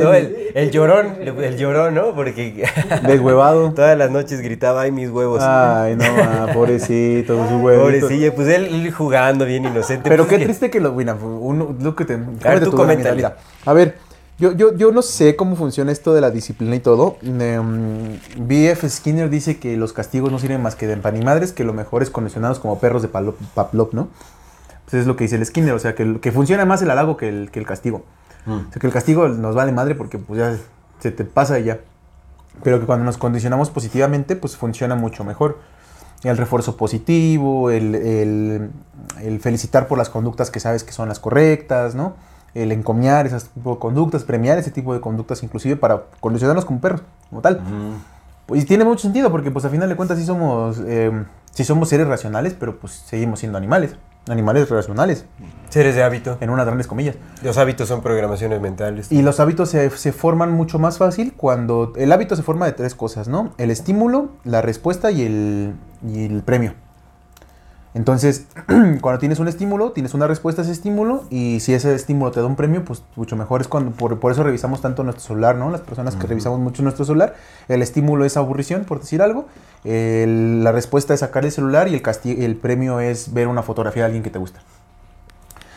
¿no? 0.02 0.12
El, 0.14 0.36
el 0.54 0.70
llorón, 0.70 1.06
el 1.20 1.56
llorón, 1.56 1.94
¿no? 1.94 2.14
Porque 2.14 2.64
Deshuevado. 3.06 3.72
todas 3.72 3.96
las 3.98 4.10
noches 4.10 4.40
gritaba 4.40 4.82
ay 4.82 4.92
mis 4.92 5.10
huevos. 5.10 5.42
Ay, 5.42 5.94
no, 5.96 6.04
ma, 6.14 6.48
pobrecito, 6.54 7.48
su 7.48 7.56
huevito. 7.56 7.84
Pobrecilla, 7.84 8.34
pues 8.34 8.48
él, 8.48 8.66
él 8.66 8.92
jugando 8.92 9.44
bien 9.44 9.64
inocente. 9.66 10.08
Pero 10.08 10.24
pues 10.24 10.30
qué 10.34 10.38
que- 10.38 10.44
triste 10.46 10.70
que 10.70 10.80
lo, 10.80 10.92
mira, 10.92 11.14
uno, 11.14 11.76
lo 11.80 11.94
que 11.94 12.04
te, 12.04 12.16
tú 12.16 12.24
cómete 12.42 12.64
tu 12.64 12.70
coméntale. 12.72 13.16
mira, 13.16 13.36
A 13.66 13.72
ver, 13.72 13.96
yo, 14.38 14.52
yo, 14.52 14.74
yo 14.74 14.90
no 14.92 15.02
sé 15.02 15.36
cómo 15.36 15.54
funciona 15.56 15.92
esto 15.92 16.14
de 16.14 16.20
la 16.20 16.30
disciplina 16.30 16.74
y 16.76 16.80
todo. 16.80 17.16
Em, 17.22 18.18
B.F. 18.38 18.88
Skinner 18.88 19.28
dice 19.28 19.58
que 19.58 19.76
los 19.76 19.92
castigos 19.92 20.32
no 20.32 20.38
sirven 20.38 20.62
más 20.62 20.76
que 20.76 20.86
de 20.86 20.94
empanimadres, 20.94 21.52
que 21.52 21.64
lo 21.64 21.72
mejor 21.72 22.02
es 22.02 22.10
condicionados 22.10 22.58
como 22.58 22.78
perros 22.78 23.02
de 23.02 23.08
Pavlov, 23.08 23.88
¿no? 23.92 24.08
Pues 24.90 25.02
es 25.02 25.06
lo 25.06 25.16
que 25.16 25.24
dice 25.24 25.36
el 25.36 25.44
Skinner, 25.44 25.74
o 25.74 25.78
sea, 25.78 25.94
que, 25.94 26.18
que 26.20 26.32
funciona 26.32 26.64
más 26.64 26.80
el 26.80 26.90
halago 26.90 27.16
que 27.18 27.28
el, 27.28 27.50
que 27.50 27.58
el 27.58 27.66
castigo. 27.66 28.02
Mm. 28.46 28.52
O 28.52 28.72
sea, 28.72 28.80
que 28.80 28.86
el 28.86 28.92
castigo 28.92 29.28
nos 29.28 29.54
vale 29.54 29.72
madre 29.72 29.94
porque 29.94 30.18
pues 30.18 30.38
ya 30.40 30.56
se 31.00 31.10
te 31.10 31.24
pasa 31.24 31.58
y 31.58 31.64
ya. 31.64 31.78
Pero 32.62 32.80
que 32.80 32.86
cuando 32.86 33.04
nos 33.04 33.18
condicionamos 33.18 33.70
positivamente, 33.70 34.34
pues 34.36 34.56
funciona 34.56 34.94
mucho 34.96 35.24
mejor. 35.24 35.58
El 36.24 36.36
refuerzo 36.36 36.76
positivo, 36.76 37.70
el, 37.70 37.94
el- 37.94 38.70
el 39.20 39.40
felicitar 39.40 39.86
por 39.86 39.98
las 39.98 40.08
conductas 40.10 40.50
que 40.50 40.58
sabes 40.60 40.82
que 40.82 40.90
son 40.92 41.08
las 41.08 41.20
correctas, 41.20 41.94
¿no? 41.94 42.14
El 42.54 42.72
encomiar 42.72 43.26
esas 43.26 43.44
tipo 43.50 43.74
de 43.74 43.78
conductas, 43.78 44.24
premiar 44.24 44.58
ese 44.58 44.70
tipo 44.72 44.92
de 44.94 45.00
conductas, 45.00 45.42
inclusive 45.44 45.76
para 45.76 46.04
condicionarnos 46.20 46.64
como 46.64 46.80
perros, 46.80 47.02
como 47.30 47.40
tal. 47.42 47.60
Pues, 48.46 48.62
y 48.62 48.64
tiene 48.66 48.84
mucho 48.84 49.02
sentido 49.02 49.30
porque 49.30 49.50
pues 49.52 49.64
a 49.64 49.68
final 49.68 49.88
de 49.88 49.94
cuentas 49.94 50.18
sí 50.18 50.24
somos, 50.24 50.80
eh, 50.86 51.12
sí 51.52 51.62
somos 51.64 51.88
seres 51.90 52.08
racionales, 52.08 52.54
pero 52.58 52.78
pues 52.80 52.92
seguimos 52.94 53.38
siendo 53.38 53.58
animales. 53.58 53.94
Animales 54.28 54.68
racionales, 54.68 55.24
Seres 55.68 55.94
de 55.94 56.02
hábito. 56.02 56.38
en 56.40 56.50
unas 56.50 56.66
grandes 56.66 56.86
comillas. 56.86 57.16
Los 57.42 57.58
hábitos 57.58 57.88
son 57.88 58.02
programaciones 58.02 58.60
mentales. 58.60 59.10
Y 59.12 59.22
los 59.22 59.40
hábitos 59.40 59.70
se, 59.70 59.90
se 59.90 60.12
forman 60.12 60.52
mucho 60.52 60.78
más 60.78 60.98
fácil 60.98 61.32
cuando... 61.36 61.92
El 61.96 62.12
hábito 62.12 62.36
se 62.36 62.42
forma 62.42 62.66
de 62.66 62.72
tres 62.72 62.94
cosas, 62.94 63.28
¿no? 63.28 63.52
El 63.58 63.70
estímulo, 63.70 64.30
la 64.44 64.62
respuesta 64.62 65.10
y 65.10 65.22
el, 65.22 65.74
y 66.06 66.24
el 66.24 66.42
premio. 66.42 66.74
Entonces, 67.94 68.46
cuando 69.00 69.18
tienes 69.18 69.38
un 69.38 69.48
estímulo, 69.48 69.92
tienes 69.92 70.14
una 70.14 70.26
respuesta 70.26 70.60
a 70.62 70.64
ese 70.64 70.72
estímulo 70.72 71.24
y 71.30 71.60
si 71.60 71.72
ese 71.74 71.94
estímulo 71.94 72.30
te 72.30 72.40
da 72.40 72.46
un 72.46 72.54
premio, 72.54 72.84
pues 72.84 73.02
mucho 73.16 73.34
mejor 73.34 73.60
es 73.62 73.68
cuando... 73.68 73.92
Por, 73.92 74.20
por 74.20 74.30
eso 74.30 74.42
revisamos 74.42 74.80
tanto 74.82 75.02
nuestro 75.04 75.24
celular, 75.24 75.56
¿no? 75.56 75.70
Las 75.70 75.80
personas 75.80 76.14
que 76.14 76.26
revisamos 76.26 76.60
mucho 76.60 76.82
nuestro 76.82 77.04
celular, 77.04 77.34
el 77.68 77.82
estímulo 77.82 78.24
es 78.24 78.36
aburrición, 78.36 78.84
por 78.84 79.00
decir 79.00 79.22
algo. 79.22 79.46
el- 79.84 80.62
la 80.62 80.72
respuesta 80.72 81.14
es 81.14 81.20
sacar 81.20 81.44
el 81.44 81.52
celular 81.52 81.88
y 81.88 81.94
el, 81.94 82.42
el 82.42 82.56
premio 82.56 83.00
es 83.00 83.32
ver 83.32 83.48
una 83.48 83.62
fotografía 83.62 84.02
de 84.02 84.06
alguien 84.06 84.22
que 84.22 84.30
te 84.30 84.38
gusta 84.38 84.60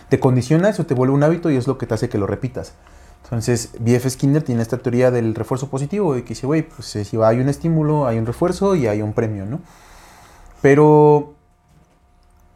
te 0.10 0.20
condiciona, 0.20 0.68
eso 0.68 0.86
te 0.86 0.94
vuelve 0.94 1.14
un 1.14 1.24
hábito 1.24 1.50
y 1.50 1.56
es 1.56 1.68
lo 1.68 1.78
que 1.78 1.86
te 1.88 1.94
hace 1.94 2.10
que 2.10 2.18
lo 2.18 2.28
repitas. 2.28 2.74
Entonces, 3.24 3.70
B.F. 3.80 4.10
Skinner 4.10 4.44
tiene 4.44 4.62
esta 4.62 4.78
teoría 4.78 5.10
del 5.10 5.34
refuerzo 5.36 5.70
positivo, 5.70 6.14
de 6.14 6.24
que 6.24 6.30
dice, 6.30 6.46
güey, 6.46 6.64
pues 6.64 6.94
eh, 6.98 7.06
si 7.06 7.16
hay 7.24 7.40
un 7.40 7.48
estímulo, 7.48 8.06
hay 8.08 8.18
un 8.18 8.26
refuerzo 8.26 8.76
y 8.76 8.88
hay 8.88 9.02
un 9.02 9.14
premio, 9.14 9.46
¿no? 9.46 9.62
Pero 10.62 11.36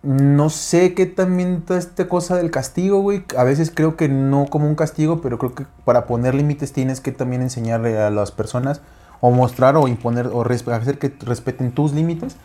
no 0.06 0.52
sé 0.52 0.94
qué 0.94 1.08
también 1.08 1.64
toda 1.64 1.80
esta 1.80 2.08
cosa 2.08 2.38
del 2.38 2.52
castigo, 2.52 3.02
güey. 3.02 3.26
A 3.36 3.44
veces 3.44 3.72
creo 3.74 3.98
que 3.98 4.08
no 4.08 4.46
como 4.46 4.68
un 4.68 4.76
castigo, 4.76 5.20
pero 5.20 5.40
creo 5.40 5.56
que 5.56 5.66
para 5.84 6.06
poner 6.06 6.36
límites 6.36 6.72
tienes 6.72 7.02
que 7.02 7.12
también 7.12 7.42
enseñarle 7.42 7.98
a 7.98 8.12
las 8.12 8.32
personas 8.32 8.82
o 9.20 9.32
mostrar 9.32 9.76
o 9.78 9.88
imponer 9.88 10.28
o 10.28 10.44
hacer 10.44 11.00
que 11.00 11.12
respeten 11.22 11.72
tus 11.72 11.94
límites, 11.94 12.36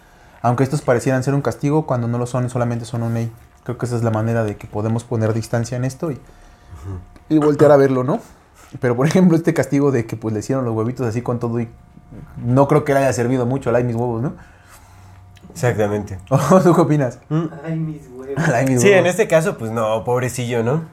aunque 0.40 0.64
estos 0.64 0.80
parecieran 0.80 1.22
ser 1.22 1.34
un 1.34 1.42
castigo 1.42 1.84
cuando 1.84 2.08
no 2.08 2.16
lo 2.16 2.26
son, 2.26 2.48
solamente 2.48 2.86
son 2.86 3.02
un 3.02 3.12
ley. 3.12 3.30
Creo 3.64 3.76
que 3.76 3.84
esa 3.84 3.96
es 3.96 4.02
la 4.02 4.10
manera 4.10 4.42
de 4.42 4.56
que 4.56 4.66
podemos 4.66 5.04
poner 5.04 5.34
distancia 5.34 5.76
en 5.76 5.84
esto 5.84 6.10
y, 6.10 6.18
y 7.28 7.36
voltear 7.36 7.72
a 7.72 7.76
verlo, 7.76 8.04
¿no? 8.04 8.20
Pero 8.80 8.96
por 8.96 9.06
ejemplo, 9.06 9.36
este 9.36 9.52
castigo 9.52 9.90
de 9.90 10.06
que 10.06 10.16
pues 10.16 10.32
le 10.32 10.40
hicieron 10.40 10.64
los 10.64 10.74
huevitos 10.74 11.06
así 11.06 11.20
con 11.20 11.38
todo 11.38 11.60
y 11.60 11.68
no 12.42 12.66
creo 12.68 12.84
que 12.84 12.94
le 12.94 13.00
haya 13.00 13.12
servido 13.12 13.44
mucho 13.44 13.74
ay 13.74 13.84
mis 13.84 13.96
huevos, 13.96 14.22
¿no? 14.22 14.32
Exactamente. 15.52 16.18
¿O 16.30 16.60
¿Tú 16.60 16.74
qué 16.74 16.80
opinas? 16.80 17.18
Ay, 17.64 17.76
mis 17.76 18.08
huevos. 18.08 18.42
Al 18.44 18.54
ay 18.54 18.66
mis 18.66 18.80
Sí, 18.80 18.90
en 18.92 19.06
este 19.06 19.28
caso, 19.28 19.58
pues 19.58 19.70
no, 19.70 20.04
pobrecillo, 20.04 20.62
¿no? 20.62 20.84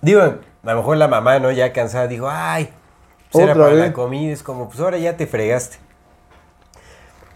Digo, 0.00 0.20
a 0.22 0.38
lo 0.62 0.76
mejor 0.76 0.96
la 0.96 1.08
mamá, 1.08 1.38
¿no? 1.38 1.50
Ya 1.50 1.72
cansada, 1.72 2.06
dijo, 2.06 2.28
ay, 2.30 2.70
pues 3.30 3.44
era 3.44 3.54
para 3.54 3.68
vez. 3.68 3.78
la 3.78 3.92
comida, 3.92 4.32
es 4.32 4.42
como, 4.42 4.68
pues 4.68 4.80
ahora 4.80 4.98
ya 4.98 5.16
te 5.16 5.26
fregaste. 5.26 5.78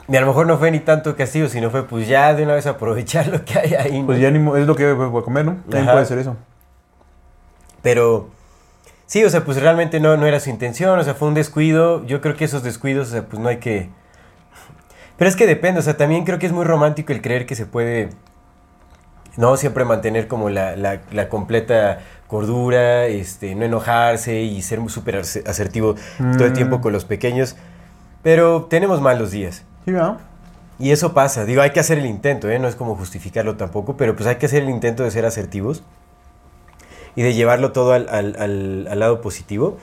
Y 0.08 0.16
a 0.16 0.20
lo 0.20 0.26
mejor 0.26 0.46
no 0.46 0.58
fue 0.58 0.70
ni 0.70 0.80
tanto 0.80 1.16
castigo, 1.16 1.48
sino 1.48 1.70
fue, 1.70 1.84
pues 1.86 2.08
ya 2.08 2.34
de 2.34 2.42
una 2.42 2.54
vez 2.54 2.66
aprovechar 2.66 3.26
lo 3.28 3.44
que 3.44 3.58
hay 3.58 3.74
ahí. 3.74 4.00
¿no? 4.00 4.06
Pues 4.06 4.20
ya 4.20 4.30
ni 4.30 4.38
es 4.60 4.66
lo 4.66 4.74
que 4.74 4.92
voy 4.92 5.20
a 5.20 5.24
comer, 5.24 5.44
¿no? 5.44 5.52
También 5.62 5.84
Ajá. 5.84 5.92
puede 5.92 6.06
ser 6.06 6.18
eso. 6.18 6.36
Pero 7.82 8.28
sí, 9.06 9.24
o 9.24 9.30
sea, 9.30 9.44
pues 9.44 9.60
realmente 9.60 10.00
no, 10.00 10.16
no 10.16 10.26
era 10.26 10.40
su 10.40 10.50
intención, 10.50 10.98
o 10.98 11.04
sea, 11.04 11.14
fue 11.14 11.28
un 11.28 11.34
descuido. 11.34 12.04
Yo 12.06 12.20
creo 12.20 12.36
que 12.36 12.44
esos 12.44 12.62
descuidos, 12.62 13.08
o 13.08 13.10
sea, 13.12 13.22
pues 13.22 13.40
no 13.40 13.48
hay 13.48 13.58
que... 13.58 13.90
Pero 15.22 15.28
es 15.30 15.36
que 15.36 15.46
depende, 15.46 15.78
o 15.78 15.82
sea, 15.84 15.96
también 15.96 16.24
creo 16.24 16.40
que 16.40 16.46
es 16.46 16.52
muy 16.52 16.64
romántico 16.64 17.12
el 17.12 17.22
creer 17.22 17.46
que 17.46 17.54
se 17.54 17.64
puede, 17.64 18.08
no 19.36 19.56
siempre 19.56 19.84
mantener 19.84 20.26
como 20.26 20.50
la, 20.50 20.74
la- 20.74 21.00
la 21.12 21.28
completa 21.28 22.00
cordura, 22.26 23.06
este, 23.06 23.54
no 23.54 23.64
enojarse 23.64 24.40
y 24.40 24.60
ser 24.62 24.80
súper 24.88 25.20
aser- 25.20 25.46
asertivo 25.48 25.94
todo 26.18 26.44
el 26.44 26.50
Mm. 26.50 26.54
tiempo 26.54 26.80
con 26.80 26.92
los 26.92 27.04
pequeños. 27.04 27.54
Pero 28.24 28.64
tenemos 28.64 29.00
malos 29.00 29.30
días. 29.30 29.62
Sí, 29.84 29.92
¿verdad? 29.92 30.16
Y 30.80 30.90
eso 30.90 31.14
pasa, 31.14 31.44
digo, 31.44 31.62
hay 31.62 31.70
que 31.70 31.78
hacer 31.78 31.98
el 31.98 32.06
intento, 32.06 32.50
¿eh? 32.50 32.58
no 32.58 32.66
es 32.66 32.74
como 32.74 32.96
justificarlo 32.96 33.54
tampoco, 33.56 33.96
pero 33.96 34.16
pues 34.16 34.26
hay 34.28 34.36
que 34.38 34.46
hacer 34.46 34.64
el 34.64 34.70
intento 34.70 35.04
de 35.04 35.12
ser 35.12 35.24
asertivos 35.24 35.84
y 37.14 37.22
de 37.22 37.32
llevarlo 37.32 37.70
todo 37.70 37.92
al, 37.92 38.08
al- 38.08 38.34
al- 38.40 38.88
al 38.90 38.98
lado 38.98 39.20
positivo. 39.20 39.78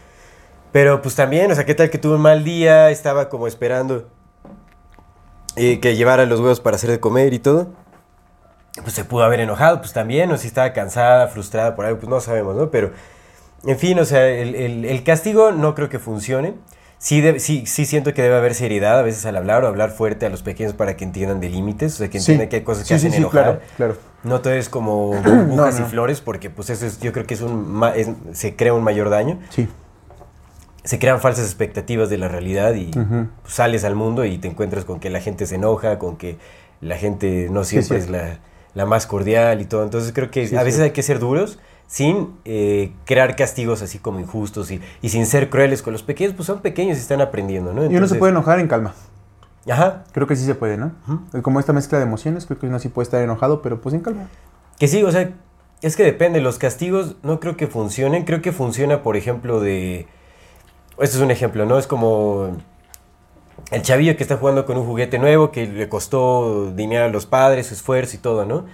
Pero 0.74 1.02
pues 1.02 1.16
también, 1.16 1.50
o 1.50 1.56
sea, 1.56 1.64
¿qué 1.66 1.76
tal 1.76 1.90
que 1.90 1.98
tuve 1.98 2.16
un 2.16 2.22
mal 2.24 2.44
día? 2.44 2.90
Estaba 2.90 3.30
como 3.30 3.48
esperando 3.48 4.10
eh, 5.60 5.80
que 5.80 5.96
llevara 5.96 6.26
los 6.26 6.40
huevos 6.40 6.60
para 6.60 6.76
hacer 6.78 6.90
de 6.90 7.00
comer 7.00 7.34
y 7.34 7.40
todo. 7.40 7.68
Pues 8.82 8.94
se 8.94 9.04
pudo 9.04 9.24
haber 9.24 9.40
enojado, 9.42 9.80
pues 9.80 9.94
también, 9.94 10.32
o 10.32 10.38
si 10.38 10.48
estaba 10.48 10.72
cansada, 10.74 11.28
frustrada 11.28 11.76
por 11.76 11.86
algo, 11.86 12.00
pues 12.00 12.10
no 12.10 12.20
sabemos, 12.22 12.56
¿no? 12.56 12.70
Pero, 12.72 12.92
en 13.66 13.78
fin, 13.78 14.00
o 14.00 14.06
sea, 14.06 14.28
el, 14.28 14.56
el- 14.56 14.86
el 14.86 15.04
castigo 15.04 15.52
no 15.52 15.76
creo 15.76 15.90
que 15.90 16.00
funcione. 16.00 16.54
Sí, 16.98 17.22
debe- 17.22 17.40
sí, 17.40 17.66
sí 17.66 17.86
siento 17.86 18.14
que 18.14 18.22
debe 18.22 18.36
haber 18.36 18.54
seriedad 18.56 19.00
a 19.00 19.02
veces 19.02 19.26
al 19.26 19.38
hablar 19.38 19.64
o 19.64 19.68
hablar 19.68 19.92
fuerte 19.92 20.26
a 20.26 20.30
los 20.30 20.44
pequeños 20.44 20.74
para 20.74 20.96
que 20.98 21.04
entiendan 21.06 21.40
de 21.40 21.50
límites, 21.50 21.94
o 21.96 21.98
sea, 21.98 22.10
que 22.10 22.20
Sí. 22.20 22.32
entiendan 22.34 22.50
que 22.50 22.58
hay 22.58 22.62
cosas 22.64 22.84
que 22.84 22.94
Sí, 22.96 23.00
sí, 23.00 23.08
hacen 23.08 23.12
sí, 23.12 23.18
enojar. 23.18 23.44
claro, 23.44 23.60
claro. 23.78 23.98
No 24.24 24.42
todo 24.42 24.54
es 24.54 24.68
como 24.70 25.08
burbujas 25.24 25.76
No, 25.76 25.80
no. 25.82 25.88
y 25.88 25.90
flores, 25.90 26.22
porque 26.22 26.50
pues 26.50 26.70
eso 26.70 26.86
es, 26.86 27.00
yo 27.00 27.12
creo 27.14 27.26
que 27.26 27.34
es 27.36 27.42
un, 27.42 27.82
es- 27.96 28.10
se 28.34 28.56
crea 28.56 28.74
un 28.74 28.84
mayor 28.84 29.10
daño. 29.10 29.40
Sí. 29.50 29.68
Se 30.84 31.00
crean 31.00 31.20
falsas 31.20 31.46
expectativas 31.46 32.10
de 32.10 32.18
la 32.18 32.28
realidad 32.28 32.74
y 32.76 32.92
pues, 32.92 33.54
sales 33.54 33.84
al 33.84 33.96
mundo 33.96 34.26
y 34.26 34.38
te 34.38 34.48
encuentras 34.48 34.86
con 34.86 35.00
que 35.00 35.10
la 35.10 35.20
gente 35.22 35.46
se 35.46 35.56
enoja, 35.56 36.00
con 36.00 36.18
que 36.18 36.38
la 36.82 36.98
gente 36.98 37.48
no 37.52 37.64
Sí, 37.64 37.82
siempre 37.82 37.98
es 37.98 38.10
la, 38.10 38.40
la 38.74 38.86
más 38.86 39.06
cordial 39.06 39.62
y 39.62 39.66
todo. 39.66 39.84
Entonces 39.84 40.12
creo 40.14 40.32
que 40.32 40.48
Sí, 40.48 40.56
a 40.56 40.60
es 40.60 40.66
veces 40.66 40.82
hay 40.82 40.92
que 40.92 41.04
ser 41.04 41.20
duros 41.20 41.60
sin 41.88 42.36
eh, 42.46 42.94
crear 43.06 43.36
castigos 43.36 43.82
así 43.82 43.98
como 44.00 44.20
injustos 44.20 44.70
y, 44.72 44.80
y 45.02 45.10
sin 45.10 45.26
ser 45.26 45.50
crueles 45.50 45.82
con 45.82 45.92
los 45.92 46.04
pequeños, 46.04 46.34
pues 46.36 46.46
son 46.48 46.62
pequeños 46.62 46.98
y 46.98 47.02
están 47.02 47.20
aprendiendo, 47.20 47.74
¿no? 47.74 47.84
Y 47.92 47.96
uno 47.96 48.08
se 48.08 48.16
puede 48.16 48.32
enojar 48.32 48.60
en 48.60 48.68
calma. 48.68 48.94
Ajá, 49.70 50.06
Creo 50.14 50.26
que 50.28 50.36
sí 50.36 50.46
se 50.46 50.56
puede, 50.56 50.78
¿no? 50.78 50.94
Como 51.42 51.60
esta 51.60 51.74
mezcla 51.74 51.98
de 51.98 52.06
emociones, 52.06 52.46
creo 52.46 52.60
que 52.60 52.68
uno 52.68 52.80
sí 52.80 52.90
puede 52.90 53.04
estar 53.04 53.22
enojado, 53.22 53.62
pero 53.62 53.82
pues 53.82 53.94
en 53.94 54.02
calma. 54.02 54.28
Que 54.80 54.88
sí, 54.88 55.04
o 55.04 55.12
sea, 55.12 55.34
es 55.82 55.96
que 55.96 56.04
depende. 56.04 56.42
Los 56.42 56.58
castigos 56.58 57.18
no 57.24 57.40
creo 57.40 57.58
que 57.58 57.68
funcionen. 57.68 58.24
Creo 58.24 58.42
que 58.42 58.52
funciona, 58.52 59.04
por 59.04 59.18
ejemplo, 59.18 59.60
de. 59.60 60.08
Este 61.02 61.18
es 61.18 61.24
un 61.24 61.32
ejemplo, 61.32 61.66
¿no? 61.66 61.78
Es 61.78 61.88
como 61.88 62.58
el 63.72 63.82
chavillo 63.82 64.16
que 64.18 64.24
está 64.24 64.38
jugando 64.38 64.66
con 64.66 64.78
un 64.78 64.86
juguete 64.86 65.20
nuevo 65.20 65.52
que 65.52 65.68
le 65.68 65.88
costó 65.90 66.72
dinero 66.72 67.06
a 67.06 67.10
los 67.10 67.26
padres, 67.26 67.68
su 67.68 67.74
esfuerzo 67.74 68.16
y 68.16 68.20
todo, 68.20 68.46
¿no? 68.46 68.66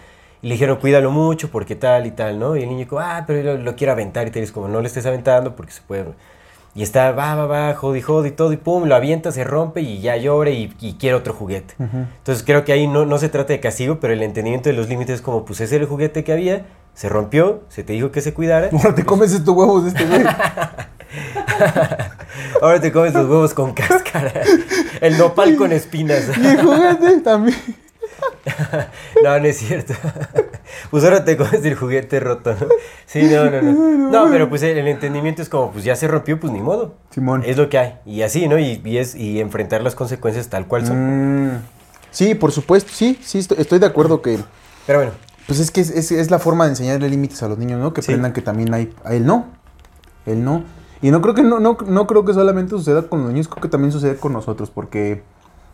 Y 0.41 0.47
le 0.47 0.53
dijeron, 0.53 0.77
cuídalo 0.77 1.11
mucho 1.11 1.49
porque 1.49 1.75
tal 1.75 2.05
y 2.05 2.11
tal, 2.11 2.39
¿no? 2.39 2.55
Y 2.55 2.63
el 2.63 2.69
niño, 2.69 2.87
como, 2.87 3.01
ah, 3.01 3.23
pero 3.25 3.55
lo, 3.55 3.63
lo 3.63 3.75
quiero 3.75 3.93
aventar. 3.93 4.27
Y 4.27 4.31
te 4.31 4.39
dices, 4.39 4.53
como, 4.53 4.67
no 4.67 4.81
le 4.81 4.87
estés 4.87 5.05
aventando 5.05 5.55
porque 5.55 5.71
se 5.71 5.81
puede. 5.81 6.05
Y 6.75 6.83
está, 6.83 7.11
va, 7.11 7.35
va, 7.35 7.45
va, 7.45 7.73
jodi, 7.73 8.01
jodi, 8.01 8.31
todo, 8.31 8.51
y 8.51 8.57
pum, 8.57 8.83
lo 8.83 8.95
avienta, 8.95 9.31
se 9.31 9.45
rompe 9.45 9.79
y 9.79 10.01
ya 10.01 10.17
llora 10.17 10.49
y, 10.49 10.73
y 10.81 10.95
quiere 10.95 11.15
otro 11.15 11.33
juguete. 11.33 11.73
Entonces 11.79 12.43
creo 12.45 12.65
que 12.65 12.73
ahí 12.73 12.85
no, 12.85 13.05
no 13.05 13.17
se 13.17 13.29
trata 13.29 13.53
de 13.53 13.61
castigo, 13.61 14.01
pero 14.01 14.11
el 14.11 14.21
entendimiento 14.21 14.67
de 14.67 14.75
los 14.75 14.89
límites 14.89 15.15
es 15.15 15.21
como, 15.21 15.45
pues 15.45 15.61
ese 15.61 15.75
era 15.75 15.85
el 15.85 15.89
juguete 15.89 16.25
que 16.25 16.33
había, 16.33 16.65
se 16.93 17.07
rompió, 17.07 17.63
se 17.69 17.85
te 17.85 17.93
dijo 17.93 18.11
que 18.11 18.19
se 18.19 18.33
cuidara, 18.33 18.69
Ahora 18.73 18.93
te 18.93 19.05
comes 19.05 19.31
estos 19.31 19.55
huevos 19.55 19.85
de 19.85 19.89
este 19.91 20.05
güey. 20.05 20.25
ahora 22.61 22.79
te 22.81 22.91
comes 22.91 23.13
los 23.13 23.29
huevos 23.29 23.53
con 23.53 23.73
cáscara, 23.73 24.31
el 25.01 25.17
nopal 25.17 25.55
con 25.55 25.71
espinas. 25.71 26.25
y 26.37 26.45
el 26.47 26.61
juguete 26.61 27.19
también. 27.21 27.57
No, 29.23 29.39
no 29.39 29.45
es 29.45 29.57
cierto. 29.57 29.93
Pues 30.91 31.03
ahora 31.03 31.25
te 31.25 31.35
comes 31.35 31.65
el 31.65 31.75
juguete 31.75 32.19
roto, 32.19 32.51
¿no? 32.59 32.67
Sí, 33.05 33.23
no, 33.23 33.49
no, 33.49 33.61
no. 33.61 34.09
No, 34.09 34.31
pero 34.31 34.47
pues 34.49 34.61
el, 34.63 34.87
entendimiento 34.87 35.41
es 35.41 35.49
como, 35.49 35.71
pues 35.71 35.83
ya 35.83 35.95
se 35.95 36.07
rompió, 36.07 36.39
pues 36.39 36.53
ni 36.53 36.61
modo. 36.61 36.95
Simón. 37.11 37.43
Es 37.45 37.57
lo 37.57 37.69
que 37.69 37.77
hay. 37.77 37.95
Y 38.05 38.21
así, 38.21 38.47
¿no? 38.47 38.57
Y, 38.59 38.81
y 38.85 38.97
es, 38.99 39.15
y 39.15 39.39
enfrentar 39.41 39.81
las 39.83 39.95
consecuencias 39.95 40.47
tal 40.47 40.67
cual 40.67 40.85
son. 40.85 41.55
Mm, 41.55 41.61
sí, 42.11 42.35
por 42.35 42.51
supuesto, 42.51 42.91
sí, 42.93 43.19
sí, 43.23 43.39
estoy, 43.39 43.57
estoy 43.59 43.79
de 43.79 43.85
acuerdo 43.87 44.21
que... 44.21 44.39
Pero 44.85 44.99
bueno, 44.99 45.11
Pues 45.47 45.59
es 45.59 45.71
que 45.71 45.81
es, 45.81 45.89
es- 45.89 46.11
es 46.11 46.31
la 46.31 46.39
forma 46.39 46.65
de 46.65 46.71
enseñarle 46.71 47.09
límites 47.09 47.41
a 47.43 47.47
los 47.49 47.57
niños, 47.57 47.79
¿no? 47.79 47.93
Que 47.93 48.01
Sí. 48.01 48.11
aprendan 48.11 48.31
que 48.33 48.41
también 48.41 48.73
hay, 48.73 48.93
hay 49.03 49.17
el 49.17 49.25
no. 49.25 49.47
El 50.25 50.43
no. 50.43 50.63
Y 51.01 51.11
no 51.11 51.21
creo 51.21 51.33
que 51.33 51.43
no, 51.43 51.59
no, 51.59 51.77
no 51.85 52.07
creo 52.07 52.25
que 52.25 52.33
solamente 52.33 52.71
suceda 52.71 53.03
con 53.03 53.21
los 53.23 53.31
niños, 53.31 53.47
creo 53.47 53.61
que 53.61 53.69
también 53.69 53.91
sucede 53.91 54.17
con 54.17 54.33
nosotros, 54.33 54.71
porque 54.71 55.23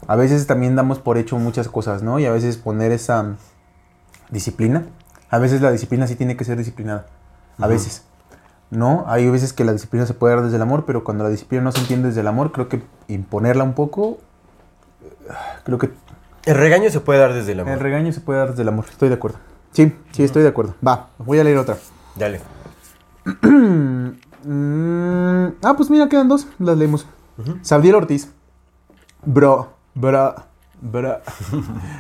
a 0.08 0.16
veces 0.16 0.48
también 0.48 0.76
damos 0.76 1.00
por 1.00 1.18
hecho 1.18 1.38
muchas 1.38 1.68
cosas, 1.68 2.04
¿no? 2.04 2.20
Y 2.20 2.26
a 2.26 2.32
veces 2.32 2.58
poner 2.58 2.92
esa 2.92 3.36
disciplina, 4.30 4.86
a 5.30 5.38
veces 5.40 5.62
la 5.62 5.72
disciplina 5.72 6.08
sí 6.08 6.16
tiene 6.16 6.36
que 6.36 6.44
ser 6.44 6.58
disciplinada, 6.58 7.06
a 7.60 7.68
veces. 7.68 8.06
¿No? 8.72 9.04
Hay 9.08 9.30
veces 9.30 9.52
que 9.52 9.66
la 9.66 9.74
disciplina 9.74 10.06
se 10.06 10.14
puede 10.14 10.34
dar 10.34 10.46
desde 10.46 10.56
el 10.56 10.62
amor, 10.62 10.86
pero 10.86 11.04
cuando 11.04 11.26
la 11.26 11.30
disciplina 11.30 11.62
no 11.62 11.74
se 11.74 11.82
entiende 11.82 12.08
desde 12.08 12.22
el 12.22 12.28
amor, 12.28 12.54
creo 12.54 12.70
que 12.70 12.82
imponerla 13.10 13.66
un 13.66 13.74
poco, 13.74 14.20
eh, 15.02 15.34
creo 15.66 15.78
que 15.78 15.90
el 16.46 16.56
regaño 16.56 16.90
se 16.90 17.02
puede 17.02 17.20
dar 17.20 17.34
desde 17.34 17.52
el 17.52 17.60
amor. 17.60 17.74
el 17.74 17.80
regaño 17.82 18.14
se 18.14 18.22
puede 18.22 18.40
dar 18.40 18.52
desde 18.52 18.62
el 18.62 18.70
amor, 18.70 18.86
estoy 18.90 19.10
de 19.10 19.16
acuerdo. 19.16 19.40
Sí, 19.74 19.94
sí, 20.12 20.24
estoy 20.24 20.44
de 20.44 20.50
acuerdo. 20.50 20.76
Va, 20.86 21.10
voy 21.18 21.40
a 21.40 21.44
leer 21.44 21.58
otra. 21.58 21.78
Dale. 22.16 22.40
Mm, 24.44 25.54
ah, 25.64 25.74
pues 25.76 25.90
mira, 25.90 26.08
quedan 26.10 26.28
dos. 26.28 26.48
Las 26.60 26.78
leemos. 26.78 27.06
Sabdiel 27.62 27.96
Ortiz. 27.96 28.30
Bro, 29.26 29.70
bro, 29.96 30.36
bro. 30.82 31.18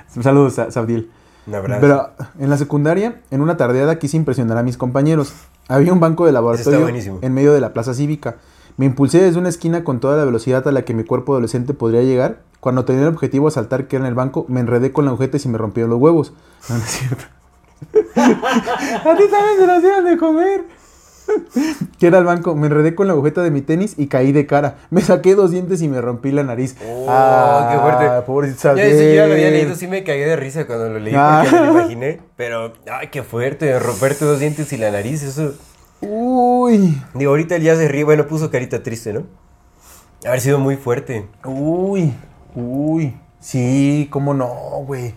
Saludos, 0.22 0.54
Sa- 0.54 0.72
Sabdiel. 0.72 1.10
Un 1.48 1.56
abrazo. 1.56 1.86
Bro, 1.86 2.10
en 2.40 2.50
la 2.50 2.58
secundaria, 2.58 3.22
en 3.32 3.42
una 3.42 3.58
tardeada 3.58 3.98
quise 4.00 4.18
impresionar 4.18 4.58
a 4.58 4.64
mis 4.64 4.78
compañeros. 4.78 5.34
Había 5.68 5.94
un 5.94 6.00
banco 6.00 6.26
de 6.26 6.32
laboratorio 6.32 6.88
en 7.22 7.34
medio 7.34 7.54
de 7.54 7.62
la 7.62 7.74
plaza 7.74 7.94
cívica. 7.94 8.38
Me 8.78 8.86
impulsé 8.86 9.22
desde 9.22 9.40
una 9.40 9.50
esquina 9.50 9.84
con 9.84 10.00
toda 10.00 10.18
la 10.18 10.26
velocidad 10.26 10.68
a 10.68 10.72
la 10.72 10.84
que 10.84 10.94
mi 10.94 11.04
cuerpo 11.04 11.34
adolescente 11.34 11.74
podría 11.74 12.02
llegar. 12.04 12.40
Cuando 12.60 12.86
tenía 12.86 13.04
el 13.04 13.08
objetivo 13.10 13.48
de 13.48 13.52
saltar 13.56 13.88
que 13.88 13.96
era 13.96 14.06
en 14.06 14.10
el 14.10 14.16
banco, 14.16 14.46
me 14.48 14.60
enredé 14.60 14.92
con 14.92 15.06
la 15.06 15.12
agujeta 15.12 15.38
y 15.38 15.40
se 15.40 15.50
me 15.50 15.58
rompieron 15.58 15.90
los 15.90 16.00
huevos. 16.00 16.34
No, 16.70 16.78
no 16.78 16.84
es 16.84 16.90
cierto. 16.90 17.24
a 18.16 19.16
ti 19.18 19.24
también 19.30 19.58
se 19.58 19.68
los 19.68 19.82
dieron 19.82 20.06
de 20.06 20.18
comer. 20.18 20.66
Que 22.00 22.08
era 22.08 22.17
el 22.20 22.24
banco. 22.26 22.56
Me 22.56 22.67
enredé 22.67 22.96
con 22.96 23.08
la 23.08 23.13
agujeta 23.13 23.41
de 23.44 23.52
mi 23.52 23.62
tenis 23.62 23.96
y 23.98 24.08
caí 24.08 24.32
de 24.32 24.46
cara. 24.46 24.78
Me 24.89 25.02
saqué 25.02 25.36
dos 25.36 25.52
dientes 25.52 25.82
y 25.82 25.88
me 25.88 26.02
rompí 26.02 26.32
la 26.32 26.44
nariz. 26.44 26.76
Oh, 26.86 27.67
qué 27.72 27.78
fuerte. 27.80 28.22
Pobrecito 28.26 28.76
Ya, 28.76 28.84
ese 28.84 29.15
yo 29.15 29.28
lo 29.28 29.34
había 29.34 29.50
leído, 29.52 29.76
sí 29.76 29.88
me 29.88 30.04
cagué 30.04 30.26
de 30.26 30.36
risa 30.36 30.65
cuando 30.67 30.89
lo 30.89 31.00
leí 31.00 31.13
Ah. 31.15 31.41
porque 31.44 31.60
me 31.60 31.67
lo 31.67 31.80
imaginé. 31.80 32.20
Pero, 32.36 32.74
ay, 32.91 33.08
qué 33.12 33.24
fuerte, 33.24 33.78
romperte 33.80 34.26
dos 34.26 34.39
dientes 34.39 34.72
y 34.74 34.78
la 34.78 34.91
nariz, 34.91 35.24
eso. 35.24 35.54
Uy. 36.02 37.02
Digo, 37.13 37.32
ahorita 37.32 37.56
él 37.56 37.63
ya 37.63 37.76
se 37.76 37.88
ríe, 37.88 38.04
bueno, 38.04 38.28
puso 38.28 38.50
carita 38.50 38.82
triste, 38.84 39.13
¿no? 39.13 39.24
Haber 40.26 40.41
sido 40.41 40.60
muy 40.60 40.76
fuerte. 40.76 41.28
Uy, 41.46 42.13
uy. 42.56 43.15
Sí, 43.39 44.08
cómo 44.12 44.34
no, 44.34 44.48
güey. 44.86 45.15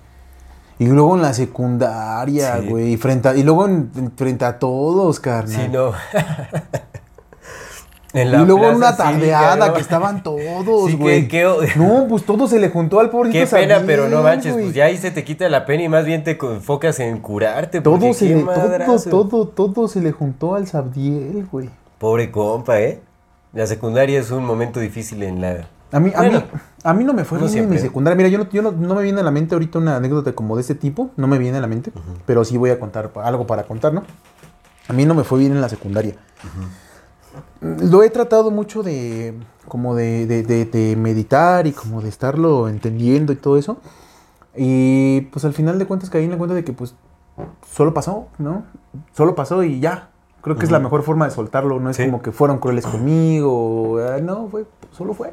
Y 0.78 0.86
luego 0.86 1.14
en 1.16 1.22
la 1.22 1.32
secundaria, 1.34 2.58
Sí. 2.60 2.68
güey. 2.68 2.92
Y, 2.92 2.96
frente 2.96 3.28
a- 3.28 3.36
y 3.36 3.42
luego 3.44 3.66
en- 3.66 3.90
en- 3.96 4.12
frente 4.16 4.44
a 4.44 4.58
todos, 4.58 5.20
carnal. 5.20 5.54
Sí, 5.62 5.68
no. 5.72 5.92
En 8.12 8.28
y 8.28 8.44
luego 8.46 8.68
en 8.68 8.76
una 8.76 8.92
cívica, 8.92 9.10
tardeada 9.10 9.66
¿no? 9.68 9.74
que 9.74 9.80
estaban 9.80 10.22
todos, 10.22 10.88
Sí, 10.88 10.96
güey. 10.96 11.28
No, 11.74 12.06
pues 12.08 12.24
todo 12.24 12.46
se 12.46 12.60
le 12.60 12.68
juntó 12.68 13.00
al 13.00 13.10
pobrecito 13.10 13.44
Qué 13.44 13.62
pena, 13.62 13.82
pero 13.84 14.08
no 14.08 14.22
manches, 14.22 14.52
güey. 14.52 14.66
pues 14.66 14.74
ya 14.76 14.84
ahí 14.84 14.96
se 14.96 15.10
te 15.10 15.24
quita 15.24 15.48
la 15.48 15.66
pena 15.66 15.82
y 15.82 15.88
más 15.88 16.04
bien 16.04 16.22
te 16.22 16.38
enfocas 16.40 17.00
en 17.00 17.18
curarte. 17.18 17.80
porque 17.82 17.98
Todo 18.06 18.14
se 18.14 18.26
le, 18.28 18.44
todo, 19.10 19.26
todo, 19.28 19.48
todo 19.48 19.88
se 19.88 20.00
le 20.00 20.12
juntó 20.12 20.54
al 20.54 20.68
Sabdiel, 20.68 21.48
güey. 21.50 21.68
Pobre 21.98 22.30
compa, 22.30 22.78
¿eh? 22.80 23.00
La 23.52 23.66
secundaria 23.66 24.20
es 24.20 24.30
un 24.30 24.44
momento 24.44 24.78
difícil 24.78 25.20
en 25.24 25.40
la... 25.40 25.66
A 25.92 26.00
mí, 26.00 26.12
a, 26.14 26.22
mí, 26.22 26.44
a 26.82 26.92
mí 26.94 27.04
no 27.04 27.12
me 27.12 27.24
fue 27.24 27.38
no 27.38 27.46
bien 27.46 27.64
en 27.64 27.70
mi 27.70 27.78
secundaria. 27.78 28.16
Mira, 28.16 28.28
yo, 28.28 28.38
no, 28.38 28.48
yo 28.50 28.62
no, 28.62 28.72
no 28.72 28.94
me 28.96 29.02
viene 29.02 29.20
a 29.20 29.22
la 29.24 29.30
mente 29.30 29.54
ahorita 29.54 29.78
una 29.78 29.96
anécdota 29.96 30.32
como 30.32 30.56
de 30.56 30.62
este 30.62 30.74
tipo. 30.74 31.10
No 31.16 31.26
me 31.28 31.38
viene 31.38 31.58
a 31.58 31.60
la 31.60 31.66
mente. 31.68 31.92
Pero 32.26 32.44
sí 32.44 32.56
voy 32.56 32.70
a 32.70 32.80
contar 32.80 33.12
algo 33.22 33.46
para 33.46 33.62
contar, 33.64 33.92
¿no? 33.94 34.02
A 34.88 34.92
mí 34.92 35.04
no 35.06 35.14
me 35.14 35.22
fue 35.24 35.38
bien 35.38 35.52
en 35.52 35.60
la 35.60 35.68
secundaria. 35.68 36.16
Lo 37.60 38.02
he 38.02 38.10
tratado 38.10 38.50
mucho 38.50 38.82
de 38.82 39.34
como 39.68 39.94
de, 39.94 40.26
de- 40.26 40.42
de- 40.42 40.64
de 40.66 40.96
meditar 40.96 41.66
y 41.66 41.72
como 41.72 42.02
de 42.02 42.08
estarlo 42.08 42.68
entendiendo 42.68 43.32
y 43.32 43.36
todo 43.36 43.56
eso. 43.56 43.78
Y 44.56 45.22
pues 45.32 45.44
al 45.44 45.52
final 45.54 45.78
de 45.78 45.86
cuentas 45.86 46.10
caí 46.10 46.24
en 46.24 46.30
la 46.30 46.38
cuenta 46.38 46.54
de 46.54 46.64
que 46.64 46.72
pues 46.72 46.94
solo 47.70 47.94
pasó, 47.94 48.28
¿no? 48.38 48.64
Solo 49.12 49.34
pasó 49.34 49.62
y 49.64 49.80
ya. 49.80 50.10
Creo 50.42 50.56
que 50.56 50.64
es 50.66 50.70
la 50.70 50.78
mejor 50.78 51.02
forma 51.02 51.24
de 51.24 51.30
soltarlo. 51.30 51.80
No 51.80 51.88
es 51.90 51.96
Sí. 51.96 52.04
como 52.04 52.20
que 52.20 52.30
fueron 52.30 52.58
crueles 52.58 52.84
conmigo. 52.86 53.98
ah, 53.98 54.18
No, 54.22 54.48
fue, 54.48 54.66
solo 54.92 55.14
fue. 55.14 55.32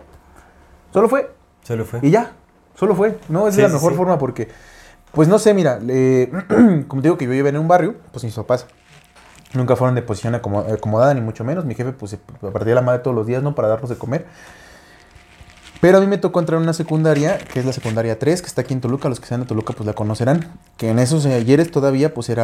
Solo 0.93 1.09
fue. 1.09 1.31
Solo 1.63 1.85
fue. 1.85 1.99
Y 2.03 2.11
ya. 2.11 2.31
Solo 2.75 2.95
fue. 2.95 3.17
No, 3.29 3.47
es 3.47 3.55
Sí, 3.55 3.61
la 3.61 3.67
mejor 3.69 3.91
sí. 3.91 3.97
forma 3.97 4.17
porque, 4.17 4.49
pues 5.11 5.27
no 5.27 5.39
sé, 5.39 5.53
mira, 5.53 5.79
eh, 5.87 6.31
como 6.87 7.01
te 7.01 7.07
digo 7.07 7.17
que 7.17 7.25
yo 7.25 7.31
vivía 7.31 7.49
en 7.49 7.57
un 7.57 7.67
barrio, 7.67 7.95
pues 8.11 8.23
mis 8.23 8.33
papás 8.33 8.65
nunca 9.53 9.75
fueron 9.75 9.95
de 9.95 10.01
posición 10.01 10.33
acomo- 10.33 10.65
acomodada, 10.73 11.13
ni 11.13 11.21
mucho 11.21 11.43
menos. 11.43 11.65
Mi 11.65 11.75
jefe, 11.75 11.91
pues, 11.91 12.11
se 12.11 12.17
partía 12.51 12.75
la 12.75 12.81
madre 12.81 12.99
todos 13.03 13.15
los 13.15 13.27
días, 13.27 13.43
¿no? 13.43 13.53
Para 13.55 13.67
darnos 13.67 13.89
de 13.89 13.97
comer. 13.97 14.25
Pero 15.81 15.97
a 15.97 16.01
mí 16.01 16.07
me 16.07 16.17
tocó 16.19 16.39
entrar 16.39 16.57
en 16.57 16.63
una 16.63 16.73
secundaria, 16.73 17.37
que 17.39 17.59
es 17.59 17.65
la 17.65 17.73
secundaria 17.73 18.19
3, 18.19 18.41
que 18.41 18.47
está 18.47 18.61
aquí 18.61 18.73
en 18.73 18.81
Toluca. 18.81 19.09
Los 19.09 19.19
que 19.19 19.25
sean 19.25 19.41
de 19.41 19.47
Toluca, 19.47 19.73
pues 19.73 19.85
la 19.87 19.93
conocerán. 19.93 20.51
Que 20.77 20.89
en 20.89 20.99
esos 20.99 21.25
ayeres 21.25 21.71
todavía, 21.71 22.13
pues 22.13 22.29
era 22.29 22.43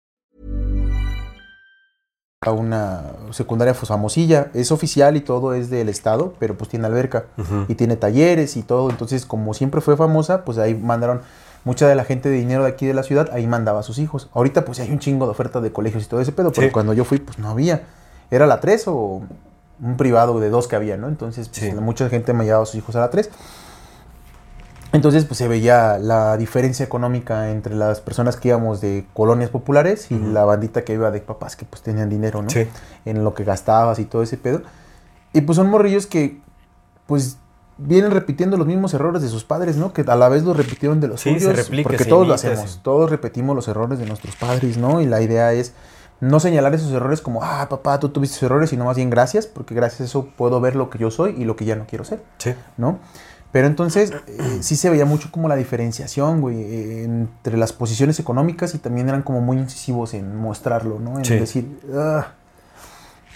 a 2.43 2.49
una 2.53 3.03
secundaria 3.29 3.75
famosilla, 3.75 4.47
es 4.55 4.71
oficial 4.71 5.15
y 5.15 5.21
todo 5.21 5.53
es 5.53 5.69
del 5.69 5.89
estado, 5.89 6.33
pero 6.39 6.57
pues 6.57 6.71
tiene 6.71 6.87
alberca 6.87 7.25
y 7.67 7.75
tiene 7.75 7.97
talleres 7.97 8.57
y 8.57 8.63
todo, 8.63 8.89
entonces 8.89 9.27
como 9.27 9.53
siempre 9.53 9.79
fue 9.79 9.95
famosa, 9.95 10.43
pues 10.43 10.57
ahí 10.57 10.73
mandaron 10.73 11.21
mucha 11.65 11.87
de 11.87 11.93
la 11.93 12.03
gente 12.03 12.29
de 12.29 12.37
dinero 12.37 12.63
de 12.63 12.69
aquí 12.71 12.87
de 12.87 12.95
la 12.95 13.03
ciudad, 13.03 13.29
ahí 13.31 13.45
mandaba 13.45 13.81
a 13.81 13.83
sus 13.83 13.99
hijos. 13.99 14.27
Ahorita 14.33 14.65
pues 14.65 14.79
hay 14.79 14.89
un 14.89 14.97
chingo 14.97 15.25
de 15.25 15.31
oferta 15.33 15.61
de 15.61 15.71
colegios 15.71 16.03
y 16.03 16.07
todo 16.07 16.19
ese 16.19 16.31
pedo, 16.31 16.51
pero 16.51 16.65
Sí. 16.65 16.73
cuando 16.73 16.93
yo 16.93 17.05
fui 17.05 17.19
pues 17.19 17.37
no 17.37 17.47
había. 17.47 17.83
Era 18.31 18.47
la 18.47 18.59
3 18.59 18.87
o 18.87 19.21
un 19.79 19.97
privado 19.97 20.39
de 20.39 20.49
dos 20.49 20.67
que 20.67 20.75
había, 20.75 20.97
¿no? 20.97 21.09
Entonces 21.09 21.47
pues, 21.47 21.59
Sí. 21.61 21.71
mucha 21.79 22.09
gente 22.09 22.33
me 22.33 22.43
llevaba 22.45 22.63
a 22.63 22.65
sus 22.65 22.73
hijos 22.73 22.95
a 22.95 23.01
la 23.01 23.11
3. 23.11 23.29
Entonces, 24.93 25.23
pues 25.25 25.37
se 25.37 25.47
veía 25.47 25.97
la 25.97 26.35
diferencia 26.35 26.83
económica 26.85 27.49
entre 27.51 27.75
las 27.75 28.01
personas 28.01 28.35
que 28.35 28.49
íbamos 28.49 28.81
de 28.81 29.05
colonias 29.13 29.49
populares 29.49 30.11
y 30.11 30.19
la 30.19 30.43
bandita 30.43 30.83
que 30.83 30.93
iba 30.93 31.11
de 31.11 31.21
papás 31.21 31.55
que 31.55 31.63
pues 31.65 31.81
tenían 31.81 32.09
dinero, 32.09 32.41
¿no? 32.41 32.49
Sí. 32.49 32.67
En 33.05 33.23
lo 33.23 33.33
que 33.33 33.45
gastabas 33.45 33.99
y 33.99 34.05
todo 34.05 34.21
ese 34.21 34.35
pedo. 34.37 34.63
Y 35.31 35.41
pues 35.41 35.55
son 35.55 35.69
morrillos 35.69 36.07
que, 36.07 36.41
pues, 37.07 37.37
vienen 37.77 38.11
repitiendo 38.11 38.57
los 38.57 38.67
mismos 38.67 38.93
errores 38.93 39.21
de 39.21 39.29
sus 39.29 39.45
padres, 39.45 39.77
¿no? 39.77 39.93
Que 39.93 40.01
a 40.05 40.15
la 40.17 40.27
vez 40.27 40.43
los 40.43 40.57
repitieron 40.57 40.99
de 40.99 41.07
los 41.07 41.21
Sí, 41.21 41.33
se 41.35 41.39
suyos. 41.39 41.55
replica, 41.55 41.87
porque 41.89 42.03
se 42.03 42.09
todos 42.09 42.27
lo 42.27 42.33
hacemos. 42.33 42.71
sí. 42.71 42.79
Todos 42.83 43.09
repetimos 43.09 43.55
los 43.55 43.67
errores 43.69 43.97
de 43.97 44.05
nuestros 44.05 44.35
padres, 44.35 44.77
¿no? 44.77 44.99
Y 44.99 45.05
la 45.05 45.21
idea 45.21 45.53
es 45.53 45.73
no 46.19 46.41
señalar 46.41 46.73
esos 46.75 46.91
errores 46.91 47.21
como, 47.21 47.41
ah, 47.43 47.65
papá, 47.69 47.97
tú 47.99 48.09
tuviste 48.09 48.35
esos 48.35 48.43
errores, 48.43 48.69
sino 48.69 48.83
más 48.85 48.97
bien 48.97 49.09
gracias, 49.09 49.47
porque 49.47 49.73
gracias 49.73 50.01
a 50.01 50.03
eso 50.03 50.27
puedo 50.37 50.59
ver 50.59 50.75
lo 50.75 50.89
que 50.89 50.99
yo 50.99 51.09
soy 51.11 51.33
y 51.37 51.45
lo 51.45 51.55
que 51.55 51.63
ya 51.63 51.77
no 51.77 51.85
quiero 51.87 52.03
ser. 52.03 52.21
Sí. 52.39 52.53
¿no? 52.77 52.99
Pero 53.51 53.67
entonces 53.67 54.13
eh, 54.27 54.59
sí 54.61 54.75
se 54.77 54.89
veía 54.89 55.03
mucho 55.05 55.29
como 55.31 55.49
la 55.49 55.55
diferenciación, 55.57 56.39
güey, 56.41 56.61
eh, 56.61 57.03
entre 57.03 57.57
las 57.57 57.73
posiciones 57.73 58.17
económicas 58.19 58.73
y 58.75 58.77
también 58.77 59.09
eran 59.09 59.23
como 59.23 59.41
muy 59.41 59.57
incisivos 59.57 60.13
en 60.13 60.35
mostrarlo, 60.37 60.99
¿no? 60.99 61.17
En 61.19 61.25
Sí. 61.25 61.35
decir, 61.37 61.79
"Ah". 61.93 62.27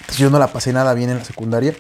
Pues 0.05 0.17
yo 0.17 0.29
no 0.29 0.39
la 0.39 0.47
pasé 0.47 0.71
nada 0.71 0.93
bien 0.93 1.09
en 1.09 1.17
la 1.17 1.25
secundaria. 1.25 1.73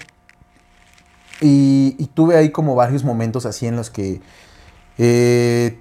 Y, 1.41 1.95
y 1.97 2.05
tuve 2.07 2.37
ahí 2.37 2.49
como 2.51 2.75
varios 2.75 3.03
momentos 3.03 3.45
así 3.45 3.67
en 3.67 3.75
los 3.75 3.89
que, 3.89 4.21
eh, 4.97 5.79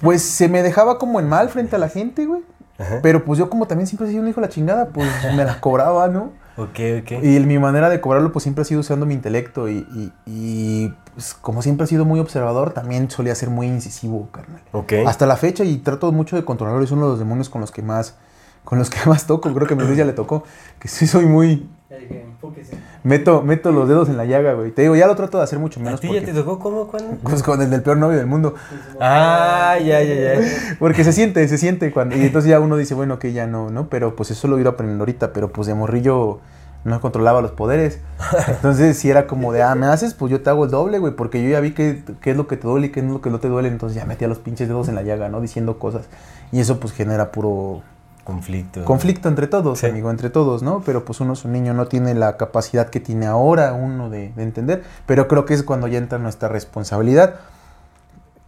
pues 0.00 0.22
se 0.22 0.48
me 0.48 0.62
dejaba 0.62 0.98
como 0.98 1.20
en 1.20 1.28
mal 1.28 1.48
frente 1.48 1.76
a 1.76 1.78
la 1.78 1.88
gente, 1.88 2.26
güey. 2.26 2.42
Ajá. 2.78 3.00
Pero 3.02 3.24
pues 3.24 3.38
yo 3.38 3.50
como 3.50 3.66
también 3.66 3.86
siempre 3.86 4.06
he 4.08 4.10
sido 4.10 4.22
un 4.22 4.28
hijo 4.28 4.40
de 4.40 4.46
la 4.46 4.52
chingada, 4.52 4.88
pues 4.88 5.08
me 5.36 5.44
la 5.44 5.60
cobraba, 5.60 6.08
¿no? 6.08 6.32
Ok, 6.62 6.78
ok. 7.02 7.22
Y 7.22 7.36
el- 7.36 7.46
mi 7.46 7.58
manera 7.58 7.88
de 7.88 8.00
cobrarlo 8.00 8.32
pues 8.32 8.42
siempre 8.42 8.62
ha 8.62 8.64
sido 8.64 8.80
usando 8.80 9.06
mi 9.06 9.14
intelecto 9.14 9.68
y, 9.68 9.86
y- 9.94 10.12
y, 10.26 10.94
pues, 11.14 11.34
como 11.34 11.62
siempre 11.62 11.84
he 11.84 11.86
sido 11.88 12.04
muy 12.04 12.20
observador, 12.20 12.72
también 12.72 13.10
solía 13.10 13.34
ser 13.34 13.50
muy 13.50 13.66
incisivo, 13.66 14.28
carnal. 14.30 14.60
Ok. 14.72 14.92
Hasta 15.06 15.26
la 15.26 15.36
fecha 15.36 15.64
y 15.64 15.78
trato 15.78 16.12
mucho 16.12 16.36
de 16.36 16.44
controlarlo, 16.44 16.82
es 16.84 16.90
uno 16.90 17.06
de 17.06 17.10
los 17.12 17.18
demonios 17.18 17.48
con 17.48 17.60
los 17.60 17.70
que 17.70 17.82
más 17.82 18.16
con 18.64 18.78
los 18.78 18.90
que 18.90 18.98
más 19.08 19.26
toco, 19.26 19.52
creo 19.54 19.66
que 19.66 19.74
a 19.74 19.76
mi 19.76 19.96
ya 19.96 20.04
le 20.04 20.12
tocó, 20.12 20.44
que 20.78 20.86
sí 20.88 21.06
soy 21.06 21.24
muy 21.26 21.66
Ya 21.88 21.96
dije, 21.96 22.22
enfóquese. 22.22 22.74
Meto 23.02 23.42
meto 23.42 23.72
los 23.72 23.88
dedos 23.88 24.08
en 24.08 24.16
la 24.16 24.24
llaga, 24.24 24.52
güey. 24.54 24.70
Te 24.72 24.82
digo, 24.82 24.96
ya 24.96 25.06
lo 25.06 25.16
trato 25.16 25.38
de 25.38 25.44
hacer 25.44 25.58
mucho 25.58 25.80
¿A 25.80 25.82
menos 25.84 26.00
ti 26.00 26.12
ya 26.12 26.22
te 26.24 26.32
tocó 26.32 26.58
cómo, 26.58 26.86
cuándo? 26.86 27.16
pues 27.22 27.42
con 27.42 27.60
el 27.62 27.70
del 27.70 27.82
peor 27.82 27.96
novio 27.96 28.18
del 28.18 28.26
mundo, 28.26 28.54
Ah, 29.00 29.76
ya, 29.84 30.02
ya, 30.02 30.14
ya. 30.14 30.40
porque 30.78 31.04
se 31.04 31.12
siente, 31.12 31.46
se 31.48 31.58
siente 31.58 31.92
cuando 31.92 32.16
y 32.16 32.22
entonces 32.22 32.50
ya 32.50 32.60
uno 32.60 32.76
dice, 32.76 32.94
bueno, 32.94 33.18
que 33.18 33.32
ya 33.32 33.46
no, 33.46 33.70
¿no? 33.70 33.88
Pero 33.88 34.16
pues 34.16 34.30
eso 34.30 34.48
lo 34.48 34.58
he 34.58 34.60
ido 34.60 34.70
aprendiendo 34.70 35.02
ahorita, 35.02 35.32
pero 35.32 35.50
pues 35.50 35.66
de 35.66 35.74
morrillo 35.74 36.40
no 36.82 36.98
controlaba 37.00 37.42
los 37.42 37.50
poderes. 37.52 38.00
Entonces, 38.48 38.96
si 38.96 39.10
era 39.10 39.26
como 39.26 39.52
de, 39.52 39.62
ah, 39.62 39.74
me 39.74 39.86
haces, 39.86 40.14
pues 40.14 40.30
yo 40.32 40.40
te 40.40 40.48
hago 40.48 40.64
el 40.64 40.70
doble, 40.70 40.98
güey, 40.98 41.14
porque 41.14 41.42
yo 41.42 41.50
ya 41.50 41.60
vi 41.60 41.72
qué 41.72 42.02
qué 42.22 42.30
es 42.30 42.36
lo 42.38 42.46
que 42.46 42.56
te 42.56 42.66
duele 42.66 42.86
y 42.86 42.90
qué 42.90 43.00
es 43.00 43.06
lo 43.06 43.20
que 43.20 43.28
no 43.28 43.38
te 43.38 43.48
duele. 43.48 43.68
Entonces 43.68 43.96
ya 43.96 44.06
metía 44.06 44.28
los 44.28 44.38
pinches 44.38 44.66
dedos 44.66 44.88
en 44.88 44.94
la 44.94 45.02
llaga, 45.02 45.28
¿no? 45.28 45.40
Diciendo 45.42 45.78
cosas. 45.78 46.06
Y 46.52 46.60
eso, 46.60 46.80
pues, 46.80 46.94
genera 46.94 47.32
puro 47.32 47.82
Conflicto. 48.24 48.84
conflicto 48.84 49.28
entre 49.28 49.46
todos, 49.46 49.78
Sí. 49.80 49.86
amigo, 49.86 50.10
entre 50.10 50.30
todos, 50.30 50.62
¿no? 50.62 50.82
Pero 50.84 51.04
pues 51.04 51.20
uno 51.20 51.32
es 51.32 51.44
un 51.44 51.52
niño, 51.52 51.74
no 51.74 51.86
tiene 51.86 52.14
la 52.14 52.36
capacidad 52.36 52.88
que 52.90 53.00
tiene 53.00 53.26
ahora 53.26 53.72
uno 53.72 54.10
de, 54.10 54.32
de 54.36 54.42
entender. 54.42 54.82
Pero 55.06 55.26
creo 55.28 55.44
que 55.44 55.54
es 55.54 55.62
cuando 55.62 55.86
ya 55.88 55.98
entra 55.98 56.18
nuestra 56.18 56.48
responsabilidad. 56.48 57.36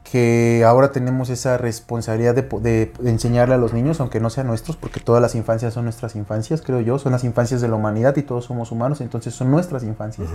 Que 0.04 0.62
ahora 0.66 0.92
tenemos 0.92 1.30
esa 1.30 1.56
responsabilidad 1.56 2.34
de, 2.34 2.92
enseñarle 3.04 3.54
a 3.54 3.58
los 3.58 3.72
niños, 3.72 3.98
aunque 4.00 4.20
no 4.20 4.28
sean 4.28 4.46
nuestros, 4.46 4.76
porque 4.76 5.00
todas 5.00 5.22
las 5.22 5.34
infancias 5.34 5.72
son 5.72 5.84
nuestras 5.84 6.16
infancias, 6.16 6.60
creo 6.60 6.80
yo, 6.80 6.98
son 6.98 7.12
las 7.12 7.24
infancias 7.24 7.62
de 7.62 7.68
la 7.68 7.76
humanidad 7.76 8.14
y 8.16 8.22
todos 8.22 8.44
somos 8.44 8.72
humanos, 8.72 9.00
entonces 9.00 9.32
son 9.32 9.50
nuestras 9.50 9.84
infancias. 9.84 10.28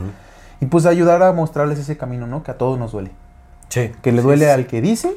Y 0.62 0.66
pues 0.66 0.88
ayudar 0.88 1.22
a 1.22 1.32
mostrarles 1.32 1.78
ese 1.78 1.96
camino, 1.96 2.26
¿no? 2.26 2.42
Que 2.42 2.52
a 2.52 2.58
todos 2.58 2.80
nos 2.80 2.94
duele. 2.94 3.12
Sí. 3.70 3.92
Que 4.02 4.12
le 4.12 4.22
Sí, 4.22 4.24
duele 4.24 4.46
sí, 4.46 4.52
al 4.52 4.66
que 4.66 4.82
dice 4.82 5.16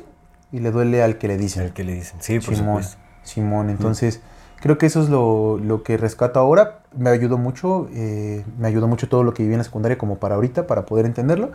y 0.52 0.58
le 0.58 0.70
duele 0.72 1.02
al 1.02 1.16
que 1.16 1.28
le 1.28 1.38
dice. 1.38 1.62
Al 1.62 1.72
que 1.72 1.84
le 1.84 1.94
dicen. 1.94 2.18
Sí, 2.20 2.38
por 2.40 2.54
Simón, 2.54 2.82
supuesto. 2.82 2.98
Simón, 3.22 3.70
entonces 3.70 4.20
creo 4.60 4.78
que 4.78 4.86
eso 4.86 5.02
es 5.02 5.08
lo, 5.08 5.58
lo 5.58 5.82
que 5.82 5.96
rescato 5.96 6.38
ahora. 6.40 6.78
Me 6.96 7.10
ayudó 7.10 7.38
mucho, 7.38 7.88
eh, 7.94 8.44
me 8.58 8.68
ayudó 8.68 8.88
mucho 8.88 9.08
todo 9.08 9.22
lo 9.22 9.32
que 9.34 9.42
viví 9.42 9.54
en 9.54 9.58
la 9.58 9.64
secundaria 9.64 9.96
como 9.98 10.18
para 10.18 10.34
ahorita, 10.34 10.66
para 10.66 10.86
poder 10.86 11.06
entenderlo. 11.06 11.50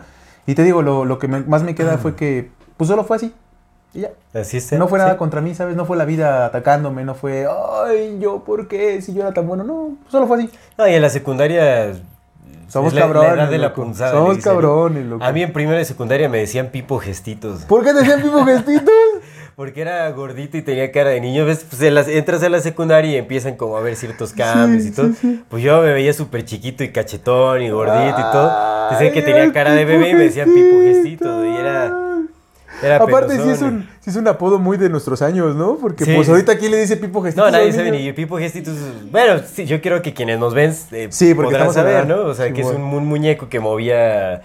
Y 0.46 0.54
te 0.54 0.62
digo, 0.62 0.82
lo, 0.82 1.04
lo 1.04 1.18
que 1.18 1.28
me- 1.28 1.40
más 1.40 1.62
me 1.62 1.74
queda 1.74 1.98
fue 1.98 2.14
que, 2.14 2.50
pues 2.76 2.88
solo 2.88 3.04
fue 3.04 3.16
así. 3.16 3.34
Y 3.94 4.00
ya. 4.00 4.10
Así 4.34 4.58
es. 4.58 4.72
No 4.72 4.88
fue 4.88 4.98
nada 4.98 5.12
sí. 5.12 5.16
contra 5.18 5.40
mí, 5.40 5.54
¿sabes? 5.54 5.76
No 5.76 5.84
fue 5.86 5.96
la 5.96 6.04
vida 6.04 6.46
atacándome, 6.46 7.04
no 7.04 7.14
fue, 7.14 7.46
ay, 7.86 8.18
yo, 8.20 8.40
¿por 8.44 8.68
qué? 8.68 9.00
Si 9.02 9.12
yo 9.14 9.22
era 9.22 9.32
tan 9.34 9.46
bueno. 9.46 9.64
No, 9.64 9.96
solo 10.08 10.26
fue 10.26 10.38
así. 10.38 10.50
No, 10.78 10.86
y 10.88 10.94
en 10.94 11.02
la 11.02 11.10
secundaria. 11.10 11.94
Somos 12.68 12.92
la- 12.94 13.02
cabrones. 13.02 13.48
de 13.50 13.58
la 13.58 13.72
punzada, 13.74 14.10
Somos 14.12 14.38
cabrones, 14.38 15.06
loco. 15.06 15.24
A 15.24 15.30
mí 15.32 15.42
en 15.42 15.52
primera 15.52 15.78
de 15.78 15.84
secundaria 15.84 16.28
me 16.28 16.38
decían 16.38 16.68
Pipo 16.72 16.98
Gestitos. 16.98 17.62
¿Por 17.64 17.84
qué 17.84 17.92
te 17.92 18.00
decían 18.00 18.20
pipo 18.22 18.44
gestitos? 18.44 18.90
Porque 19.56 19.80
era 19.80 20.10
gordito 20.10 20.58
y 20.58 20.62
tenía 20.62 20.92
cara 20.92 21.10
de 21.10 21.20
niño. 21.22 21.46
¿Ves? 21.46 21.64
Pues 21.68 21.80
en 21.80 21.94
las- 21.94 22.08
entras 22.08 22.42
a 22.42 22.50
la 22.50 22.60
secundaria 22.60 23.12
y 23.12 23.16
empiezan 23.16 23.56
como 23.56 23.78
a 23.78 23.80
ver 23.80 23.96
ciertos 23.96 24.34
cambios 24.34 24.84
y 24.84 24.90
todo. 24.90 25.08
Pues 25.48 25.62
yo 25.62 25.80
me 25.80 25.94
veía 25.94 26.12
súper 26.12 26.44
chiquito 26.44 26.84
y 26.84 26.90
cachetón 26.90 27.62
y 27.62 27.70
gordito 27.70 28.18
y 28.18 28.32
todo. 28.32 28.52
Decían 28.90 29.14
que 29.14 29.22
tenía 29.22 29.50
cara 29.54 29.72
de 29.72 29.86
bebé 29.86 30.10
y 30.10 30.14
me 30.14 30.24
decían 30.24 30.52
Pipo 30.52 30.80
Gestitos. 30.82 31.46
Y 31.46 31.56
era. 31.56 32.02
Era 32.82 32.96
Aparte, 32.96 33.36
sí 33.42 33.48
es, 33.48 33.62
un, 33.62 33.88
sí 34.00 34.10
es 34.10 34.16
un 34.16 34.28
apodo 34.28 34.58
muy 34.58 34.76
de 34.76 34.90
nuestros 34.90 35.22
años, 35.22 35.56
¿no? 35.56 35.78
Porque 35.80 36.04
Sí, 36.04 36.12
pues 36.14 36.28
ahorita 36.28 36.52
aquí 36.52 36.68
le 36.68 36.76
dice 36.78 36.98
Pipo 36.98 37.22
Gestitos. 37.22 37.50
No, 37.50 37.56
nadie 37.58 37.72
sabe 37.72 37.90
ni 37.90 38.12
Pipo 38.12 38.36
Gestitos. 38.36 38.76
Bueno, 39.10 39.40
sí, 39.50 39.64
yo 39.64 39.80
quiero 39.80 40.02
que 40.02 40.12
quienes 40.12 40.38
nos 40.38 40.52
ven 40.52 40.74
eh, 40.92 41.06
Sí, 41.10 41.32
porque 41.34 41.52
podrán 41.52 41.72
saber. 41.72 42.06
¿no? 42.06 42.26
O 42.26 42.34
sea, 42.34 42.48
Sí, 42.48 42.52
que 42.52 42.60
es 42.60 42.66
un, 42.66 42.82
un 42.82 43.06
muñeco 43.06 43.48
que 43.48 43.58
movía. 43.60 44.42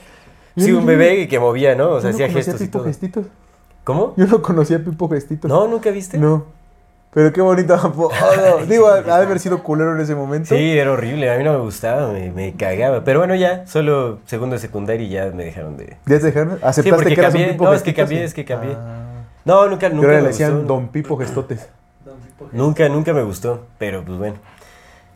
Sí, 0.56 0.72
un 0.72 0.86
bebé 0.86 1.28
que 1.28 1.38
movía, 1.40 1.76
¿no? 1.76 1.90
O 1.90 2.00
sea, 2.02 2.12
hacía 2.12 2.30
gestos 2.30 2.62
y 2.62 2.70
todo. 2.70 2.86
Gestitos. 2.86 3.26
¿Cómo? 3.84 4.14
Yo 4.18 4.28
no 4.28 4.42
conocía 4.42 4.78
a 4.78 4.80
Pipo 4.80 5.10
Gestitos. 5.10 5.50
No, 5.50 5.68
¿nunca 5.68 5.90
viste? 5.92 6.18
No. 6.18 6.46
Pero 7.14 7.34
qué 7.34 7.42
bonito 7.42 7.74
apodo. 7.74 8.12
Digo, 8.70 8.88
ha 8.88 9.02
de 9.02 9.12
haber 9.12 9.40
sido 9.40 9.64
culero 9.64 9.96
en 9.96 10.02
ese 10.02 10.16
momento. 10.16 10.56
Sí, 10.56 10.78
era 10.78 10.92
horrible, 10.92 11.30
a 11.32 11.38
mí 11.38 11.44
no 11.44 11.52
me 11.54 11.60
gustaba, 11.60 12.12
me, 12.14 12.32
me 12.32 12.54
cagaba. 12.54 13.04
Pero 13.04 13.20
bueno, 13.20 13.36
ya, 13.36 13.66
solo 13.68 14.20
segundo 14.26 14.56
de 14.56 14.60
secundaria 14.62 15.06
y 15.06 15.10
ya 15.10 15.26
me 15.26 15.44
dejaron 15.44 15.76
de... 15.78 15.98
¿Ya 16.06 16.20
te 16.20 16.26
dejaron? 16.28 16.58
Sí, 16.58 16.64
¿Aceptaste 16.64 16.92
porque 16.92 17.16
que 17.16 17.20
eras 17.22 17.34
cambié, 17.34 17.48
un 17.48 17.52
Pipo 17.54 17.66
no, 17.66 17.74
es 17.74 17.82
que 17.84 17.94
cambié, 17.94 18.24
es 18.24 18.34
que 18.34 18.46
cambié. 18.46 18.76
Ah. 18.78 19.08
No, 19.44 19.68
nunca, 19.68 19.90
nunca 19.90 20.06
ahora 20.08 20.18
me 20.18 20.22
le 20.24 20.28
decían 20.30 20.52
gustó. 20.60 20.68
Don 20.74 20.88
Pipo 20.90 21.18
Gestotes. 21.18 21.68
Don 22.06 22.18
Pipo 22.20 22.48
Nunca, 22.54 22.88
nunca 22.88 23.12
me 23.14 23.24
gustó, 23.24 23.66
pero 23.78 24.04
pues 24.06 24.18
bueno. 24.18 24.36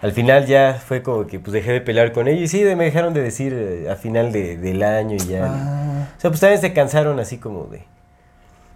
Al 0.01 0.11
final 0.11 0.45
ya 0.45 0.73
fue 0.85 1.01
como 1.01 1.25
que 1.25 1.39
pues 1.39 1.53
dejé 1.53 1.71
de 1.71 1.81
pelear 1.81 2.11
con 2.11 2.27
ellos 2.27 2.41
y 2.41 2.47
sí, 2.49 2.61
de- 2.63 2.75
me 2.75 2.83
dejaron 2.83 3.13
de 3.13 3.21
decir 3.21 3.53
eh, 3.55 3.89
a 3.89 3.95
final 3.95 4.31
de- 4.33 4.57
del 4.57 4.83
año 4.83 5.15
y 5.15 5.19
ya. 5.19 5.45
Ah. 5.47 6.07
O 6.17 6.19
sea, 6.19 6.29
pues 6.29 6.41
también 6.41 6.59
se 6.59 6.73
cansaron 6.73 7.19
así 7.19 7.37
como 7.37 7.63
de... 7.65 7.83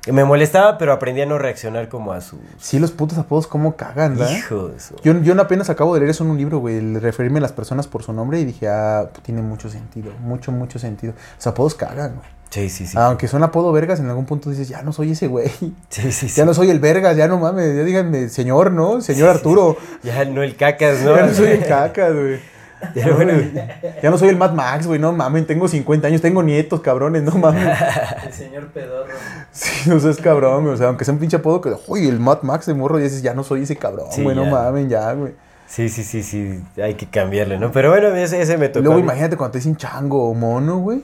Me 0.07 0.23
molestaba, 0.23 0.77
pero 0.77 0.93
aprendí 0.93 1.21
a 1.21 1.25
no 1.25 1.37
reaccionar 1.37 1.89
como 1.89 2.13
a 2.13 2.21
su... 2.21 2.37
Sí, 2.57 2.79
los 2.79 2.91
putos 2.91 3.17
apodos 3.17 3.47
cómo 3.47 3.75
cagan, 3.75 4.17
¿verdad? 4.17 4.35
Hijo 4.37 4.69
de 4.69 4.79
su- 4.79 4.95
Yo, 5.03 5.19
yo 5.21 5.39
apenas 5.41 5.69
acabo 5.69 5.93
de 5.93 5.99
leer 5.99 6.11
eso 6.11 6.23
en 6.23 6.29
un 6.31 6.37
libro, 6.37 6.59
güey, 6.59 6.77
el 6.77 7.01
referirme 7.01 7.39
a 7.39 7.41
las 7.41 7.51
personas 7.51 7.87
por 7.87 8.01
su 8.03 8.13
nombre 8.13 8.39
y 8.39 8.45
dije, 8.45 8.69
ah, 8.69 9.09
tiene 9.23 9.41
mucho 9.41 9.69
sentido, 9.69 10.11
mucho, 10.21 10.51
mucho 10.53 10.79
sentido. 10.79 11.13
Los 11.35 11.47
apodos 11.47 11.75
cagan, 11.75 12.15
güey. 12.15 12.27
Sí, 12.49 12.67
sí, 12.69 12.87
sí. 12.87 12.97
Aunque 12.97 13.27
son 13.27 13.43
apodo 13.43 13.71
vergas, 13.71 13.99
en 13.99 14.07
algún 14.07 14.25
punto 14.25 14.49
dices, 14.49 14.67
ya 14.69 14.81
no 14.81 14.91
soy 14.91 15.11
ese 15.11 15.27
güey. 15.27 15.49
Sí, 15.49 15.73
sí, 15.89 16.11
sí. 16.11 16.27
Ya 16.29 16.45
no 16.45 16.53
soy 16.53 16.69
el 16.71 16.79
vergas, 16.79 17.15
ya 17.15 17.27
no 17.27 17.37
mames, 17.37 17.75
ya 17.75 17.83
díganme, 17.83 18.29
señor, 18.29 18.71
¿no? 18.71 19.01
Señor 19.01 19.29
Arturo. 19.29 19.77
Ya 20.01 20.25
no 20.25 20.41
el 20.41 20.55
cacas, 20.55 21.01
¿no? 21.01 21.15
Ya 21.15 21.27
no 21.27 21.33
soy 21.33 21.47
el 21.47 21.65
caca, 21.67 22.09
güey. 22.09 22.39
Pero 22.93 23.15
bueno, 23.15 23.33
Ya 24.01 24.09
no 24.09 24.17
soy 24.17 24.29
el 24.29 24.37
Mad 24.37 24.53
Max, 24.53 24.87
güey, 24.87 24.99
no 24.99 25.11
mames, 25.11 25.45
tengo 25.47 25.67
50 25.67 26.07
años, 26.07 26.21
tengo 26.21 26.41
nietos, 26.43 26.81
cabrones, 26.81 27.23
no 27.23 27.31
mames. 27.33 27.77
El 28.25 28.33
señor 28.33 28.67
pedorro. 28.67 29.11
Sí, 29.51 29.89
no 29.89 29.99
seas 29.99 30.17
cabrón, 30.17 30.63
güey. 30.63 30.75
O 30.75 30.77
sea, 30.77 30.87
aunque 30.87 31.03
sea 31.05 31.13
un 31.13 31.19
pinche 31.19 31.37
apodo 31.37 31.59
que, 31.61 31.73
uy, 31.87 32.07
el 32.07 32.19
Mad 32.19 32.41
Max 32.43 32.65
de 32.67 32.73
morro, 32.73 32.99
y 32.99 33.03
dices, 33.03 33.21
ya 33.21 33.33
no 33.33 33.43
soy 33.43 33.63
ese 33.63 33.75
cabrón, 33.75 34.07
Sí, 34.11 34.23
güey, 34.23 34.35
no 34.35 34.45
ya. 34.45 34.51
mames, 34.51 34.87
ya, 34.87 35.11
güey. 35.13 35.33
sí, 35.67 35.89
sí, 35.89 36.03
sí, 36.03 36.23
sí, 36.23 36.63
hay 36.81 36.93
que 36.95 37.07
cambiarle, 37.09 37.59
¿no? 37.59 37.71
Pero 37.71 37.89
bueno, 37.91 38.15
ese, 38.15 38.41
ese 38.41 38.57
me 38.57 38.69
tocó. 38.69 38.83
luego 38.85 38.99
imagínate 38.99 39.35
cuando 39.37 39.51
te 39.53 39.57
dicen 39.59 39.75
chango 39.75 40.29
o 40.29 40.33
mono, 40.33 40.77
güey. 40.79 41.03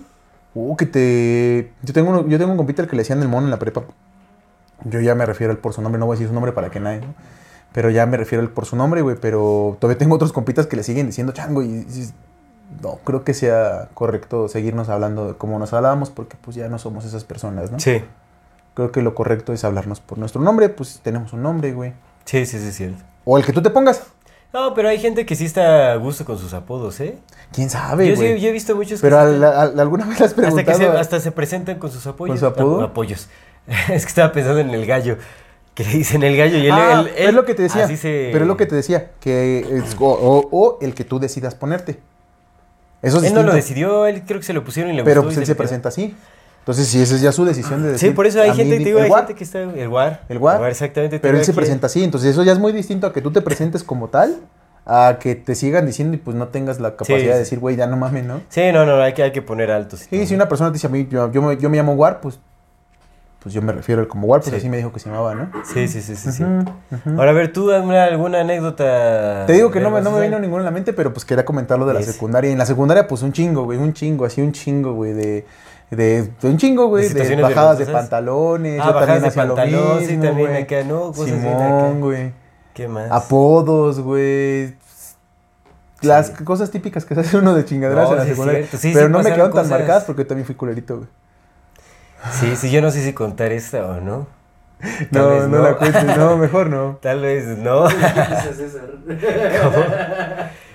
Uh, 0.53 0.77
que 0.77 0.85
te... 0.85 1.71
Yo 1.83 1.93
tengo, 1.93 2.09
uno- 2.11 2.25
yo 2.29 2.37
tengo 2.37 2.51
un 2.51 2.57
compita 2.57 2.81
al 2.81 2.87
que 2.87 2.95
le 2.95 3.01
decían 3.01 3.21
el 3.21 3.27
mono 3.27 3.45
en 3.47 3.51
la 3.51 3.59
prepa. 3.59 3.83
Yo 4.85 5.01
ya 5.01 5.13
me 5.13 5.25
refiero 5.25 5.51
a 5.51 5.55
él 5.55 5.59
por 5.59 5.73
su 5.73 5.81
nombre, 5.81 5.99
no 5.99 6.05
voy 6.05 6.13
a 6.13 6.15
decir 6.15 6.27
su 6.29 6.33
nombre 6.33 6.53
para 6.53 6.69
que 6.69 6.79
nadie, 6.79 7.01
¿no? 7.01 7.13
Pero 7.75 7.89
ya 7.89 8.05
me 8.05 8.15
refiero 8.15 8.41
a 8.41 8.45
él 8.45 8.51
por 8.51 8.65
su 8.65 8.75
nombre, 8.77 9.01
güey. 9.01 9.17
Pero 9.19 9.75
todavía 9.79 9.97
tengo 9.99 10.15
otros 10.15 10.31
compitas 10.31 10.65
que 10.65 10.77
le 10.77 10.83
siguen 10.83 11.07
diciendo 11.07 11.33
chango 11.33 11.61
y 11.61 11.85
no 12.81 12.95
creo 13.03 13.23
que 13.25 13.33
sea 13.33 13.89
correcto 13.93 14.47
seguirnos 14.47 14.87
hablando 14.89 15.27
de 15.27 15.33
como 15.35 15.59
nos 15.59 15.73
hablábamos 15.73 16.09
porque 16.09 16.37
pues 16.41 16.55
ya 16.55 16.67
no 16.69 16.79
somos 16.79 17.03
esas 17.05 17.23
personas, 17.25 17.71
¿no? 17.71 17.79
Sí, 17.79 18.01
Creo 18.73 18.91
que 18.91 19.01
lo 19.01 19.13
correcto 19.13 19.53
es 19.53 19.63
hablarnos 19.63 19.99
por 19.99 20.17
nuestro 20.17 20.41
nombre, 20.41 20.69
pues 20.69 20.99
tenemos 21.03 21.31
un 21.33 21.43
nombre, 21.43 21.73
güey. 21.73 21.93
sí, 22.25 22.45
sí, 22.45 22.59
sí, 22.59 22.71
cierto. 22.71 23.03
O 23.25 23.37
el 23.37 23.45
que 23.45 23.53
tú 23.53 23.61
te 23.61 23.69
pongas. 23.69 24.03
No, 24.53 24.73
pero 24.73 24.87
hay 24.89 24.99
gente 24.99 25.25
que 25.25 25.35
sí 25.35 25.43
está 25.45 25.91
a 25.91 25.95
gusto 25.97 26.23
con 26.25 26.37
sus 26.37 26.53
apodos, 26.53 26.99
¿eh? 27.01 27.17
¿Quién 27.51 27.69
sabe, 27.69 28.07
Yo, 28.07 28.15
sí- 28.15 28.21
güey? 28.21 28.39
yo 28.39 28.49
he 28.49 28.51
visto 28.53 28.73
muchos 28.75 29.01
que 29.01 29.07
Pero 29.07 29.17
sí 29.17 29.21
al- 29.27 29.33
están- 29.35 29.53
al- 29.59 29.79
alguna 29.81 30.05
vez 30.05 30.19
le 30.19 30.25
has 30.25 30.31
hasta, 30.31 30.41
que 30.41 30.47
preguntado... 30.63 30.93
se, 30.93 30.97
hasta 30.99 31.19
se 31.19 31.31
presentan 31.31 31.77
con 31.77 31.91
sus 31.91 32.07
apoyos. 32.07 32.33
¿Con 32.33 32.39
su 32.39 32.45
apodo? 32.45 32.81
Ap- 32.81 32.91
apoyos. 32.91 33.27
es 33.67 34.03
que 34.03 34.09
estaba 34.09 34.31
pensando 34.31 34.59
en 34.61 34.69
el 34.69 34.85
gallo. 34.85 35.17
Que 35.75 35.83
le 35.83 35.91
dicen 35.91 36.23
el 36.23 36.35
gallo 36.37 36.57
y 36.57 36.65
él, 36.67 36.71
Ah, 36.71 37.01
él- 37.05 37.11
él- 37.17 37.27
es 37.27 37.33
lo 37.33 37.45
que 37.45 37.53
te 37.53 37.61
decía. 37.63 37.85
se- 37.87 38.29
Pero 38.31 38.45
es 38.45 38.47
lo 38.47 38.57
que 38.57 38.65
te 38.65 38.75
decía, 38.75 39.11
que 39.19 39.59
es- 39.59 39.95
o, 39.99 40.05
o- 40.07 40.47
o 40.51 40.77
el 40.81 40.93
que 40.95 41.03
tú 41.03 41.19
decidas 41.19 41.53
ponerte. 41.53 41.99
Eso 43.01 43.17
es 43.19 43.25
Él 43.25 43.33
no 43.33 43.43
lo 43.43 43.53
decidió, 43.53 44.05
él 44.07 44.23
creo 44.25 44.39
que 44.39 44.45
se 44.45 44.53
lo 44.53 44.63
pusieron 44.63 44.91
y 44.93 44.95
le 44.95 45.03
Pero 45.03 45.21
gustó. 45.21 45.27
pues 45.27 45.37
y 45.37 45.39
él 45.41 45.45
se 45.45 45.55
presenta 45.55 45.89
así. 45.89 46.15
Entonces, 46.59 46.87
si 46.87 46.99
esa 47.01 47.13
es 47.15 47.21
ya 47.21 47.31
su 47.31 47.45
decisión 47.45 47.83
de 47.83 47.91
decir. 47.91 48.09
Sí, 48.09 48.15
por 48.15 48.25
eso 48.25 48.41
hay 48.41 48.49
mí 48.51 48.55
gente, 48.57 48.77
di- 48.79 48.83
te 48.85 48.89
digo, 48.89 48.99
hay 49.01 49.11
gente 49.11 49.35
que 49.35 49.43
está. 49.43 49.59
El 49.61 49.87
guar. 49.89 50.23
El 50.29 50.39
guar. 50.39 50.67
exactamente. 50.69 51.17
te 51.17 51.21
Pero 51.21 51.37
él 51.37 51.45
se 51.45 51.53
presenta 51.53 51.85
así. 51.87 52.03
Entonces, 52.03 52.31
eso 52.31 52.41
ya 52.43 52.53
es 52.53 52.57
muy 52.59 52.71
distinto 52.71 53.05
a 53.05 53.13
que 53.13 53.21
tú 53.21 53.31
te 53.31 53.41
presentes 53.41 53.83
como 53.83 54.07
tal, 54.07 54.37
a 54.85 55.17
que 55.19 55.35
te 55.35 55.53
sigan 55.53 55.85
diciendo 55.85 56.15
y 56.15 56.19
pues 56.19 56.35
no 56.35 56.47
tengas 56.47 56.79
la 56.79 56.91
capacidad 56.91 57.17
Sí, 57.19 57.25
de 57.25 57.33
sí. 57.33 57.39
decir, 57.39 57.59
güey, 57.59 57.75
ya 57.75 57.85
no 57.85 57.97
mames, 57.97 58.23
¿no? 58.25 58.41
Sí, 58.49 58.61
no, 58.73 58.85
no, 58.85 58.99
hay 59.01 59.13
que, 59.13 59.21
hay 59.23 59.31
que 59.31 59.41
poner 59.43 59.69
altos. 59.69 60.07
Sí, 60.09 60.25
si 60.25 60.33
una 60.33 60.47
persona 60.47 60.71
te 60.71 60.75
dice 60.75 60.87
a 60.87 60.89
mí, 60.89 61.05
yo, 61.11 61.31
yo, 61.31 61.41
me, 61.41 61.57
yo 61.57 61.69
me 61.69 61.77
llamo 61.77 61.93
War, 61.93 62.21
pues, 62.21 62.39
pues 63.45 63.53
yo 63.53 63.61
me 63.61 63.71
refiero 63.71 64.01
a 64.01 64.03
él 64.03 64.07
como 64.07 64.25
War, 64.25 64.41
pues 64.41 64.49
Sí. 64.49 64.57
así 64.57 64.69
me 64.69 64.77
dijo 64.77 64.91
que 64.91 64.99
se 64.99 65.07
llamaba, 65.07 65.35
¿no? 65.35 65.51
Sí, 65.71 65.87
sí, 65.87 66.01
sí, 66.01 66.15
sí. 66.15 66.43
Ahora, 67.15 67.29
a 67.29 67.33
ver, 67.33 67.53
tú 67.53 67.67
dame 67.67 67.99
alguna 67.99 68.39
anécdota. 68.41 69.45
Te 69.45 69.53
digo 69.53 69.69
que 69.69 69.79
no 69.79 69.91
me, 69.91 70.01
no 70.01 70.09
me 70.09 70.19
vino 70.21 70.39
ninguna 70.39 70.61
en 70.61 70.65
la 70.65 70.71
mente, 70.71 70.93
pero 70.93 71.13
pues 71.13 71.25
quería 71.25 71.45
comentar 71.45 71.77
lo 71.77 71.85
de 71.85 71.93
la 71.93 72.01
secundaria. 72.01 72.49
Y 72.49 72.53
en 72.53 72.57
la 72.57 72.65
secundaria, 72.65 73.07
pues 73.07 73.21
un 73.21 73.31
chingo, 73.33 73.63
güey, 73.65 73.77
un 73.77 73.93
chingo, 73.93 74.25
así 74.25 74.41
un 74.41 74.51
chingo, 74.51 74.93
güey, 74.93 75.13
de, 75.13 75.45
de, 75.91 76.23
de 76.41 76.49
un 76.49 76.57
chingo, 76.57 76.87
güey, 76.87 77.07
¿De 77.07 77.35
bajadas 77.39 77.77
de 77.77 77.85
pantalones. 77.85 78.81
Ah, 78.81 78.87
yo 78.87 78.93
bajadas 78.93 79.05
también 79.05 79.21
de 79.21 79.27
hacía 79.27 79.43
pantalón, 79.45 79.99
mismo, 79.99 80.23
también 80.23 80.49
güey. 80.49 80.63
acá, 80.63 80.83
¿no? 80.83 80.99
Cosas 81.11 81.25
Simón, 81.39 82.01
güey. 82.01 82.33
¿Qué 82.73 82.87
más? 82.87 83.11
Apodos, 83.11 83.99
güey. 83.99 84.73
Las 86.01 86.27
Sí. 86.27 86.43
cosas 86.43 86.71
típicas 86.71 87.05
que 87.05 87.15
se 87.15 87.21
hace 87.21 87.37
uno 87.37 87.53
de 87.53 87.63
chingaderas 87.63 88.05
No, 88.05 88.11
en 88.13 88.17
la 88.17 88.23
sí 88.25 88.29
secundaria. 88.31 88.67
sí, 88.75 88.91
pero 88.93 89.07
no 89.09 89.19
me 89.19 89.25
quedaron 89.31 89.53
tan 89.53 89.69
marcadas 89.69 90.03
porque 90.03 90.25
también 90.25 90.45
fui 90.45 90.55
culerito, 90.55 90.97
güey. 90.97 91.07
Sí, 92.31 92.55
sí, 92.55 92.71
yo 92.71 92.81
no 92.81 92.91
sé 92.91 93.03
si 93.03 93.13
contar 93.13 93.51
esta 93.51 93.85
o 93.85 94.01
no. 94.01 94.27
No, 95.11 95.47
no, 95.47 95.61
la 95.63 95.77
cuentes, 95.77 96.03
no, 96.17 96.37
mejor 96.37 96.69
no. 96.69 96.97
Tal 97.01 97.21
vez 97.21 97.45
no. 97.57 97.87
¿Qué 97.87 97.95
dices, 97.95 98.57
César? 98.57 98.89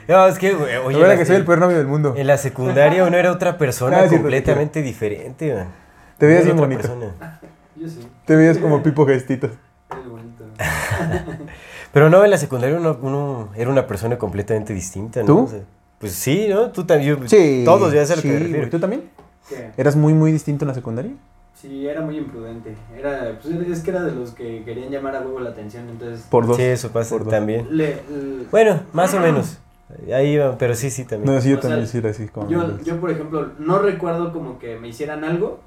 No, 0.09 0.27
es 0.27 0.39
que, 0.39 0.55
güey, 0.55 0.77
oye. 0.77 0.97
La 0.99 1.03
verdad 1.03 1.19
que 1.19 1.27
soy 1.27 1.37
el 1.37 1.45
peor 1.45 1.59
novio 1.59 1.77
del 1.77 1.87
mundo. 1.87 2.15
En 2.17 2.27
la 2.27 2.37
secundaria 2.37 3.05
uno 3.05 3.17
era 3.17 3.31
otra 3.31 3.59
persona 3.59 4.01
Ah, 4.01 4.09
completamente 4.09 4.83
diferente, 4.83 5.53
güey. 5.53 5.65
Te 6.19 6.27
veías 6.27 6.45
bien 6.45 6.57
bonito. 6.57 6.81
persona. 6.83 7.41
Yo 7.77 7.89
sí. 7.89 8.07
Te 8.27 8.37
veías 8.37 8.59
como 8.59 8.83
Pipo 8.83 9.07
Gestitos. 9.07 9.53
Bonito. 10.09 10.45
Pero 11.93 12.11
no, 12.11 12.25
en 12.25 12.31
la 12.31 12.39
secundaria 12.39 12.77
uno, 12.77 12.99
uno 13.03 13.49
era 13.55 13.71
una 13.71 13.87
persona 13.87 14.19
completamente 14.19 14.73
distinta, 14.73 15.21
¿no? 15.21 15.27
¿Tú? 15.27 15.45
O 15.45 15.49
sea, 15.49 15.61
pues 15.99 16.13
sí, 16.13 16.47
¿no? 16.49 16.71
Tú 16.71 16.85
también. 16.85 17.29
Sí. 17.29 17.63
Todos, 17.65 17.93
ya 17.93 18.05
sé 18.07 18.15
a 18.15 18.17
lo 18.17 18.23
sí, 18.23 18.29
que 18.29 18.35
me 18.35 18.41
refiero. 18.41 18.71
¿Tú 18.71 18.79
también? 18.81 19.05
¿Qué? 19.49 19.71
¿Eras 19.77 19.97
muy, 19.97 20.15
muy 20.15 20.33
distinto 20.33 20.65
en 20.65 20.69
la 20.69 20.75
secundaria? 20.75 21.13
Sí, 21.61 21.87
era 21.87 22.01
muy 22.01 22.17
imprudente. 22.17 22.75
Era, 22.97 23.39
pues, 23.43 23.55
es 23.55 23.81
que 23.83 23.91
era 23.91 24.03
de 24.03 24.13
los 24.13 24.31
que 24.31 24.65
querían 24.65 24.91
llamar 24.91 25.17
a 25.17 25.21
huevo 25.21 25.41
la 25.41 25.51
atención, 25.51 25.89
entonces... 25.91 26.27
Por 26.31 26.47
dos. 26.47 26.57
Sí, 26.57 26.63
eso 26.63 26.91
pasa 26.91 27.19
Por 27.19 27.29
también. 27.29 27.67
Le, 27.77 27.97
le- 27.97 28.45
Bueno, 28.51 28.81
más 28.95 29.13
o 29.13 29.21
menos. 29.21 29.59
Ahí 30.15 30.35
iba, 30.35 30.57
pero 30.57 30.75
sí, 30.75 30.89
sí, 30.89 31.05
también. 31.05 31.35
No, 31.35 31.41
sí, 31.41 31.51
yo 31.51 31.59
O 31.59 31.61
sea, 31.61 31.71
también 31.71 31.89
sí 31.89 31.99
era 31.99 32.11
así. 32.11 32.29
Como 32.29 32.49
yo, 32.49 32.79
yo, 32.79 32.99
por 33.01 33.11
ejemplo, 33.11 33.51
no 33.59 33.81
recuerdo 33.81 34.33
como 34.33 34.59
que 34.59 34.79
me 34.79 34.89
hicieran 34.89 35.25
algo, 35.25 35.59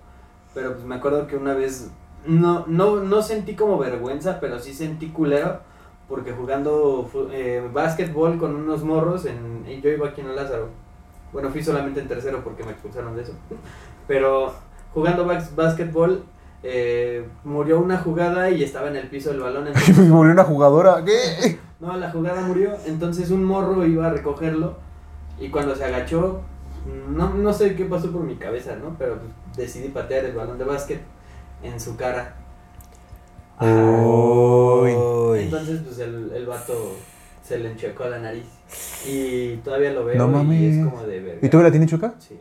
pero 0.53 0.73
pues 0.73 0.85
me 0.85 0.95
acuerdo 0.95 1.27
que 1.27 1.35
una 1.35 1.53
vez 1.53 1.89
no, 2.25 2.65
no, 2.67 3.01
no 3.01 3.21
sentí 3.21 3.55
como 3.55 3.77
vergüenza, 3.77 4.39
pero 4.39 4.59
sí 4.59 4.73
sentí 4.73 5.09
culero, 5.09 5.59
porque 6.07 6.31
jugando 6.31 7.09
eh, 7.31 7.67
básquetbol 7.71 8.37
con 8.39 8.55
unos 8.55 8.83
morros, 8.83 9.25
en, 9.25 9.65
yo 9.81 9.89
iba 9.89 10.07
aquí 10.07 10.21
en 10.21 10.27
el 10.29 10.35
Lázaro. 10.37 10.69
Bueno, 11.33 11.49
fui 11.49 11.61
solamente 11.63 11.99
en 11.99 12.07
tercero 12.07 12.41
porque 12.43 12.63
me 12.63 12.71
expulsaron 12.71 13.15
de 13.15 13.23
eso. 13.23 13.33
Pero 14.07 14.53
jugando 14.93 15.25
bas- 15.25 15.55
básquetbol, 15.55 16.23
eh, 16.63 17.25
murió 17.43 17.79
una 17.79 17.97
jugada 17.97 18.49
y 18.49 18.63
estaba 18.63 18.87
en 18.89 18.95
el 18.95 19.07
piso 19.07 19.31
el 19.31 19.39
balón. 19.39 19.67
entonces- 19.73 20.09
volví 20.09 20.31
una 20.31 20.43
jugadora. 20.43 21.03
¿Qué? 21.03 21.57
no, 21.79 21.97
la 21.97 22.09
jugada 22.11 22.41
murió, 22.41 22.71
entonces 22.85 23.29
un 23.31 23.43
morro 23.43 23.85
iba 23.85 24.07
a 24.07 24.11
recogerlo 24.11 24.77
y 25.39 25.49
cuando 25.49 25.75
se 25.75 25.83
agachó, 25.83 26.41
no, 27.09 27.33
no 27.33 27.53
sé 27.53 27.75
qué 27.75 27.85
pasó 27.85 28.11
por 28.11 28.21
mi 28.23 28.35
cabeza, 28.35 28.75
¿no? 28.75 28.95
Pero 28.97 29.17
pues, 29.19 29.57
decidí 29.57 29.89
patear 29.89 30.25
el 30.25 30.35
balón 30.35 30.57
de 30.57 30.63
básquet 30.63 31.01
en 31.61 31.79
su 31.79 31.95
cara. 31.97 32.35
Uy. 33.59 34.91
Entonces 35.39 35.81
pues 35.83 35.99
el, 35.99 36.31
el 36.33 36.45
vato 36.45 36.95
se 37.43 37.59
le 37.59 37.71
enchecó 37.71 38.05
la 38.05 38.19
nariz 38.19 38.45
y 39.07 39.57
todavía 39.57 39.91
lo 39.91 40.05
veo 40.05 40.27
No 40.27 40.53
y 40.53 40.65
es 40.65 40.85
como 40.85 41.03
de 41.03 41.19
verga. 41.19 41.39
¿Y 41.45 41.49
tú 41.49 41.61
la 41.61 41.69
tienes 41.71 41.89
chuca? 41.89 42.13
Sí. 42.19 42.39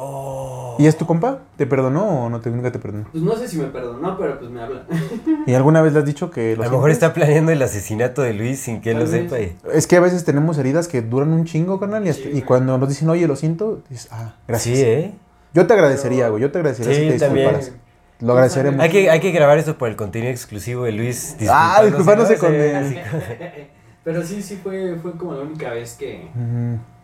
Oh. 0.00 0.76
¿Y 0.78 0.86
es 0.86 0.96
tu 0.96 1.06
compa? 1.06 1.40
¿Te 1.56 1.66
perdonó 1.66 2.26
o 2.26 2.30
no 2.30 2.40
te, 2.40 2.50
nunca 2.50 2.70
te 2.70 2.78
perdonó? 2.78 3.06
Pues 3.10 3.24
no 3.24 3.34
sé 3.36 3.48
si 3.48 3.56
me 3.58 3.64
perdonó, 3.64 4.16
pero 4.16 4.38
pues 4.38 4.48
me 4.48 4.62
habla. 4.62 4.86
¿Y 5.46 5.54
alguna 5.54 5.82
vez 5.82 5.92
le 5.92 5.98
has 5.98 6.04
dicho 6.04 6.30
que 6.30 6.52
A 6.52 6.56
lo 6.56 6.62
lo 6.64 6.70
mejor 6.70 6.90
está 6.92 7.12
planeando 7.12 7.50
el 7.50 7.60
asesinato 7.60 8.22
de 8.22 8.32
Luis 8.32 8.60
sin 8.60 8.80
que 8.80 8.92
él 8.92 9.00
lo 9.00 9.06
sepa. 9.08 9.40
y- 9.40 9.56
Es 9.74 9.88
que 9.88 9.96
a 9.96 10.00
veces 10.00 10.24
tenemos 10.24 10.56
heridas 10.56 10.86
que 10.86 11.02
duran 11.02 11.32
un 11.32 11.44
chingo, 11.46 11.80
carnal, 11.80 12.06
y, 12.06 12.10
hasta- 12.10 12.22
Sí, 12.22 12.28
y 12.28 12.32
güey. 12.32 12.44
cuando 12.44 12.78
nos 12.78 12.88
dicen, 12.88 13.08
oye, 13.10 13.26
lo 13.26 13.34
siento, 13.34 13.82
dices, 13.90 14.06
ah, 14.12 14.36
gracias. 14.46 14.76
Sí, 14.76 14.82
¿eh? 14.84 15.14
Yo 15.52 15.66
te 15.66 15.74
agradecería, 15.74 16.28
güey, 16.28 16.42
yo 16.42 16.52
te 16.52 16.58
agradecería 16.58 16.94
Sí, 16.94 17.00
si 17.00 17.08
te 17.10 17.18
también. 17.18 17.48
disculparas. 17.48 17.72
Lo 18.20 18.32
agradeceremos. 18.34 18.80
Hay 18.80 18.90
que, 18.90 19.10
hay 19.10 19.18
que 19.20 19.32
grabar 19.32 19.58
esto 19.58 19.78
por 19.78 19.88
el 19.88 19.96
contenido 19.96 20.30
exclusivo 20.30 20.84
de 20.84 20.92
Luis. 20.92 21.36
Ah, 21.50 21.80
disculpándose 21.84 22.34
¿no? 22.34 22.40
con 22.40 22.54
así- 22.54 22.96
Pero 24.04 24.22
sí, 24.22 24.42
sí 24.42 24.60
fue, 24.62 24.96
fue 25.02 25.12
como 25.16 25.34
la 25.34 25.42
única 25.42 25.70
vez 25.70 25.94
que, 25.94 26.28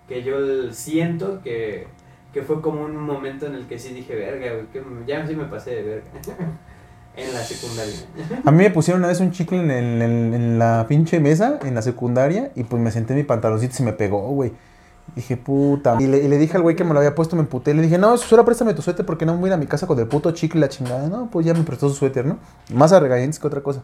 que 0.08 0.22
yo 0.22 0.36
siento 0.72 1.40
que, 1.42 1.86
que 2.34 2.42
fue 2.42 2.60
como 2.60 2.84
un 2.84 2.96
momento 2.96 3.46
en 3.46 3.54
el 3.54 3.66
que 3.66 3.78
sí 3.78 3.94
dije, 3.94 4.14
verga, 4.14 4.52
güey, 4.52 4.66
que 4.66 4.82
ya 5.06 5.26
sí 5.26 5.34
me 5.34 5.44
pasé 5.44 5.70
de 5.76 5.82
verga. 5.82 6.04
en 7.16 7.32
la 7.32 7.40
secundaria. 7.40 7.94
A 8.44 8.50
mí 8.50 8.58
me 8.64 8.70
pusieron 8.70 9.00
una 9.00 9.08
vez 9.08 9.20
un 9.20 9.30
chicle 9.30 9.58
en, 9.58 9.70
el- 9.70 10.02
en- 10.34 10.58
la 10.58 10.84
pinche 10.88 11.20
mesa, 11.20 11.60
en 11.64 11.74
la 11.76 11.80
secundaria, 11.82 12.50
y 12.56 12.64
pues 12.64 12.82
me 12.82 12.90
senté 12.90 13.12
en 13.12 13.18
mi 13.20 13.22
pantaloncito 13.24 13.72
y 13.72 13.76
se 13.76 13.82
me 13.84 13.92
pegó, 13.92 14.28
güey. 14.30 14.52
Dije, 15.14 15.36
puta. 15.36 15.96
Y 16.00 16.06
le, 16.08 16.18
y 16.24 16.28
le 16.28 16.38
dije 16.38 16.56
al 16.56 16.62
güey 16.62 16.74
que 16.74 16.82
me 16.82 16.92
lo 16.92 16.98
había 16.98 17.14
puesto, 17.14 17.36
me 17.36 17.42
emputé. 17.42 17.72
Le 17.72 17.82
dije, 17.82 17.98
no, 17.98 18.16
solo 18.16 18.44
préstame 18.44 18.74
tu 18.74 18.82
suéter 18.82 19.06
porque 19.06 19.26
no 19.26 19.34
me 19.34 19.40
voy 19.40 19.48
a 19.48 19.52
ir 19.52 19.54
a 19.54 19.56
mi 19.58 19.66
casa 19.66 19.86
con 19.86 19.98
el 19.98 20.08
puto 20.08 20.32
chicle 20.32 20.60
la 20.60 20.68
chingada. 20.68 21.08
No, 21.08 21.28
pues 21.30 21.46
ya 21.46 21.54
me 21.54 21.62
prestó 21.62 21.88
su 21.88 21.94
suéter, 21.94 22.24
¿no? 22.24 22.38
Más 22.72 22.92
a 22.92 23.00
que 23.00 23.46
otra 23.46 23.60
cosa. 23.60 23.82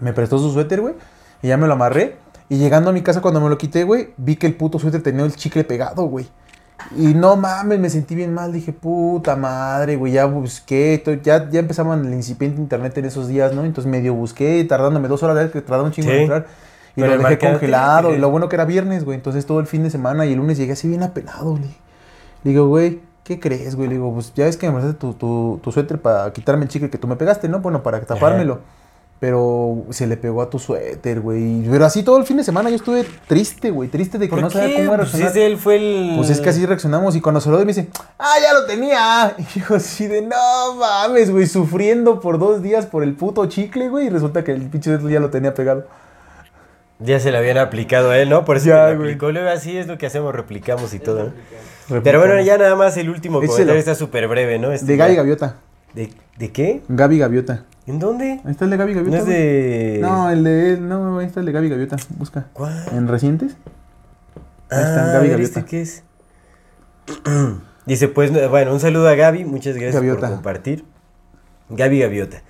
Me 0.00 0.12
prestó 0.12 0.38
su 0.38 0.50
suéter, 0.52 0.80
güey. 0.80 0.94
Y 1.42 1.48
ya 1.48 1.56
me 1.56 1.66
lo 1.66 1.72
amarré. 1.74 2.16
Y 2.48 2.56
llegando 2.56 2.88
a 2.88 2.92
mi 2.94 3.02
casa 3.02 3.20
cuando 3.20 3.40
me 3.40 3.50
lo 3.50 3.58
quité, 3.58 3.84
güey, 3.84 4.14
vi 4.16 4.36
que 4.36 4.46
el 4.46 4.54
puto 4.54 4.78
suéter 4.78 5.02
tenía 5.02 5.24
el 5.24 5.34
chicle 5.36 5.64
pegado, 5.64 6.04
güey. 6.04 6.26
Y 6.96 7.14
no 7.14 7.36
mames, 7.36 7.78
me 7.80 7.90
sentí 7.90 8.14
bien 8.14 8.32
mal. 8.32 8.52
Dije, 8.52 8.72
puta 8.72 9.36
madre, 9.36 9.96
güey, 9.96 10.12
ya 10.12 10.26
busqué. 10.26 11.02
Ya, 11.22 11.48
ya 11.50 11.60
empezaban 11.60 12.06
el 12.06 12.14
incipiente 12.14 12.60
internet 12.60 12.96
en 12.98 13.04
esos 13.06 13.28
días, 13.28 13.52
¿no? 13.52 13.64
Entonces 13.64 13.90
medio 13.90 14.14
busqué, 14.14 14.64
tardándome 14.64 15.08
dos 15.08 15.22
horas, 15.22 15.50
que 15.50 15.60
tardaba 15.60 15.84
un 15.84 15.92
chingo 15.92 16.08
Sí. 16.10 16.14
en 16.16 16.22
entrar. 16.22 16.46
Y 16.96 17.00
Pero 17.02 17.16
lo 17.16 17.22
dejé 17.22 17.38
congelado. 17.38 18.14
Y 18.14 18.18
lo 18.18 18.30
bueno 18.30 18.48
que 18.48 18.56
era 18.56 18.64
viernes, 18.64 19.04
güey. 19.04 19.16
Entonces 19.16 19.44
todo 19.46 19.60
el 19.60 19.66
fin 19.66 19.82
de 19.82 19.90
semana 19.90 20.26
y 20.26 20.32
el 20.32 20.38
lunes 20.38 20.58
llegué 20.58 20.72
así 20.72 20.88
bien 20.88 21.02
apenado, 21.02 21.50
güey. 21.50 21.76
Le 22.44 22.50
digo, 22.50 22.66
güey, 22.68 23.00
¿qué 23.24 23.38
crees, 23.38 23.76
güey? 23.76 23.88
Le 23.88 23.94
digo, 23.96 24.12
pues 24.12 24.32
ya 24.34 24.44
ves 24.46 24.56
que 24.56 24.66
me 24.68 24.72
prestaste 24.74 24.98
tu, 24.98 25.14
tu, 25.14 25.60
tu 25.62 25.72
suéter 25.72 26.00
para 26.00 26.32
quitarme 26.32 26.64
el 26.64 26.68
chicle 26.70 26.90
que 26.90 26.98
tú 26.98 27.06
me 27.06 27.16
pegaste, 27.16 27.48
¿no? 27.48 27.60
Bueno, 27.60 27.82
para 27.82 28.00
tapármelo. 28.00 28.60
Pero 29.20 29.84
se 29.90 30.06
le 30.06 30.16
pegó 30.16 30.42
a 30.42 30.48
tu 30.48 30.60
suéter, 30.60 31.18
güey. 31.20 31.62
Pero 31.68 31.84
así 31.84 32.04
todo 32.04 32.18
el 32.18 32.24
fin 32.24 32.36
de 32.36 32.44
semana 32.44 32.70
yo 32.70 32.76
estuve 32.76 33.04
triste, 33.26 33.72
güey. 33.72 33.88
Triste 33.88 34.16
de 34.16 34.26
que 34.26 34.30
¿Por 34.30 34.40
no 34.40 34.48
sabía 34.48 34.76
cómo 34.76 34.86
Pues 34.88 34.98
reaccionar. 34.98 35.28
ese 35.30 35.46
él 35.46 35.56
fue 35.58 35.74
el... 35.76 36.12
Pues 36.16 36.30
es 36.30 36.40
que 36.40 36.48
así 36.50 36.64
reaccionamos 36.64 37.16
y 37.16 37.20
cuando 37.20 37.40
se 37.40 37.50
lo 37.50 37.56
doy 37.56 37.64
me 37.66 37.72
dice, 37.72 37.88
ah, 38.16 38.34
ya 38.40 38.52
lo 38.52 38.64
tenía. 38.66 39.34
Y 39.56 39.58
yo 39.60 39.74
así 39.74 40.06
de, 40.06 40.22
no 40.22 40.74
mames, 40.78 41.30
güey, 41.32 41.48
sufriendo 41.48 42.20
por 42.20 42.38
dos 42.38 42.62
días 42.62 42.86
por 42.86 43.02
el 43.02 43.14
puto 43.14 43.44
chicle, 43.46 43.88
güey. 43.88 44.06
Y 44.06 44.10
resulta 44.10 44.44
que 44.44 44.52
el 44.52 44.62
pinche 44.68 44.90
suéter 44.90 45.10
ya 45.10 45.18
lo 45.18 45.30
tenía 45.30 45.52
pegado. 45.52 45.86
Ya 47.00 47.18
se 47.18 47.32
le 47.32 47.38
habían 47.38 47.58
aplicado 47.58 48.10
a 48.10 48.18
él, 48.18 48.28
¿no? 48.28 48.44
Por 48.44 48.56
eso 48.56 48.66
Ya, 48.66 48.86
que 48.86 48.92
lo 48.92 48.98
güey. 48.98 49.08
aplicó. 49.10 49.32
Luego 49.32 49.48
así 49.50 49.76
es 49.76 49.88
lo 49.88 49.98
que 49.98 50.06
hacemos, 50.06 50.32
replicamos 50.34 50.94
y 50.94 51.00
todo, 51.00 51.18
¿no? 51.18 51.24
Replicamos. 51.24 52.02
Pero 52.04 52.18
bueno, 52.20 52.40
ya 52.40 52.56
nada 52.58 52.76
más 52.76 52.96
el 52.96 53.08
último 53.10 53.38
Échelo. 53.38 53.52
comentario 53.52 53.80
está 53.80 53.94
súper 53.96 54.28
breve, 54.28 54.58
¿no? 54.60 54.70
Este 54.72 54.86
De 54.86 54.96
Gaby 54.96 55.14
Gaviota. 55.16 55.56
¿De, 55.94 56.10
de 56.38 56.52
qué? 56.52 56.82
Gaby 56.88 57.18
Gaviota. 57.18 57.64
¿En 57.88 57.98
dónde? 57.98 58.40
Ahí 58.44 58.50
está 58.50 58.64
el 58.66 58.70
de 58.70 58.76
Gaby 58.76 58.94
Gaviota. 58.94 59.16
No 59.16 59.22
es 59.22 59.28
de... 59.28 59.98
No, 60.02 60.30
el 60.30 60.44
de 60.44 60.72
él, 60.74 60.88
no, 60.88 61.18
ahí 61.18 61.26
está 61.26 61.40
el 61.40 61.46
de 61.46 61.52
Gaby 61.52 61.68
Gaviota. 61.70 61.96
Busca. 62.18 62.46
¿Cuál? 62.52 62.84
¿En 62.92 63.08
recientes? 63.08 63.56
Ahí 64.70 64.82
está, 64.82 65.04
Ah, 65.10 65.12
Gaby 65.14 65.26
¿ya 65.28 65.32
Gaviota. 65.32 65.64
qué 65.64 65.80
es? 65.82 66.04
Dice, 67.86 68.08
pues, 68.08 68.30
no- 68.30 68.46
bueno, 68.50 68.72
un 68.72 68.80
saludo 68.80 69.08
a 69.08 69.14
Gaby, 69.14 69.44
muchas 69.44 69.74
gracias 69.76 69.94
Gaviota. 69.94 70.20
por 70.20 70.30
compartir. 70.36 70.84
Gaby 71.70 72.00
Gaviota. 72.00 72.42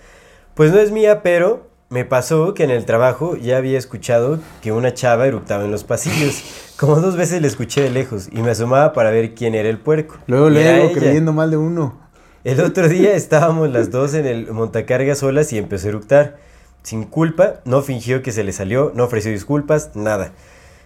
Pues 0.54 0.72
no 0.72 0.78
es 0.78 0.90
mía, 0.90 1.22
pero 1.22 1.68
me 1.90 2.04
pasó 2.04 2.54
que 2.54 2.64
en 2.64 2.70
el 2.70 2.84
trabajo 2.84 3.36
ya 3.36 3.56
había 3.56 3.78
escuchado 3.78 4.40
que 4.60 4.72
una 4.72 4.92
chava 4.94 5.26
eructaba 5.26 5.64
en 5.64 5.70
los 5.70 5.84
pasillos. 5.84 6.42
Como 6.78 6.96
dos 7.00 7.16
veces 7.16 7.40
le 7.42 7.48
escuché 7.48 7.82
de 7.82 7.90
lejos 7.90 8.28
y 8.32 8.40
me 8.42 8.50
asomaba 8.50 8.92
para 8.92 9.10
ver 9.10 9.34
quién 9.34 9.54
era 9.54 9.68
el 9.68 9.78
puerco. 9.78 10.16
Luego, 10.26 10.50
luego, 10.50 10.92
creyendo 10.92 11.32
mal 11.32 11.50
de 11.50 11.56
uno. 11.56 12.07
El 12.44 12.60
otro 12.60 12.88
día 12.88 13.14
estábamos 13.14 13.68
las 13.70 13.90
dos 13.90 14.14
en 14.14 14.24
el 14.24 14.52
montacargas 14.52 15.18
solas 15.18 15.52
y 15.52 15.58
empezó 15.58 15.86
a 15.86 15.90
eructar. 15.90 16.36
Sin 16.84 17.02
culpa, 17.02 17.60
no 17.64 17.82
fingió 17.82 18.22
que 18.22 18.30
se 18.30 18.44
le 18.44 18.52
salió, 18.52 18.92
no 18.94 19.04
ofreció 19.04 19.32
disculpas, 19.32 19.96
nada. 19.96 20.32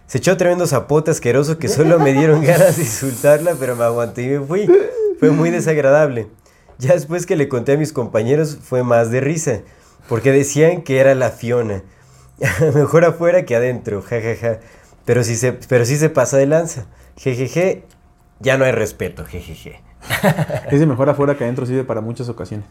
Se 0.07 0.19
echó 0.19 0.39
tremendo 0.39 0.67
zapote 0.67 1.11
asqueroso 1.11 1.59
que 1.59 1.69
solo 1.69 1.99
me 1.99 2.15
dieron 2.15 2.43
ganas 2.45 2.77
de 2.77 2.85
insultarla, 2.85 3.55
pero 3.61 3.77
me 3.77 3.85
aguanté 3.85 4.23
y 4.23 4.29
me 4.29 4.47
fui. 4.47 4.67
Fue 5.21 5.31
muy 5.31 5.51
desagradable. 5.51 6.29
Ya 6.79 6.95
después 6.95 7.27
que 7.27 7.37
le 7.37 7.49
conté 7.49 7.73
a 7.73 7.77
mis 7.77 7.93
compañeros 7.93 8.59
fue 8.63 8.83
más 8.83 9.11
de 9.11 9.21
risa, 9.21 9.61
porque 10.09 10.33
decían 10.33 10.83
que 10.83 11.01
era 11.01 11.15
la 11.15 11.31
Fiona. 11.31 11.83
Mejor 12.75 13.05
afuera 13.05 13.45
que 13.45 13.57
adentro, 13.57 14.01
jajaja. 14.01 14.61
Pero 15.05 15.23
sí 15.23 15.37
se, 15.37 15.53
pero 15.53 15.85
sí 15.85 15.97
se 15.97 16.09
pasa 16.09 16.39
de 16.39 16.47
lanza. 16.47 16.87
Jejeje, 17.19 17.85
ya 18.41 18.57
no 18.57 18.65
hay 18.65 18.73
respeto, 18.73 19.27
jejeje. 19.27 19.81
Ese 20.71 20.87
mejor 20.87 21.09
afuera 21.09 21.37
que 21.37 21.45
adentro 21.45 21.67
sirve 21.67 21.85
para 21.85 22.01
muchas 22.01 22.29
ocasiones. 22.29 22.67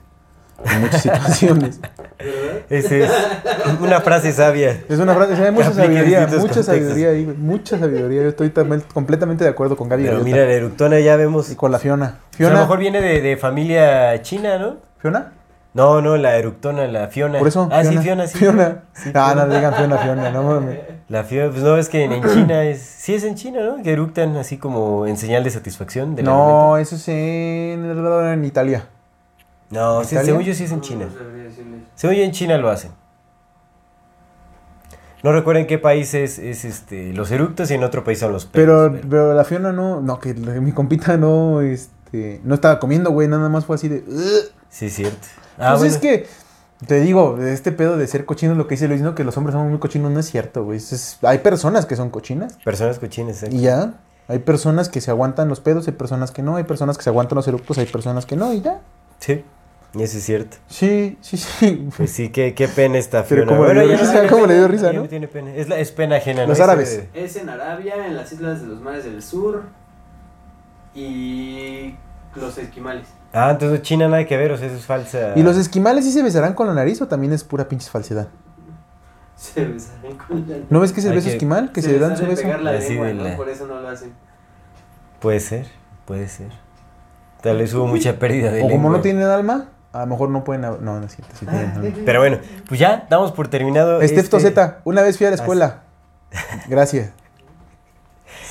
En 0.63 0.81
muchas 0.81 1.01
situaciones. 1.01 1.79
Esa 2.69 2.95
es 2.97 3.09
una 3.79 3.99
frase 4.01 4.31
sabia. 4.31 4.83
Es 4.87 4.99
una 4.99 5.15
frase, 5.15 5.33
hay 5.43 5.51
mucha 5.51 5.73
sabiduría, 5.73 6.21
mucha 6.21 6.37
contextos. 6.37 6.65
sabiduría 6.67 7.09
ahí, 7.09 7.25
mucha 7.25 7.79
sabiduría. 7.79 8.21
Yo 8.23 8.29
estoy 8.29 8.49
también 8.51 8.83
completamente 8.93 9.43
de 9.43 9.49
acuerdo 9.49 9.75
con 9.75 9.89
Gaby 9.89 10.03
Pero 10.03 10.23
mira, 10.23 10.45
la 10.45 10.53
eructona 10.53 10.99
ya 10.99 11.15
vemos. 11.15 11.51
Y 11.51 11.55
con 11.55 11.71
la 11.71 11.79
Fiona. 11.79 12.05
O 12.05 12.09
sea, 12.09 12.37
Fiona. 12.37 12.53
a 12.53 12.57
lo 12.57 12.61
mejor 12.65 12.79
viene 12.79 13.01
de, 13.01 13.21
de 13.21 13.37
familia 13.37 14.21
china, 14.21 14.59
¿no? 14.59 14.77
¿Fiona? 14.99 15.31
No, 15.73 16.01
no, 16.01 16.17
la 16.17 16.35
eructona, 16.37 16.85
la 16.87 17.07
Fiona. 17.07 17.39
Por 17.39 17.47
eso. 17.47 17.69
Ah, 17.71 17.83
sí, 17.85 17.97
Fiona, 17.99 18.27
sí. 18.27 18.37
Fiona. 18.37 18.83
Sí, 18.93 19.11
ah, 19.13 19.33
no 19.35 19.47
le 19.47 19.55
digan 19.55 19.73
Fiona, 19.73 19.97
Fiona, 19.97 20.29
no 20.29 20.43
mames. 20.43 20.79
La 21.07 21.23
Fiona, 21.23 21.49
pues 21.49 21.63
no, 21.63 21.77
es 21.77 21.87
que 21.87 22.03
en, 22.03 22.11
en 22.11 22.23
China 22.23 22.63
es. 22.65 22.81
Sí, 22.81 23.13
es 23.15 23.23
en 23.23 23.35
China, 23.35 23.61
¿no? 23.63 23.81
Que 23.81 23.93
eructan 23.93 24.35
así 24.35 24.57
como 24.57 25.07
en 25.07 25.15
señal 25.15 25.43
de 25.45 25.49
satisfacción. 25.49 26.15
Del 26.15 26.25
No, 26.25 26.73
alimento. 26.75 26.77
eso 26.77 26.95
es 26.97 27.07
en, 27.07 27.85
en 28.33 28.45
Italia. 28.45 28.87
No, 29.69 30.03
sí, 30.03 30.15
¿Italia? 30.15 30.25
según 30.25 30.43
yo 30.43 30.53
sí 30.53 30.65
es 30.65 30.71
en 30.73 30.81
China. 30.81 31.05
Según 31.95 32.15
yo 32.17 32.23
en 32.23 32.31
China 32.31 32.57
lo 32.57 32.69
hacen. 32.69 32.91
No 35.23 35.31
recuerdo 35.31 35.61
en 35.61 35.67
qué 35.67 35.77
país 35.77 36.13
es, 36.15 36.39
es, 36.39 36.65
este, 36.65 37.13
los 37.13 37.29
eructos 37.31 37.69
y 37.71 37.75
en 37.75 37.83
otro 37.83 38.03
país 38.03 38.19
son 38.19 38.31
los 38.33 38.45
Pero, 38.47 38.91
perros. 38.91 39.05
pero 39.09 39.33
la 39.35 39.43
Fiona 39.43 39.71
no, 39.71 40.01
no, 40.01 40.19
que 40.19 40.33
mi 40.33 40.71
compita 40.71 41.15
no, 41.15 41.61
este, 41.61 42.41
no 42.43 42.55
estaba 42.55 42.79
comiendo, 42.79 43.11
güey, 43.11 43.27
nada 43.27 43.47
más 43.47 43.65
fue 43.65 43.75
así 43.75 43.87
de... 43.87 44.03
Sí, 44.69 44.87
es 44.87 44.93
cierto. 44.95 45.27
Ah, 45.57 45.75
pues 45.77 45.79
bueno. 45.79 45.93
es 45.95 45.97
que, 45.97 46.27
te 46.87 46.99
digo, 47.01 47.37
este 47.41 47.71
pedo 47.71 47.97
de 47.97 48.07
ser 48.07 48.25
cochinos, 48.25 48.57
lo 48.57 48.67
que 48.67 48.75
dice 48.75 48.87
Luis, 48.87 49.01
¿no? 49.01 49.13
Que 49.15 49.23
los 49.23 49.37
hombres 49.37 49.53
somos 49.53 49.69
muy 49.69 49.79
cochinos, 49.79 50.11
no 50.11 50.19
es 50.19 50.25
cierto, 50.29 50.63
güey. 50.63 50.77
Es- 50.77 51.17
hay 51.21 51.39
personas 51.39 51.85
que 51.85 51.95
son 51.95 52.09
cochinas 52.09 52.53
Personas 52.63 52.99
cochinas, 52.99 53.43
¿eh? 53.43 53.49
y 53.51 53.61
ya. 53.61 53.93
Hay 54.27 54.39
personas 54.39 54.87
que 54.89 55.01
se 55.01 55.11
aguantan 55.11 55.49
los 55.49 55.59
pedos, 55.59 55.87
hay 55.87 55.93
personas 55.93 56.31
que 56.31 56.41
no, 56.41 56.55
hay 56.55 56.63
personas 56.63 56.97
que 56.97 57.03
se 57.03 57.09
aguantan 57.09 57.35
los 57.35 57.47
eructos, 57.47 57.77
hay 57.77 57.85
personas 57.85 58.25
que 58.25 58.35
no, 58.37 58.53
y 58.53 58.61
ya. 58.61 58.79
Sí, 59.19 59.43
eso 59.93 60.17
es 60.17 60.23
cierto. 60.23 60.57
Sí, 60.69 61.17
sí, 61.21 61.35
sí. 61.37 61.89
Pues 61.97 62.11
sí, 62.11 62.29
qué, 62.29 62.53
qué 62.53 62.67
pena 62.69 62.97
esta 62.97 63.25
Pero 63.25 63.45
cómo 63.45 63.65
le 63.65 63.73
dio 63.85 63.97
risa, 64.67 64.87
le 64.87 64.91
dio 64.93 65.01
¿no? 65.01 65.07
tiene 65.09 65.27
pena. 65.27 65.53
Es, 65.53 65.67
la, 65.67 65.79
es 65.79 65.91
pena 65.91 66.15
ajena, 66.15 66.43
¿no? 66.43 66.47
Los 66.49 66.61
árabes. 66.61 67.03
Es 67.13 67.35
en 67.35 67.49
Arabia, 67.49 68.07
en 68.07 68.15
las 68.15 68.31
islas 68.31 68.61
de 68.61 68.67
los 68.67 68.79
mares 68.79 69.03
del 69.03 69.21
sur 69.21 69.63
y 70.95 71.95
los 72.35 72.57
esquimales. 72.57 73.07
Ah, 73.33 73.51
entonces 73.51 73.81
China 73.81 74.07
nada 74.07 74.25
que 74.25 74.35
ver, 74.37 74.51
o 74.51 74.57
sea, 74.57 74.67
eso 74.67 74.75
es 74.75 74.85
falsa. 74.85 75.33
¿Y 75.35 75.43
los 75.43 75.55
esquimales 75.57 76.03
sí 76.05 76.11
se 76.11 76.21
besarán 76.21 76.53
con 76.53 76.67
la 76.67 76.73
nariz 76.73 77.01
o 77.01 77.07
también 77.07 77.31
es 77.33 77.43
pura 77.43 77.67
pinche 77.69 77.89
falsedad? 77.89 78.27
Se 79.35 79.65
besarán 79.65 80.17
con 80.17 80.45
la 80.47 80.57
¿No 80.69 80.79
ves 80.81 80.91
que 80.91 80.99
es 80.99 81.05
el 81.05 81.11
Hay 81.11 81.17
beso 81.17 81.27
que- 81.29 81.33
esquimal? 81.33 81.71
Que 81.71 81.81
se, 81.81 81.97
dan 81.97 82.17
su 82.17 82.25
beso. 82.25 82.43
pegar 82.43 82.61
la 82.61 82.71
Así 82.71 82.89
lengua, 82.89 83.07
de 83.07 83.13
¿no? 83.13 83.23
la- 83.23 83.37
Por 83.37 83.49
eso 83.49 83.65
no 83.67 83.79
lo 83.79 83.87
hacen. 83.89 84.11
Puede 85.19 85.39
ser, 85.39 85.67
puede 86.05 86.27
ser. 86.27 86.49
Tal 87.41 87.57
vez 87.57 87.73
hubo 87.73 87.87
mucha 87.87 88.19
pérdida 88.19 88.51
de 88.51 88.59
O 88.59 88.63
como 88.63 88.73
lengua. 88.75 88.91
no 88.97 89.01
tienen 89.01 89.23
alma, 89.23 89.69
a 89.93 89.99
lo 90.01 90.07
mejor 90.07 90.29
no 90.29 90.43
pueden... 90.43 90.63
hab- 90.63 90.79
No, 90.79 90.99
no 90.99 91.05
es 91.05 91.15
cierto, 91.15 91.33
sí 91.39 91.45
tienen 91.45 91.71
alma. 91.71 91.89
Pero 92.05 92.19
bueno, 92.19 92.37
pues 92.67 92.79
ya, 92.79 93.07
damos 93.09 93.31
por 93.31 93.47
terminado. 93.47 93.97
Steph 94.01 94.17
este- 94.17 94.29
Toseta, 94.29 94.81
una 94.83 95.01
vez 95.01 95.17
fui 95.17 95.25
a 95.25 95.29
la 95.29 95.35
escuela. 95.37 95.83
Gracias. 96.67 97.11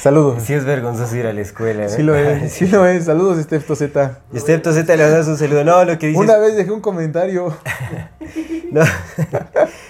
Saludos. 0.00 0.42
Sí 0.44 0.54
es 0.54 0.64
vergonzoso 0.64 1.14
ir 1.14 1.26
a 1.26 1.32
la 1.34 1.42
escuela, 1.42 1.84
¿eh? 1.84 1.88
Sí 1.90 2.02
lo 2.02 2.14
es, 2.14 2.52
sí 2.52 2.66
lo 2.66 2.86
es. 2.86 3.04
Saludos, 3.04 3.38
Steph 3.42 3.66
Toseta. 3.66 4.20
Steph 4.34 4.62
Toseta 4.62 4.96
le 4.96 5.10
das 5.10 5.28
un 5.28 5.36
saludo. 5.36 5.62
No, 5.62 5.84
lo 5.84 5.98
que 5.98 6.06
dices... 6.06 6.22
Una 6.22 6.38
vez 6.38 6.56
dejé 6.56 6.70
un 6.70 6.80
comentario. 6.80 7.54
No, 8.70 8.82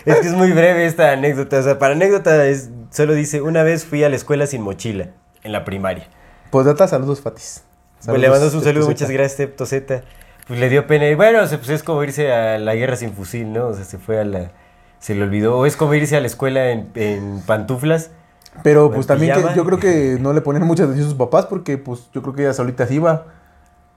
es 0.06 0.16
que 0.20 0.26
es 0.26 0.32
muy 0.32 0.52
breve 0.52 0.86
esta 0.86 1.12
anécdota. 1.12 1.58
O 1.58 1.62
sea, 1.62 1.78
para 1.78 1.92
anécdota 1.92 2.46
es, 2.46 2.70
solo 2.88 3.12
dice, 3.12 3.42
una 3.42 3.62
vez 3.62 3.84
fui 3.84 4.02
a 4.04 4.08
la 4.08 4.16
escuela 4.16 4.46
sin 4.46 4.62
mochila, 4.62 5.08
en 5.42 5.52
la 5.52 5.66
primaria. 5.66 6.08
Postdata, 6.50 6.88
saludos, 6.88 7.20
Fatis. 7.20 7.62
Pues 8.06 8.18
le 8.18 8.30
mandas 8.30 8.54
un 8.54 8.60
Steph 8.62 8.72
saludo, 8.72 8.86
Toseta. 8.86 9.04
muchas 9.04 9.10
gracias, 9.10 9.32
Steph 9.32 9.56
Toseta. 9.56 10.02
Pues 10.48 10.58
le 10.58 10.70
dio 10.70 10.86
pena. 10.86 11.10
Y 11.10 11.14
bueno, 11.14 11.40
pues 11.46 11.68
es 11.68 11.82
como 11.82 12.02
irse 12.02 12.32
a 12.32 12.56
la 12.58 12.74
guerra 12.74 12.96
sin 12.96 13.12
fusil, 13.12 13.52
¿no? 13.52 13.66
O 13.66 13.74
sea, 13.74 13.84
se 13.84 13.98
fue 13.98 14.18
a 14.18 14.24
la... 14.24 14.50
Se 14.98 15.14
le 15.14 15.24
olvidó. 15.24 15.58
O 15.58 15.66
es 15.66 15.76
como 15.76 15.92
irse 15.92 16.16
a 16.16 16.20
la 16.22 16.26
escuela 16.26 16.70
en, 16.70 16.88
en 16.94 17.42
pantuflas. 17.42 18.12
Pero 18.62 18.86
¿O 18.86 18.90
pues 18.90 19.02
en 19.02 19.06
también 19.08 19.34
que 19.34 19.54
yo 19.54 19.64
creo 19.64 19.78
que 19.78 20.18
no 20.20 20.32
le 20.32 20.40
ponían 20.40 20.66
mucha 20.66 20.82
atención 20.84 21.06
a 21.06 21.08
sus 21.10 21.18
papás 21.18 21.46
porque 21.46 21.78
pues 21.78 22.08
yo 22.12 22.20
creo 22.22 22.34
que 22.34 22.42
ella 22.42 22.52
solita 22.52 22.86
se 22.86 22.94
iba. 22.94 23.24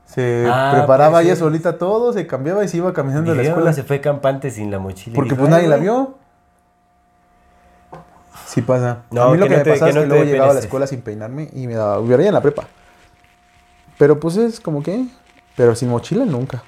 Se 0.05 0.45
Ah, 0.49 0.71
preparaba 0.75 1.13
puede 1.19 1.25
ella 1.25 1.35
solita 1.35 1.77
todo, 1.77 2.13
se 2.13 2.27
cambiaba 2.27 2.63
y 2.63 2.67
se 2.67 2.77
iba 2.77 2.93
caminando 2.93 3.31
a 3.31 3.35
la 3.35 3.41
escuela. 3.43 3.73
Se 3.73 3.83
fue 3.83 3.99
campante 4.01 4.51
sin 4.51 4.69
la 4.71 4.79
mochila. 4.79 5.15
Porque 5.15 5.31
Dijo, 5.31 5.39
pues 5.41 5.49
nadie 5.49 5.63
"Ay, 5.63 5.69
la 5.69 5.75
güey". 5.77 5.89
vio. 5.89 6.15
Sí 8.45 8.61
pasa. 8.61 8.99
No, 9.09 9.23
a 9.23 9.31
mí 9.31 9.37
lo 9.37 9.45
que 9.45 9.49
que, 9.49 9.55
no 9.55 9.57
me 9.59 9.63
te- 9.63 9.69
pasaba 9.71 9.91
que 9.91 9.97
es 9.97 10.03
que 10.03 10.07
luego 10.09 10.23
llegaba 10.25 10.51
a 10.51 10.53
la 10.53 10.59
escuela 10.59 10.85
sin 10.87 11.01
peinarme 11.01 11.49
y 11.53 11.65
me 11.65 11.73
daba... 11.73 11.99
Hubiera 11.99 12.23
en 12.23 12.33
la 12.33 12.41
prepa. 12.41 12.65
Pero 13.97 14.19
pues 14.19 14.37
es 14.37 14.59
como 14.59 14.83
que... 14.83 15.05
Pero 15.55 15.73
sin 15.75 15.89
mochila 15.89 16.25
nunca. 16.25 16.61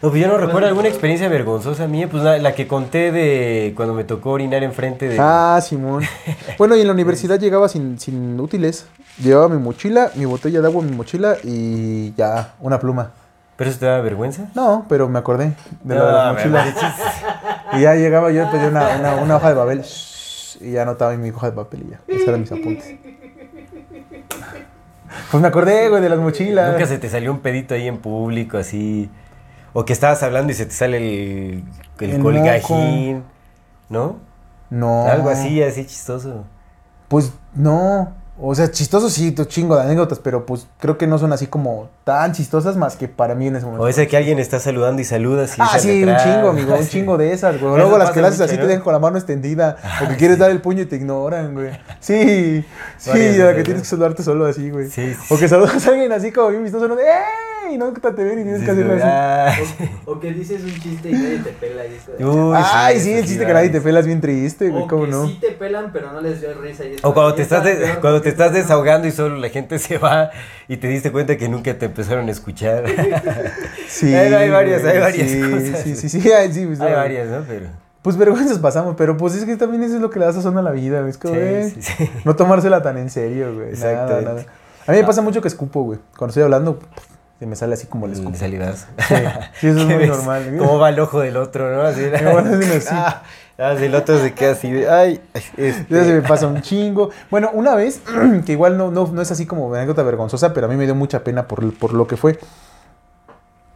No, 0.00 0.10
pues 0.10 0.22
yo 0.22 0.28
no 0.28 0.38
recuerdo 0.38 0.68
alguna 0.68 0.86
experiencia 0.86 1.28
vergonzosa 1.28 1.88
mía, 1.88 2.08
pues 2.08 2.22
la, 2.22 2.38
la 2.38 2.54
que 2.54 2.68
conté 2.68 3.10
de 3.10 3.72
cuando 3.74 3.94
me 3.94 4.04
tocó 4.04 4.30
orinar 4.30 4.62
enfrente 4.62 5.08
de... 5.08 5.16
Ah, 5.18 5.58
Simón. 5.60 6.04
Bueno, 6.58 6.76
y 6.76 6.80
en 6.82 6.86
la 6.86 6.92
universidad 6.92 7.38
llegaba 7.40 7.68
sin, 7.68 7.98
sin 7.98 8.38
útiles. 8.38 8.86
Llevaba 9.20 9.48
mi 9.48 9.60
mochila, 9.60 10.12
mi 10.14 10.24
botella 10.24 10.60
de 10.60 10.66
agua, 10.68 10.82
mi 10.82 10.92
mochila 10.92 11.36
y 11.42 12.14
ya, 12.14 12.54
una 12.60 12.78
pluma. 12.78 13.10
¿Pero 13.56 13.70
eso 13.70 13.80
te 13.80 13.86
da 13.86 14.00
vergüenza? 14.00 14.46
No, 14.54 14.86
pero 14.88 15.08
me 15.08 15.18
acordé 15.18 15.54
de 15.82 15.94
lo 15.96 16.06
de 16.06 16.12
No, 16.12 16.16
las 16.16 16.34
me 16.34 16.50
mochilas. 16.50 16.64
manches. 16.74 16.94
Y 17.72 17.80
ya 17.80 17.94
llegaba 17.96 18.30
yo, 18.30 18.48
pedí 18.52 18.66
una, 18.66 18.96
una, 19.00 19.14
una 19.16 19.36
hoja 19.36 19.48
de 19.48 19.54
papel 19.56 19.84
y 20.60 20.70
ya 20.72 20.82
anotaba 20.82 21.12
en 21.14 21.22
mi 21.22 21.30
hoja 21.30 21.50
de 21.50 21.56
papel 21.56 21.84
y 21.88 21.90
ya. 21.90 22.00
Esos 22.06 22.28
eran 22.28 22.40
mis 22.40 22.52
apuntes. 22.52 22.84
Pues 25.30 25.42
me 25.42 25.48
acordé, 25.48 25.88
güey, 25.88 26.02
de 26.02 26.08
las 26.08 26.18
mochilas. 26.18 26.70
Nunca 26.72 26.86
se 26.86 26.98
te 26.98 27.08
salió 27.08 27.32
un 27.32 27.40
pedito 27.40 27.74
ahí 27.74 27.88
en 27.88 27.98
público, 27.98 28.58
así... 28.58 29.10
O 29.80 29.84
que 29.84 29.92
estabas 29.92 30.22
hablando 30.24 30.50
y 30.50 30.56
se 30.56 30.66
te 30.66 30.72
sale 30.72 30.96
el, 30.96 31.64
el, 32.00 32.10
El 32.10 32.20
colgajín. 32.20 33.22
¿no? 33.88 34.16
No. 34.70 35.06
Algo 35.06 35.30
así, 35.30 35.62
así 35.62 35.86
chistoso. 35.86 36.44
Pues 37.06 37.32
no. 37.54 38.12
O 38.40 38.54
sea, 38.54 38.70
chistoso 38.70 39.08
sí, 39.08 39.30
tu 39.32 39.44
chingo 39.44 39.76
de 39.76 39.82
anécdotas, 39.82 40.18
pero 40.20 40.46
pues 40.46 40.66
creo 40.80 40.96
que 40.98 41.06
no 41.06 41.18
son 41.18 41.32
así 41.32 41.46
como 41.46 41.88
tan 42.04 42.32
chistosas 42.32 42.76
más 42.76 42.96
que 42.96 43.06
para 43.08 43.34
mí 43.34 43.46
en 43.48 43.56
ese 43.56 43.66
momento. 43.66 43.84
O 43.84 43.88
esa 43.88 44.06
que 44.06 44.16
alguien 44.16 44.38
está 44.40 44.58
saludando 44.60 45.00
y 45.00 45.04
saludas 45.04 45.56
y 45.58 45.60
Ah, 45.60 45.76
sí, 45.78 46.02
un 46.04 46.16
chingo, 46.16 46.48
amigo, 46.50 46.74
un 46.74 46.86
chingo 46.88 47.16
de 47.18 47.32
esas, 47.32 47.60
güey. 47.60 47.76
Luego 47.76 47.98
las 47.98 48.10
que 48.10 48.20
mucho, 48.20 48.44
así 48.44 48.54
¿no? 48.56 48.62
te 48.62 48.66
dejan 48.68 48.82
con 48.82 48.92
la 48.92 48.98
mano 49.00 49.16
extendida. 49.16 49.76
o 50.02 50.06
que 50.08 50.14
Ah, 50.14 50.16
quieres 50.16 50.36
sí. 50.36 50.40
dar 50.40 50.50
el 50.50 50.60
puño 50.60 50.82
y 50.82 50.86
te 50.86 50.96
ignoran, 50.96 51.54
güey. 51.54 51.70
Sí, 52.00 52.64
sí, 52.98 53.10
Varias 53.10 53.38
la 53.38 53.54
que 53.56 53.62
tienes 53.64 53.82
que 53.82 53.88
saludarte 53.88 54.22
solo 54.24 54.46
así, 54.46 54.70
güey. 54.70 54.88
Sí, 54.88 55.14
sí, 55.14 55.34
O 55.34 55.38
que 55.38 55.48
saludas 55.48 55.84
a 55.86 55.90
alguien 55.90 56.12
así 56.12 56.30
como 56.32 56.48
bien 56.50 56.62
vistoso, 56.62 56.86
¿no? 56.86 56.94
De, 56.94 57.04
¡Ey! 57.68 57.78
No 57.78 57.92
que 57.92 58.00
te 58.00 58.24
ven 58.24 58.38
y 58.40 58.42
tienes 58.42 58.60
Sí, 58.60 58.64
que 58.66 58.70
hacerlo 58.72 58.94
sí, 58.96 59.02
así. 59.02 59.10
ah, 59.10 59.52
O, 60.06 60.12
o 60.12 60.20
que 60.20 60.32
dices 60.32 60.62
un 60.62 60.70
chiste 60.80 61.10
y 61.10 61.12
nadie 61.12 61.38
te 61.38 61.50
pela 61.50 61.82
y. 61.86 62.24
Uy, 62.24 62.54
Ay, 62.56 63.00
sí, 63.00 63.12
el 63.12 63.24
chiste 63.24 63.40
que 63.40 63.52
va. 63.52 63.58
nadie 63.58 63.70
te 63.70 63.80
pela 63.80 64.00
es 64.00 64.06
bien 64.06 64.20
triste, 64.20 64.68
güey, 64.70 64.82
o 64.84 64.86
¿cómo 64.86 65.04
que 65.04 65.10
no? 65.10 65.26
sí 65.26 65.38
te 65.40 65.50
pelan, 65.52 65.90
pero 65.92 66.12
no 66.12 66.20
les 66.20 66.40
dio 66.40 66.54
risa. 66.60 66.84
Y 66.84 66.94
es 66.94 67.04
O 67.04 67.12
cuando 67.14 67.32
y 67.32 67.36
te 67.36 67.42
está 67.42 67.58
estás, 67.58 67.78
de- 67.78 68.00
cuando 68.00 68.22
te 68.22 68.28
estás 68.30 68.52
desahogando 68.52 69.06
y 69.06 69.10
solo 69.12 69.36
la 69.36 69.48
gente 69.50 69.78
se 69.80 69.98
va 69.98 70.30
y 70.68 70.76
te 70.78 70.88
diste 70.88 71.12
cuenta 71.12 71.36
que 71.36 71.48
nunca 71.48 71.74
te 71.78 71.86
empezaron 71.86 72.28
a 72.28 72.30
escuchar. 72.30 72.84
Sí. 73.88 74.14
Hay- 74.14 74.32
hay 74.34 74.50
varias, 74.50 74.84
hay 74.84 74.98
varias 74.98 75.30
sí, 75.30 75.40
cosas. 75.40 75.82
Sí, 75.82 75.96
sí, 75.96 76.08
sí, 76.08 76.20
sí, 76.52 76.66
pues, 76.66 76.80
Hay 76.80 76.92
varias, 76.92 77.28
¿no? 77.28 77.42
Pero... 77.48 77.66
Pues 78.02 78.16
vergüenzas 78.16 78.58
pasamos, 78.58 78.94
pero 78.96 79.16
pues 79.16 79.34
es 79.34 79.44
que 79.44 79.56
también 79.56 79.82
eso 79.82 79.96
es 79.96 80.00
lo 80.00 80.08
que 80.10 80.18
le 80.20 80.24
da 80.26 80.32
sazón 80.32 80.56
a 80.56 80.62
la 80.62 80.70
vida, 80.70 81.00
güey. 81.00 81.10
Es 81.10 81.18
como, 81.18 81.34
Sí, 81.34 81.70
sí, 81.80 81.82
sí. 81.82 82.10
no 82.24 82.36
tomársela 82.36 82.80
tan 82.80 82.96
en 82.96 83.10
serio, 83.10 83.54
güey. 83.54 83.72
Nada, 83.72 84.20
nada. 84.22 84.44
A 84.86 84.92
mí 84.92 84.98
me 84.98 85.04
pasa 85.04 85.20
mucho 85.20 85.42
que 85.42 85.48
escupo, 85.48 85.82
güey. 85.82 85.98
Cuando 86.16 86.30
estoy 86.30 86.44
hablando, 86.44 86.78
se 87.38 87.46
me 87.46 87.54
sale 87.56 87.74
así 87.74 87.86
como 87.86 88.06
el 88.06 88.12
escupo. 88.12 88.30
El 88.30 88.36
salivazo. 88.36 88.86
Sí, 89.08 89.14
sí, 89.60 89.66
eso 89.68 89.78
es 89.80 89.86
¿Qué 89.86 89.94
muy 89.94 89.94
ves? 89.96 90.08
normal. 90.08 90.56
¿Cómo 90.58 90.78
va 90.78 90.88
el 90.90 90.98
ojo 91.00 91.20
del 91.20 91.36
otro, 91.36 91.74
no? 91.74 91.82
Así. 91.82 92.02
Ah, 92.90 93.22
ah, 93.58 93.72
el 93.72 93.94
otro 93.94 94.18
se 94.20 94.34
queda 94.34 94.52
así 94.52 94.70
de, 94.70 94.88
ay, 94.88 95.20
este, 95.56 96.04
se 96.04 96.14
me 96.14 96.22
pasa 96.22 96.46
un 96.46 96.62
chingo. 96.62 97.10
Bueno, 97.30 97.50
una 97.52 97.74
vez, 97.74 98.00
que 98.46 98.52
igual 98.52 98.76
no, 98.78 98.90
no, 98.90 99.06
no 99.08 99.20
es 99.22 99.30
así 99.30 99.46
como 99.46 99.72
anécdota 99.74 100.02
vergonzosa, 100.04 100.52
pero 100.54 100.66
a 100.66 100.70
mí 100.70 100.76
me 100.76 100.84
dio 100.84 100.94
mucha 100.94 101.24
pena 101.24 101.48
por, 101.48 101.72
por 101.76 101.92
lo 101.92 102.06
que 102.06 102.16
fue. 102.16 102.38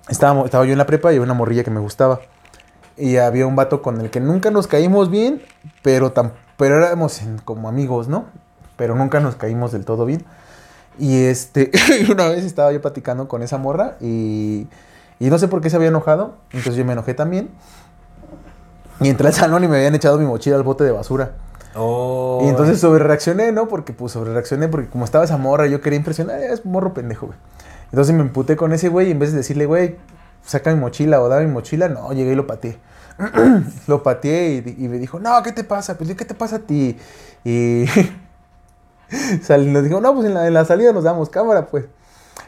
Estábamos, 0.09 0.45
estaba 0.47 0.65
yo 0.65 0.73
en 0.73 0.79
la 0.79 0.87
prepa 0.87 1.09
y 1.13 1.17
había 1.17 1.23
una 1.25 1.35
morrilla 1.35 1.65
que 1.65 1.71
me 1.71 1.81
gustaba. 1.81 2.21
Y 2.97 3.17
había 3.17 3.47
un 3.47 3.57
vato 3.57 3.83
con 3.83 4.01
el 4.01 4.11
que 4.11 4.21
nunca 4.21 4.51
nos 4.51 4.67
caímos 4.67 5.11
bien, 5.11 5.43
pero, 5.83 6.13
tam- 6.13 6.33
pero 6.57 6.77
éramos 6.77 7.21
como 7.45 7.69
amigos, 7.69 8.09
¿no? 8.09 8.27
Pero 8.77 8.95
nunca 8.95 9.21
nos 9.21 9.37
caímos 9.37 9.73
del 9.73 9.85
todo 9.85 10.05
bien. 10.05 10.25
Y 10.99 11.25
este, 11.25 11.71
una 12.11 12.29
vez 12.29 12.45
estaba 12.45 12.73
yo 12.73 12.81
platicando 12.81 13.29
con 13.29 13.43
esa 13.43 13.59
morra 13.59 13.97
y, 14.01 14.67
y 15.19 15.31
no 15.31 15.39
sé 15.39 15.49
por 15.49 15.61
qué 15.61 15.71
se 15.71 15.77
había 15.77 15.89
enojado. 15.89 16.37
Entonces 16.53 16.77
yo 16.77 16.85
me 16.85 16.93
enojé 16.93 17.15
también. 17.15 17.51
Y 19.01 19.09
entré 19.09 19.27
al 19.29 19.35
salón 19.35 19.65
y 19.65 19.69
me 19.69 19.77
habían 19.79 19.95
echado 19.95 20.19
mi 20.19 20.27
mochila 20.27 20.57
al 20.57 20.63
bote 20.63 20.85
de 20.85 20.93
basura. 20.93 21.33
Oh, 21.75 22.41
Y 22.45 22.49
entonces 22.49 22.79
sobre 22.79 23.03
reaccioné, 23.03 23.51
¿no? 23.51 23.67
Porque 23.67 23.93
pues 23.93 24.13
sobre 24.13 24.33
reaccioné 24.33 24.69
porque 24.69 24.89
como 24.89 25.05
estaba 25.05 25.25
esa 25.25 25.39
morra, 25.39 25.67
yo 25.67 25.81
quería 25.81 25.97
impresionar, 25.97 26.39
"Ah, 26.39 26.53
es 26.53 26.67
morro 26.67 26.93
pendejo, 26.93 27.27
güey. 27.27 27.39
Entonces 27.91 28.15
me 28.15 28.21
emputé 28.21 28.57
con 28.57 28.73
ese 28.73 28.89
güey 28.89 29.09
y 29.09 29.11
en 29.11 29.19
vez 29.19 29.33
de 29.33 29.39
decirle, 29.39 29.67
güey, 29.67 29.97
saca 30.45 30.73
mi 30.73 30.79
mochila 30.81 31.21
o 31.21 31.29
dame 31.29 31.47
mi 31.47 31.53
mochila, 31.53 31.89
no, 31.89 32.13
llegué 32.13 32.33
y 32.33 32.35
lo 32.35 32.47
pateé. 32.47 32.79
lo 33.87 34.03
pateé 34.03 34.63
y, 34.79 34.85
y 34.85 34.89
me 34.89 34.99
dijo, 34.99 35.19
no, 35.19 35.43
¿qué 35.43 35.53
te 35.53 35.65
pasa? 35.65 35.97
Pues 35.97 36.15
¿qué 36.15 36.25
te 36.25 36.35
pasa 36.35 36.57
a 36.57 36.59
ti? 36.61 36.97
Y 37.45 37.85
nos 39.73 39.85
dijo, 39.85 40.01
no, 40.01 40.15
pues 40.15 40.27
en 40.27 40.35
la, 40.35 40.47
en 40.47 40.55
la 40.55 40.65
salida 40.65 40.93
nos 40.93 41.05
damos 41.05 41.29
cámara, 41.29 41.67
pues. 41.67 41.85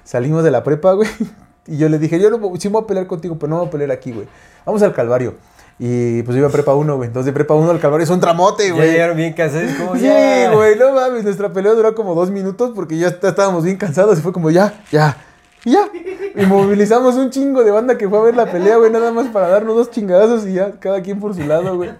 Salimos 0.04 0.44
de 0.44 0.50
la 0.50 0.62
prepa, 0.64 0.92
güey. 0.92 1.08
Y 1.66 1.78
yo 1.78 1.88
le 1.88 1.98
dije, 1.98 2.20
yo 2.20 2.28
no, 2.28 2.38
sí 2.58 2.68
me 2.68 2.74
voy 2.74 2.82
a 2.84 2.86
pelear 2.86 3.06
contigo, 3.06 3.36
pero 3.40 3.48
no 3.48 3.54
me 3.56 3.60
voy 3.60 3.68
a 3.68 3.70
pelear 3.70 3.90
aquí, 3.90 4.12
güey. 4.12 4.26
Vamos 4.66 4.82
al 4.82 4.92
Calvario. 4.92 5.32
Y 5.78 6.22
pues 6.22 6.36
iba 6.36 6.46
a 6.48 6.50
prepa 6.50 6.74
1, 6.74 6.96
güey. 6.96 7.06
Entonces 7.06 7.24
de 7.24 7.32
prepa 7.32 7.54
1 7.54 7.70
al 7.70 7.80
Calvario 7.80 8.04
es 8.04 8.10
un 8.10 8.20
tramote, 8.20 8.68
ya 8.68 8.74
güey. 8.74 8.90
llegaron 8.92 9.16
bien 9.16 9.32
cansados, 9.32 9.70
como, 9.78 9.96
Sí, 9.96 10.02
ya. 10.02 10.52
güey, 10.52 10.76
no 10.78 10.92
mames, 10.92 11.24
nuestra 11.24 11.54
pelea 11.54 11.72
duró 11.72 11.94
como 11.94 12.14
dos 12.14 12.30
minutos 12.30 12.72
porque 12.74 12.98
ya 12.98 13.08
está- 13.08 13.30
estábamos 13.30 13.64
bien 13.64 13.78
cansados 13.78 14.18
y 14.18 14.20
fue 14.20 14.32
como 14.34 14.50
ya, 14.50 14.74
ya, 14.92 15.16
y 15.64 15.72
ya. 15.72 15.88
Y 16.36 16.44
movilizamos 16.44 17.14
un 17.14 17.30
chingo 17.30 17.64
de 17.64 17.70
banda 17.70 17.96
que 17.96 18.10
fue 18.10 18.18
a 18.18 18.22
ver 18.22 18.36
la 18.36 18.44
pelea, 18.44 18.76
güey, 18.76 18.90
nada 18.90 19.10
más 19.10 19.28
para 19.28 19.48
darnos 19.48 19.74
dos 19.74 19.90
chingadazos 19.90 20.46
y 20.46 20.52
ya, 20.52 20.72
cada 20.78 21.00
quien 21.00 21.18
por 21.18 21.34
su 21.34 21.44
lado, 21.44 21.76
güey. 21.76 21.92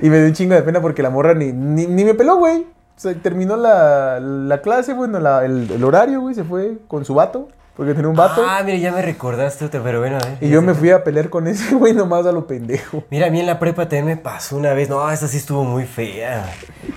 Y 0.00 0.08
me 0.10 0.18
dio 0.18 0.26
un 0.28 0.32
chingo 0.32 0.54
de 0.54 0.62
pena 0.62 0.80
porque 0.80 1.02
la 1.02 1.10
morra 1.10 1.34
ni, 1.34 1.52
ni, 1.52 1.88
ni 1.88 2.04
me 2.04 2.14
peló, 2.14 2.36
güey. 2.36 2.66
O 2.98 3.00
sea, 3.00 3.14
terminó 3.14 3.56
la, 3.56 4.18
la 4.20 4.60
clase, 4.60 4.92
bueno, 4.92 5.20
la- 5.20 5.44
el, 5.44 5.70
el 5.70 5.84
horario, 5.84 6.20
güey, 6.20 6.34
se 6.34 6.42
fue 6.42 6.78
con 6.88 7.04
su 7.04 7.14
vato, 7.14 7.48
porque 7.76 7.94
tenía 7.94 8.08
un 8.08 8.16
vato. 8.16 8.42
Ah, 8.44 8.60
mira, 8.64 8.76
ya 8.76 8.90
me 8.90 9.00
recordaste 9.02 9.68
pero 9.80 10.00
bueno, 10.00 10.16
a 10.16 10.26
ver. 10.26 10.38
y 10.40 10.48
yo 10.48 10.60
me 10.62 10.74
fui 10.74 10.90
a 10.90 11.04
pelear 11.04 11.30
con 11.30 11.46
ese 11.46 11.74
güey 11.76 11.92
nomás 11.94 12.26
a 12.26 12.32
lo 12.32 12.48
pendejo. 12.48 13.04
Mira, 13.08 13.28
a 13.28 13.30
mí 13.30 13.38
en 13.38 13.46
la 13.46 13.60
prepa 13.60 13.82
también 13.84 14.06
me 14.06 14.16
pasó 14.16 14.56
una 14.56 14.72
vez. 14.74 14.88
No, 14.88 15.08
esta 15.12 15.28
sí 15.28 15.36
estuvo 15.36 15.62
muy 15.62 15.84
fea. 15.84 16.44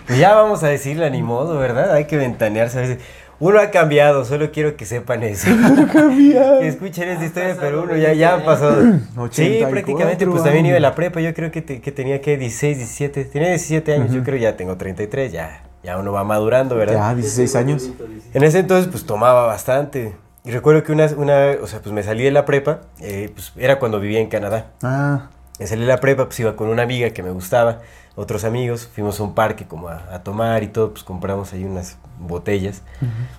Pues 0.07 0.17
ya 0.17 0.33
vamos 0.33 0.63
a 0.63 0.69
decirla, 0.69 1.07
ni 1.11 1.21
modo, 1.21 1.59
¿verdad? 1.59 1.93
Hay 1.93 2.05
que 2.05 2.17
ventanearse 2.17 2.79
a 2.79 2.81
veces. 2.81 2.97
Uno 3.39 3.59
ha 3.59 3.71
cambiado, 3.71 4.23
solo 4.25 4.51
quiero 4.51 4.75
que 4.75 4.85
sepan 4.85 5.21
eso. 5.23 5.47
que 5.95 6.67
escuchen 6.67 7.09
esta 7.09 7.25
historia, 7.25 7.57
pero 7.59 7.83
uno 7.83 7.95
ya, 7.95 8.13
ya 8.13 8.35
ha 8.35 8.43
pasado. 8.45 8.81
Sí, 8.81 8.87
84 9.17 9.69
prácticamente, 9.69 10.27
pues 10.27 10.43
también 10.43 10.65
iba 10.65 10.77
a 10.77 10.79
la 10.79 10.95
prepa. 10.95 11.21
Yo 11.21 11.33
creo 11.33 11.51
que, 11.51 11.61
te- 11.61 11.81
que 11.81 11.91
tenía 11.91 12.21
que 12.21 12.37
16, 12.37 12.77
17. 12.77 13.25
Tenía 13.25 13.49
17 13.49 13.93
años, 13.93 14.11
yo 14.11 14.23
creo 14.23 14.37
ya 14.37 14.55
tengo 14.57 14.77
33, 14.77 15.31
ya, 15.31 15.63
ya 15.83 15.97
uno 15.97 16.11
va 16.11 16.23
madurando, 16.23 16.75
¿verdad? 16.75 16.95
Ya, 16.95 17.15
16 17.15 17.55
años. 17.55 17.89
En 18.33 18.43
ese 18.43 18.59
entonces, 18.59 18.87
pues 18.91 19.05
tomaba 19.05 19.45
bastante. 19.45 20.15
Y 20.43 20.51
recuerdo 20.51 20.83
que 20.83 20.91
una, 20.91 21.05
una 21.17 21.51
o 21.61 21.67
sea, 21.67 21.81
pues 21.81 21.93
me 21.93 22.01
salí 22.03 22.23
de 22.23 22.31
la 22.31 22.45
prepa, 22.45 22.81
eh, 22.99 23.29
pues 23.33 23.53
era 23.57 23.77
cuando 23.79 23.99
vivía 23.99 24.19
en 24.19 24.27
Canadá. 24.27 24.67
Ah, 24.81 25.29
Me 25.59 25.67
salí 25.67 25.81
de 25.81 25.87
la 25.87 25.99
prepa, 25.99 26.25
pues 26.25 26.39
iba 26.39 26.55
con 26.55 26.69
una 26.69 26.81
amiga 26.83 27.11
que 27.11 27.21
me 27.21 27.29
gustaba, 27.29 27.79
otros 28.15 28.43
amigos, 28.43 28.89
fuimos 28.93 29.19
a 29.19 29.23
un 29.23 29.35
parque 29.35 29.67
como 29.67 29.89
a, 29.89 30.01
a 30.11 30.23
tomar 30.23 30.63
y 30.63 30.67
todo, 30.67 30.91
pues 30.91 31.03
compramos 31.03 31.53
ahí 31.53 31.63
unas 31.63 31.97
botellas, 32.19 32.81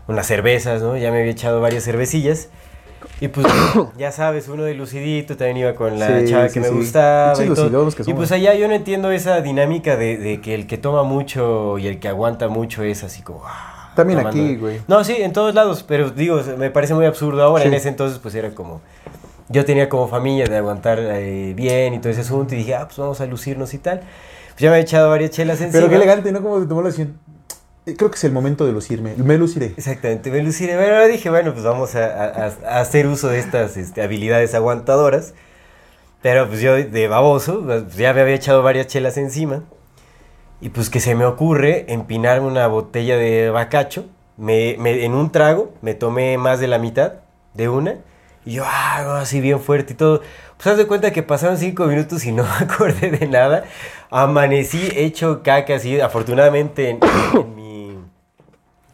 unas 0.06 0.26
cervezas, 0.26 0.80
¿no? 0.82 0.96
Ya 0.96 1.10
me 1.10 1.18
había 1.20 1.32
echado 1.32 1.60
varias 1.60 1.82
cervecillas. 1.84 2.48
Y 3.20 3.28
pues, 3.28 3.46
ya 3.98 4.12
sabes, 4.12 4.48
uno 4.48 4.64
de 4.64 4.74
lucidito 4.74 5.36
también 5.36 5.58
iba 5.58 5.74
con 5.74 5.98
la 5.98 6.20
Sí, 6.20 6.26
chava 6.28 6.48
sí, 6.48 6.54
que 6.54 6.60
me 6.60 6.68
sí. 6.68 6.74
gustaba. 6.74 7.32
Y, 7.44 7.48
todo. 7.48 7.90
que 7.90 8.10
y 8.10 8.14
pues 8.14 8.32
allá 8.32 8.54
yo 8.54 8.68
no 8.68 8.74
entiendo 8.74 9.10
esa 9.10 9.40
dinámica 9.40 9.96
de, 9.96 10.16
de 10.16 10.40
que 10.40 10.54
el 10.54 10.66
que 10.66 10.78
toma 10.78 11.02
mucho 11.02 11.78
y 11.78 11.86
el 11.86 11.98
que 12.00 12.08
aguanta 12.08 12.48
mucho 12.48 12.82
es 12.82 13.04
así 13.04 13.22
como... 13.22 13.42
ah, 13.46 13.92
También 13.94 14.18
tomando. 14.20 14.40
aquí, 14.42 14.56
güey. 14.56 14.80
No, 14.88 15.04
sí, 15.04 15.16
en 15.18 15.32
todos 15.32 15.54
lados, 15.54 15.84
pero 15.86 16.10
digo, 16.10 16.40
me 16.58 16.70
parece 16.70 16.94
muy 16.94 17.06
absurdo 17.06 17.42
ahora. 17.42 17.64
En 17.64 17.74
ese 17.74 17.88
entonces, 17.88 18.18
pues 18.18 18.34
era 18.34 18.50
como. 18.50 18.80
Yo 19.48 19.64
tenía 19.66 19.88
como 19.88 20.08
familia 20.08 20.46
de 20.46 20.56
aguantar 20.56 20.98
eh, 21.00 21.52
bien 21.54 21.92
y 21.94 21.98
todo 21.98 22.10
ese 22.10 22.22
asunto, 22.22 22.54
y 22.54 22.58
dije, 22.58 22.74
ah, 22.74 22.86
pues 22.86 22.96
vamos 22.98 23.20
a 23.20 23.26
lucirnos 23.26 23.74
y 23.74 23.78
tal. 23.78 23.98
Pues 24.00 24.60
ya 24.60 24.70
me 24.70 24.78
he 24.78 24.80
echado 24.80 25.10
varias 25.10 25.30
chelas 25.32 25.60
encima. 25.60 25.72
Pero 25.72 25.88
qué 25.90 25.96
elegante, 25.96 26.32
¿no? 26.32 26.42
Como 26.42 26.60
se 26.60 26.66
tomó 26.66 26.80
la 26.80 26.86
decisión. 26.88 27.18
Eh, 27.86 27.94
Creo 27.96 28.10
que 28.10 28.16
es 28.16 28.24
el 28.24 28.32
momento 28.32 28.64
de 28.66 28.72
lucirme. 28.72 29.14
Me 29.16 29.36
luciré. 29.38 29.74
Exactamente, 29.76 30.30
me 30.30 30.42
luciré. 30.42 30.76
Bueno, 30.76 31.04
dije, 31.06 31.30
bueno, 31.30 31.52
pues 31.52 31.64
vamos 31.64 31.94
a, 31.94 32.24
a- 32.24 32.52
a 32.68 32.80
hacer 32.80 33.06
uso 33.06 33.28
de 33.28 33.38
estas 33.40 33.76
este, 33.76 34.02
habilidades 34.02 34.54
aguantadoras. 34.54 35.34
Pero 36.22 36.46
pues 36.46 36.60
yo 36.60 36.74
de 36.76 37.08
baboso, 37.08 37.62
pues 37.64 37.96
ya 37.96 38.12
me 38.12 38.20
había 38.20 38.34
echado 38.34 38.62
varias 38.62 38.86
chelas 38.86 39.16
encima. 39.16 39.64
Y 40.60 40.68
pues 40.68 40.90
que 40.90 41.00
se 41.00 41.16
me 41.16 41.24
ocurre 41.24 41.86
empinarme 41.92 42.46
una 42.46 42.68
botella 42.68 43.16
de 43.16 43.50
bacacho. 43.50 44.06
Me, 44.36 44.76
me- 44.78 45.04
en 45.04 45.14
un 45.14 45.32
trago 45.32 45.74
me 45.82 45.94
tomé 45.94 46.38
más 46.38 46.60
de 46.60 46.68
la 46.68 46.78
mitad 46.78 47.14
de 47.54 47.68
una. 47.68 47.96
Y 48.44 48.54
yo, 48.54 48.64
ah, 48.66 49.20
así 49.20 49.40
bien 49.40 49.60
fuerte 49.60 49.92
y 49.92 49.96
todo. 49.96 50.20
Pues 50.56 50.66
haz 50.68 50.76
de 50.76 50.86
cuenta 50.86 51.12
que 51.12 51.22
pasaron 51.24 51.58
cinco 51.58 51.86
minutos 51.86 52.24
y 52.24 52.30
no 52.32 52.44
me 52.60 52.64
acordé 52.66 53.10
de 53.10 53.26
nada. 53.26 53.64
Amanecí 54.10 54.88
hecho 54.94 55.42
caca 55.42 55.74
así. 55.76 56.00
Afortunadamente 56.00 56.90
en, 56.90 57.00
en 57.34 57.54
mi 57.56 57.61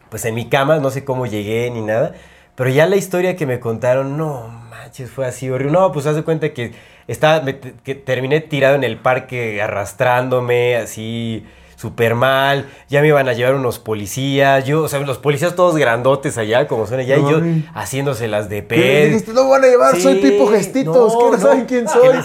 pues 0.09 0.25
en 0.25 0.35
mi 0.35 0.49
cama, 0.49 0.77
no 0.79 0.89
sé 0.89 1.03
cómo 1.05 1.25
llegué 1.25 1.69
ni 1.71 1.81
nada, 1.81 2.13
pero 2.55 2.69
ya 2.69 2.85
la 2.85 2.95
historia 2.95 3.35
que 3.35 3.45
me 3.45 3.59
contaron, 3.59 4.17
no 4.17 4.47
manches, 4.69 5.09
fue 5.09 5.25
así 5.25 5.49
horrible. 5.49 5.71
No, 5.73 5.91
pues 5.91 6.05
haz 6.07 6.15
de 6.15 6.23
cuenta 6.23 6.53
que 6.53 6.73
estaba, 7.07 7.41
me- 7.41 7.59
que 7.59 7.95
terminé 7.95 8.41
tirado 8.41 8.75
en 8.75 8.83
el 8.83 8.97
parque 8.97 9.61
arrastrándome, 9.61 10.75
así 10.77 11.45
súper 11.75 12.13
mal, 12.13 12.67
ya 12.89 12.99
me 13.01 13.07
iban 13.07 13.29
a 13.29 13.33
llevar 13.33 13.55
unos 13.55 13.79
policías, 13.79 14.65
yo, 14.65 14.83
o 14.83 14.87
sea, 14.89 14.99
los 14.99 15.17
policías 15.17 15.55
todos 15.55 15.77
grandotes 15.77 16.37
allá, 16.37 16.67
como 16.67 16.85
son 16.85 16.99
allá, 16.99 17.15
No 17.17 17.27
y 17.29 17.31
yo 17.31 17.39
mames. 17.39 17.63
haciéndoselas 17.73 18.49
de 18.49 18.67
¿Qué 18.67 18.75
les 18.75 18.85
pedo. 18.85 19.05
dijiste? 19.05 19.33
No 19.33 19.45
me 19.45 19.49
van 19.51 19.63
a 19.63 19.67
llevar, 19.67 19.95
soy 19.95 20.15
Pipo 20.15 20.47
Gestitos, 20.47 21.15
que 21.15 21.23
no, 21.31 21.37
saben 21.37 21.65
quién 21.65 21.87
soy. 21.87 22.17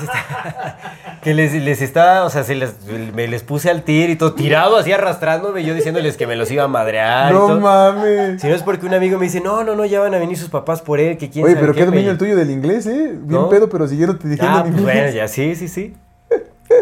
Que 1.24 1.32
les, 1.34 1.54
les 1.54 1.80
estaba, 1.82 2.24
o 2.24 2.30
sea, 2.30 2.44
se 2.44 2.54
les, 2.54 2.74
me 3.14 3.26
les 3.26 3.42
puse 3.42 3.70
al 3.70 3.82
tir 3.82 4.10
y 4.10 4.16
todo, 4.16 4.34
tirado 4.34 4.76
así 4.76 4.92
arrastrándome, 4.92 5.64
yo 5.64 5.74
diciéndoles 5.74 6.16
que 6.18 6.26
me 6.26 6.36
los 6.36 6.50
iba 6.50 6.64
a 6.64 6.68
madrear. 6.68 7.30
y 7.32 7.34
No 7.34 7.46
todo. 7.46 7.60
mames. 7.60 8.42
Si 8.42 8.46
no 8.46 8.54
es 8.54 8.62
porque 8.62 8.84
un 8.84 8.92
amigo 8.94 9.18
me 9.18 9.24
dice, 9.24 9.40
no, 9.40 9.64
no, 9.64 9.74
no, 9.74 9.84
ya 9.86 10.00
van 10.00 10.14
a 10.14 10.18
venir 10.18 10.36
sus 10.36 10.50
papás 10.50 10.82
por 10.82 11.00
él, 11.00 11.16
que 11.16 11.30
quién 11.30 11.46
Oye, 11.46 11.54
sabe 11.54 11.62
pero 11.66 11.74
qué 11.74 11.86
dominio 11.86 12.10
el 12.10 12.18
tuyo 12.18 12.36
del 12.36 12.50
inglés, 12.50 12.86
¿eh? 12.86 13.08
Bien 13.14 13.40
¿No? 13.40 13.48
pedo, 13.48 13.68
pero 13.70 13.88
siguiéndote 13.88 14.28
diciendo 14.28 14.54
Ah, 14.58 14.62
en 14.66 14.72
pues 14.72 14.80
inglés. 14.82 14.96
bueno, 15.02 15.16
ya 15.16 15.26
sí, 15.28 15.54
sí, 15.56 15.68
sí. 15.68 15.94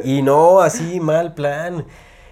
Y 0.04 0.22
no, 0.22 0.60
así, 0.60 0.98
mal 1.00 1.34
plan. 1.34 1.84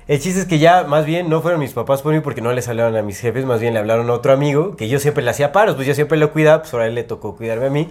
El 0.08 0.18
chiste 0.18 0.40
es 0.40 0.46
que 0.46 0.58
ya, 0.58 0.82
más 0.82 1.06
bien, 1.06 1.28
no 1.28 1.40
fueron 1.40 1.60
mis 1.60 1.72
papás 1.72 2.02
por 2.02 2.12
mí 2.12 2.18
porque 2.18 2.40
no 2.40 2.52
les 2.52 2.66
hablaron 2.68 2.96
a 2.96 3.02
mis 3.02 3.20
jefes, 3.20 3.44
más 3.44 3.60
bien 3.60 3.74
le 3.74 3.78
hablaron 3.78 4.10
a 4.10 4.14
otro 4.14 4.32
amigo, 4.32 4.74
que 4.76 4.88
yo 4.88 4.98
siempre 4.98 5.22
le 5.22 5.30
hacía 5.30 5.52
paros, 5.52 5.76
pues 5.76 5.86
yo 5.86 5.94
siempre 5.94 6.18
lo 6.18 6.32
cuidaba, 6.32 6.62
pues 6.62 6.74
ahora 6.74 6.86
él 6.88 6.96
le 6.96 7.04
tocó 7.04 7.36
cuidarme 7.36 7.66
a 7.66 7.70
mí. 7.70 7.88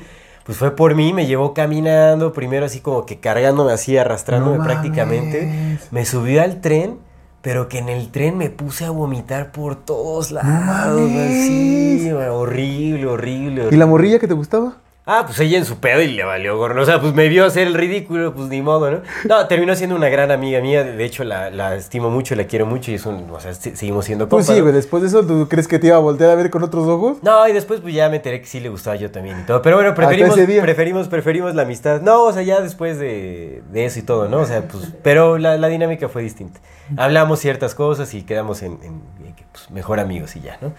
Pues 0.50 0.58
fue 0.58 0.76
por 0.76 0.96
mí, 0.96 1.14
me 1.14 1.28
llevó 1.28 1.54
caminando, 1.54 2.34
primero 2.34 2.66
así 2.66 2.80
como 2.80 3.06
que 3.06 3.20
cargándome 3.20 3.72
así, 3.72 3.98
arrastrándome 3.98 4.58
No 4.58 4.64
prácticamente. 4.64 5.78
Me 5.92 6.08
subió 6.08 6.42
al 6.42 6.60
tren, 6.60 6.98
pero 7.44 7.70
que 7.70 7.78
en 7.78 7.88
el 7.88 8.10
tren 8.10 8.36
me 8.36 8.50
puse 8.50 8.86
a 8.86 8.90
vomitar 8.90 9.52
por 9.52 9.76
todos 9.76 10.32
lados, 10.32 11.04
así, 11.04 12.12
horrible, 12.12 13.06
horrible, 13.06 13.68
¿Y 13.70 13.76
la 13.76 13.86
morrilla 13.86 14.18
que 14.18 14.28
te 14.28 14.34
gustaba? 14.34 14.78
Ah, 15.12 15.24
pues 15.26 15.40
ella 15.40 15.58
en 15.58 15.66
su 15.66 15.80
pedo 15.80 16.02
y 16.04 16.08
le 16.12 16.24
valió 16.24 16.56
gorro. 16.56 16.80
O 16.82 16.86
sea, 16.86 17.02
pues 17.02 17.16
me 17.16 17.28
vio 17.30 17.44
hacer 17.46 17.66
el 17.66 17.74
ridículo, 17.74 18.34
pues 18.36 18.48
ni 18.48 18.62
modo, 18.62 18.92
¿no? 18.92 19.02
No, 19.28 19.48
terminó 19.48 19.76
siendo 19.76 19.96
una 19.96 20.08
gran 20.10 20.30
amiga 20.30 20.62
mía. 20.62 20.84
De 20.84 21.04
hecho, 21.04 21.24
la, 21.24 21.50
la 21.50 21.76
estimo 21.76 22.12
mucho, 22.12 22.36
la 22.36 22.44
quiero 22.46 22.68
mucho 22.68 22.92
y 22.92 22.94
es 22.94 23.06
un. 23.08 23.28
O 23.32 23.40
sea, 23.40 23.54
sí- 23.56 23.76
seguimos 23.76 24.06
siendo 24.06 24.30
Pues 24.30 24.46
compas. 24.46 24.56
sí, 24.56 24.60
¿no? 24.60 24.66
güey, 24.66 24.76
después 24.76 25.02
de 25.02 25.10
eso, 25.10 25.26
¿tú 25.26 25.48
crees 25.50 25.68
que 25.68 25.80
te 25.80 25.88
iba 25.88 25.96
a 25.96 26.00
voltear 26.00 26.30
a 26.30 26.36
ver 26.36 26.52
con 26.52 26.62
otros 26.64 26.86
ojos? 26.88 27.18
No, 27.24 27.48
y 27.48 27.54
después 27.54 27.80
pues 27.82 27.94
ya 27.96 28.08
me 28.10 28.18
enteré 28.18 28.40
que 28.40 28.46
sí 28.48 28.60
le 28.60 28.70
gustaba 28.70 28.96
yo 28.98 29.10
también 29.10 29.40
y 29.40 29.44
todo. 29.44 29.62
Pero 29.64 29.78
bueno, 29.78 29.96
preferimos, 29.96 30.36
preferimos, 30.62 31.08
preferimos 31.08 31.56
la 31.56 31.64
amistad. 31.64 32.02
No, 32.02 32.26
o 32.26 32.32
sea, 32.32 32.44
ya 32.44 32.62
después 32.62 33.00
de, 33.00 33.64
de 33.72 33.86
eso 33.86 33.98
y 33.98 34.04
todo, 34.04 34.30
¿no? 34.30 34.38
O 34.42 34.46
sea, 34.46 34.62
pues, 34.62 34.94
pero 35.02 35.38
la, 35.40 35.58
la 35.58 35.70
dinámica 35.70 36.08
fue 36.08 36.22
distinta. 36.22 36.60
Hablamos 36.98 37.40
ciertas 37.40 37.74
cosas 37.74 38.14
y 38.14 38.22
quedamos 38.22 38.62
en, 38.62 38.74
en- 38.84 39.02
en 39.26 39.36
pues, 39.52 39.72
mejor 39.72 40.00
amigos 40.00 40.36
y 40.36 40.42
ya, 40.42 40.58
¿no? 40.62 40.72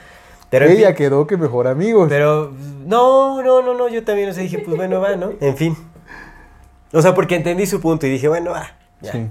Pero 0.50 0.66
en 0.66 0.72
Ella 0.72 0.88
fin, 0.88 0.96
quedó 0.96 1.26
que 1.26 1.36
mejor 1.36 1.68
amigos. 1.68 2.08
Pero, 2.08 2.52
no, 2.86 3.42
no, 3.42 3.62
no, 3.62 3.72
no, 3.74 3.88
yo 3.88 4.04
también, 4.04 4.28
o 4.28 4.32
sea, 4.32 4.42
dije, 4.42 4.58
pues 4.58 4.76
bueno, 4.76 5.00
va, 5.00 5.16
¿no? 5.16 5.32
En 5.40 5.56
fin. 5.56 5.76
O 6.92 7.00
sea, 7.00 7.14
porque 7.14 7.36
entendí 7.36 7.66
su 7.66 7.80
punto 7.80 8.06
y 8.06 8.10
dije, 8.10 8.28
bueno, 8.28 8.50
va, 8.50 8.72
ya. 9.00 9.12
Sí, 9.12 9.26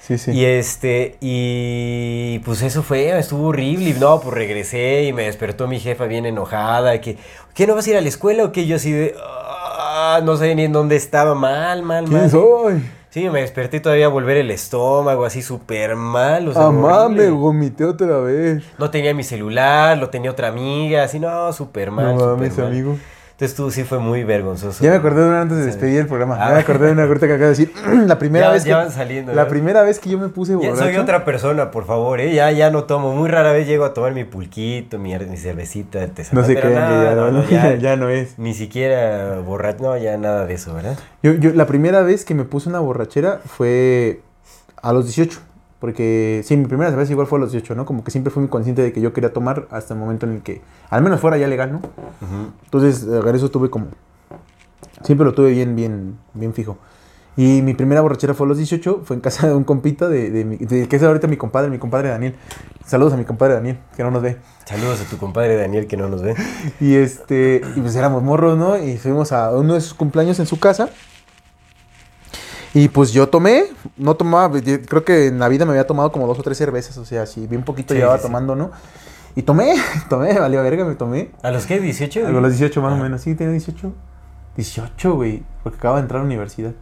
sí, 0.00 0.18
sí. 0.18 0.30
Y 0.32 0.44
este, 0.44 1.16
y 1.20 2.40
pues 2.40 2.60
eso 2.62 2.82
fue, 2.82 3.16
estuvo 3.18 3.46
horrible. 3.48 3.90
Y 3.90 3.92
no, 3.94 4.20
pues 4.20 4.34
regresé 4.34 5.04
y 5.04 5.12
me 5.12 5.22
despertó 5.24 5.68
mi 5.68 5.78
jefa 5.78 6.06
bien 6.06 6.26
enojada. 6.26 7.00
Que, 7.00 7.16
¿qué 7.54 7.66
no 7.68 7.76
vas 7.76 7.86
a 7.86 7.90
ir 7.90 7.96
a 7.96 8.00
la 8.00 8.08
escuela 8.08 8.44
o 8.44 8.50
qué? 8.52 8.66
Yo 8.66 8.76
así 8.76 8.90
de, 8.90 9.14
"Ah", 9.16 10.20
no 10.24 10.36
sé 10.36 10.52
ni 10.56 10.64
en 10.64 10.72
dónde 10.72 10.96
estaba, 10.96 11.34
mal, 11.36 11.84
mal, 11.84 12.04
¿Quién 12.06 12.20
mal. 12.22 12.30
soy? 12.30 12.82
Sí, 13.14 13.30
me 13.30 13.42
desperté 13.42 13.78
todavía 13.78 14.06
a 14.06 14.08
volver 14.08 14.38
el 14.38 14.50
estómago, 14.50 15.24
así 15.24 15.40
súper 15.40 15.94
mal. 15.94 16.48
O 16.48 16.52
sea, 16.52 16.66
Amá, 16.66 17.04
horrible. 17.04 17.26
me 17.26 17.30
vomité 17.30 17.84
otra 17.84 18.18
vez. 18.18 18.64
No 18.76 18.90
tenía 18.90 19.14
mi 19.14 19.22
celular, 19.22 19.96
lo 19.96 20.10
tenía 20.10 20.32
otra 20.32 20.48
amiga, 20.48 21.04
así, 21.04 21.20
no, 21.20 21.52
súper 21.52 21.92
mal. 21.92 22.16
no 22.16 22.26
mames, 22.26 22.58
amigo. 22.58 22.98
Entonces 23.34 23.56
tú 23.56 23.68
sí 23.72 23.82
fue 23.82 23.98
muy 23.98 24.22
vergonzoso. 24.22 24.82
Ya 24.84 24.90
me 24.90 24.96
acordé 24.98 25.22
de 25.22 25.28
una 25.28 25.40
antes 25.40 25.58
de 25.58 25.66
despedir 25.66 25.98
el 25.98 26.06
programa. 26.06 26.36
Ah. 26.38 26.50
Ya 26.50 26.54
me 26.54 26.60
acordé 26.60 26.86
de 26.86 26.92
una 26.92 27.02
ahorita 27.02 27.26
que 27.26 27.32
acabo 27.32 27.42
de 27.42 27.48
decir. 27.50 27.72
la 28.06 28.16
primera 28.16 28.46
Ya- 28.46 28.52
vez 28.52 28.62
ya 28.64 28.68
que. 28.68 28.84
van 28.84 28.92
saliendo, 28.92 29.32
La 29.32 29.48
primera 29.48 29.82
vez 29.82 29.98
que 29.98 30.08
yo 30.08 30.18
me 30.18 30.28
puse 30.28 30.52
Ya 30.52 30.58
borracho. 30.58 30.76
soy 30.84 30.96
otra 30.98 31.24
persona, 31.24 31.72
por 31.72 31.84
favor, 31.84 32.20
¿eh? 32.20 32.32
Ya, 32.32 32.52
ya 32.52 32.70
no 32.70 32.84
tomo. 32.84 33.12
Muy 33.12 33.28
rara 33.28 33.50
vez 33.50 33.66
llego 33.66 33.84
a 33.86 33.92
tomar 33.92 34.12
mi 34.12 34.22
pulquito, 34.22 35.00
mi, 35.00 35.18
mi 35.18 35.36
cervecita 35.36 36.02
artesanal. 36.02 36.42
No 36.42 36.46
se 36.46 36.54
crean 36.60 36.74
que 36.88 37.04
ya 37.04 37.14
no, 37.16 37.30
no, 37.32 37.48
ya, 37.48 37.74
ya 37.78 37.96
no 37.96 38.08
es. 38.08 38.38
Ni 38.38 38.54
siquiera 38.54 39.40
borracho, 39.40 39.82
no, 39.82 39.96
ya 39.98 40.16
nada 40.16 40.46
de 40.46 40.54
eso, 40.54 40.72
¿verdad? 40.72 40.96
Yo, 41.24 41.32
yo, 41.32 41.50
la 41.54 41.66
primera 41.66 42.02
vez 42.02 42.24
que 42.24 42.36
me 42.36 42.44
puse 42.44 42.68
una 42.68 42.78
borrachera 42.78 43.40
fue 43.44 44.20
a 44.80 44.92
los 44.92 45.06
18. 45.06 45.40
Porque, 45.84 46.40
sí, 46.46 46.56
mi 46.56 46.64
primera 46.64 46.90
vez 46.96 47.10
igual 47.10 47.26
fue 47.26 47.36
a 47.38 47.40
los 47.42 47.52
18, 47.52 47.74
¿no? 47.74 47.84
Como 47.84 48.02
que 48.04 48.10
siempre 48.10 48.30
fui 48.30 48.40
muy 48.40 48.48
consciente 48.48 48.80
de 48.80 48.90
que 48.90 49.02
yo 49.02 49.12
quería 49.12 49.34
tomar 49.34 49.66
hasta 49.70 49.92
el 49.92 50.00
momento 50.00 50.24
en 50.24 50.32
el 50.36 50.40
que, 50.40 50.62
al 50.88 51.02
menos 51.02 51.20
fuera 51.20 51.36
ya 51.36 51.46
legal, 51.46 51.72
¿no? 51.72 51.82
Entonces, 52.64 53.06
eh, 53.06 53.20
eso 53.34 53.50
tuve 53.50 53.68
como, 53.68 53.88
siempre 55.02 55.26
lo 55.26 55.34
tuve 55.34 55.50
bien, 55.50 55.76
bien, 55.76 56.16
bien 56.32 56.54
fijo. 56.54 56.78
Y 57.36 57.60
mi 57.60 57.74
primera 57.74 58.00
borrachera 58.00 58.32
fue 58.32 58.46
a 58.46 58.48
los 58.48 58.56
18, 58.56 59.02
fue 59.04 59.16
en 59.16 59.20
casa 59.20 59.46
de 59.46 59.54
un 59.54 59.64
compita 59.64 60.08
de, 60.08 60.30
de, 60.30 60.44
mi- 60.46 60.56
de- 60.56 60.88
que 60.88 60.96
es 60.96 61.02
ahorita 61.02 61.26
mi 61.26 61.36
compadre, 61.36 61.68
mi 61.68 61.78
compadre 61.78 62.08
Daniel. 62.08 62.34
Saludos 62.86 63.12
a 63.12 63.18
mi 63.18 63.24
compadre 63.26 63.52
Daniel, 63.52 63.78
que 63.94 64.02
no 64.04 64.10
nos 64.10 64.22
ve. 64.22 64.38
Saludos 64.64 65.02
a 65.02 65.04
tu 65.10 65.18
compadre 65.18 65.56
Daniel 65.56 65.86
que 65.86 65.98
no 65.98 66.08
nos 66.08 66.22
ve. 66.22 66.34
Y 66.80 66.94
este, 66.94 67.60
y 67.76 67.80
pues 67.82 67.94
éramos 67.94 68.22
morros, 68.22 68.56
¿no? 68.56 68.78
Y 68.82 68.96
fuimos 68.96 69.32
a 69.32 69.50
uno 69.54 69.74
de 69.74 69.82
sus 69.82 69.92
cumpleaños 69.92 70.38
en 70.40 70.46
su 70.46 70.58
casa. 70.58 70.88
Y 72.74 72.88
pues 72.88 73.12
yo 73.12 73.28
tomé, 73.28 73.66
no 73.96 74.16
tomaba, 74.16 74.50
creo 74.60 75.04
que 75.04 75.28
en 75.28 75.38
la 75.38 75.48
vida 75.48 75.64
me 75.64 75.70
había 75.70 75.86
tomado 75.86 76.10
como 76.10 76.26
dos 76.26 76.38
o 76.38 76.42
tres 76.42 76.58
cervezas, 76.58 76.96
o 76.98 77.04
sea, 77.04 77.24
si 77.24 77.46
bien 77.46 77.62
poquito 77.62 77.94
Sí, 77.94 77.98
llevaba 78.00 78.18
sí, 78.18 78.22
sí. 78.22 78.28
tomando, 78.28 78.56
¿no? 78.56 78.72
Y 79.36 79.42
tomé, 79.42 79.74
tomé, 80.08 80.38
valió 80.38 80.62
verga, 80.62 80.84
me 80.84 80.94
tomé. 80.96 81.30
¿A 81.42 81.50
los 81.52 81.66
qué? 81.66 81.80
¿18? 81.80 82.26
A 82.26 82.30
los 82.30 82.50
18 82.52 82.82
más 82.82 82.92
o 82.92 82.96
Ah. 82.96 83.02
menos, 83.02 83.20
sí, 83.20 83.34
tenía 83.36 83.52
18. 83.52 83.92
18, 84.56 85.14
güey, 85.14 85.44
porque 85.62 85.78
acaba 85.78 85.96
de 85.96 86.02
entrar 86.02 86.18
a 86.20 86.22
la 86.22 86.26
universidad. 86.26 86.72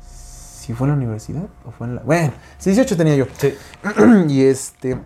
¿Sí 0.00 0.72
fue 0.74 0.86
en 0.86 0.92
la 0.92 0.96
universidad 0.98 1.44
o 1.66 1.70
fue 1.70 1.86
en 1.86 1.96
la...? 1.96 2.02
Bueno, 2.02 2.32
18 2.64 2.96
tenía 2.96 3.16
yo. 3.16 3.26
Sí. 3.38 3.54
y 4.28 4.42
este, 4.44 4.98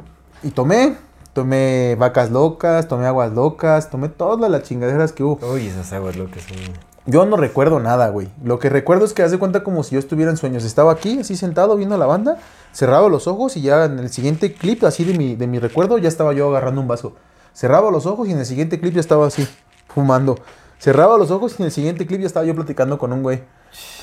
y 0.42 0.50
tomé, 0.50 0.96
tomé 1.32 1.96
vacas 1.98 2.30
locas, 2.30 2.86
tomé 2.88 3.06
aguas 3.06 3.32
locas, 3.32 3.90
tomé 3.90 4.08
todas 4.08 4.50
las 4.50 4.62
chingaderas 4.64 5.12
que 5.12 5.22
hubo. 5.24 5.38
Uy, 5.52 5.66
esas 5.68 5.92
aguas 5.92 6.16
locas. 6.16 6.42
son- 6.42 6.93
Yo 7.06 7.26
no 7.26 7.36
recuerdo 7.36 7.80
nada, 7.80 8.08
güey. 8.08 8.28
Lo 8.42 8.58
que 8.58 8.70
recuerdo 8.70 9.04
es 9.04 9.12
que 9.12 9.22
hace 9.22 9.38
cuenta 9.38 9.62
como 9.62 9.82
si 9.82 9.92
yo 9.94 9.98
estuviera 9.98 10.30
en 10.30 10.38
sueños. 10.38 10.64
Estaba 10.64 10.92
aquí, 10.92 11.18
así 11.20 11.36
sentado, 11.36 11.76
viendo 11.76 11.98
la 11.98 12.06
banda, 12.06 12.38
cerraba 12.72 13.10
los 13.10 13.26
ojos 13.26 13.58
y 13.58 13.60
ya 13.60 13.84
en 13.84 13.98
el 13.98 14.08
siguiente 14.08 14.54
clip, 14.54 14.82
así 14.84 15.04
de 15.04 15.12
mi, 15.18 15.36
de 15.36 15.46
mi 15.46 15.58
recuerdo, 15.58 15.98
ya 15.98 16.08
estaba 16.08 16.32
yo 16.32 16.48
agarrando 16.48 16.80
un 16.80 16.88
vaso. 16.88 17.14
Cerraba 17.52 17.90
los 17.90 18.06
ojos 18.06 18.26
y 18.28 18.32
en 18.32 18.38
el 18.38 18.46
siguiente 18.46 18.80
clip 18.80 18.94
ya 18.94 19.00
estaba 19.00 19.26
así, 19.26 19.46
fumando. 19.88 20.38
Cerraba 20.78 21.18
los 21.18 21.30
ojos 21.30 21.54
y 21.58 21.62
en 21.62 21.66
el 21.66 21.72
siguiente 21.72 22.06
clip 22.06 22.20
ya 22.22 22.26
estaba 22.26 22.46
yo 22.46 22.54
platicando 22.54 22.98
con 22.98 23.12
un 23.12 23.22
güey. 23.22 23.42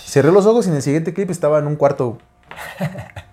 Cerré 0.06 0.32
los 0.32 0.46
ojos 0.46 0.68
y 0.68 0.70
en 0.70 0.76
el 0.76 0.82
siguiente 0.84 1.14
clip 1.14 1.30
estaba 1.32 1.58
en 1.60 1.66
un 1.68 1.76
cuarto. 1.78 2.18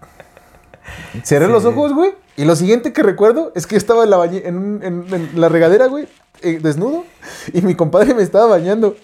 Cerré 1.25 1.47
Sí. 1.47 1.53
los 1.53 1.64
ojos, 1.64 1.93
güey. 1.93 2.12
Y 2.37 2.45
lo 2.45 2.55
siguiente 2.57 2.93
que 2.93 3.03
recuerdo 3.03 3.53
es 3.55 3.66
que 3.66 3.77
estaba 3.77 4.05
en 4.05 4.11
la, 4.11 4.25
en- 4.25 4.81
en 5.12 5.41
la 5.41 5.49
regadera, 5.49 5.87
güey, 5.87 6.07
eh, 6.43 6.59
desnudo. 6.62 7.05
Y 7.53 7.62
mi 7.62 7.74
compadre 7.74 8.14
me 8.14 8.22
estaba 8.22 8.47
bañando. 8.47 8.97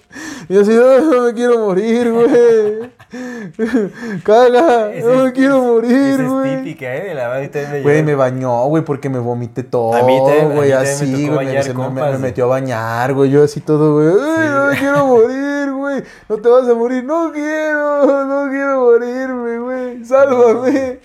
Y 0.49 0.55
yo 0.55 0.61
así, 0.63 0.73
"Ay, 0.73 1.05
no 1.11 1.23
me 1.23 1.35
quiero 1.35 1.59
morir, 1.67 2.13
güey. 2.13 2.93
Caga, 4.25 4.91
no 5.03 5.23
me 5.23 5.27
es- 5.29 5.33
quiero 5.33 5.63
morir, 5.63 5.93
Esa 5.93 6.23
es 6.23 6.29
güey. 6.29 6.57
típica, 6.59 6.95
¿eh? 6.97 7.05
De 7.09 7.15
la 7.15 7.29
me 7.73 7.83
Güey, 7.83 8.03
me 8.03 8.15
bañó, 8.15 8.65
güey, 8.67 8.85
porque 8.85 9.09
me 9.09 9.19
vomité 9.19 9.63
todo, 9.63 9.93
güey, 10.53 10.73
así, 10.73 11.29
güey, 11.29 11.47
me, 11.47 11.53
me- 11.75 11.91
me- 11.91 12.01
güey. 12.01 12.19
metió 12.19 12.45
a 12.45 12.49
bañar, 12.49 13.15
güey, 13.15 13.31
yo 13.31 13.45
así 13.45 13.61
todo, 13.61 13.95
güey, 13.95 14.09
ay, 14.09 14.49
no 14.49 14.59
me 14.61 14.65
güey. 14.67 14.79
quiero 14.79 15.07
morir, 15.07 15.73
güey, 15.73 16.03
no 16.29 16.37
te 16.39 16.49
vas 16.49 16.69
a 16.69 16.75
morir, 16.75 17.05
no 17.05 17.31
quiero, 17.33 18.25
no 18.25 18.51
quiero 18.51 18.81
morirme, 18.81 19.59
güey, 19.59 20.05
sálvame. 20.05 20.99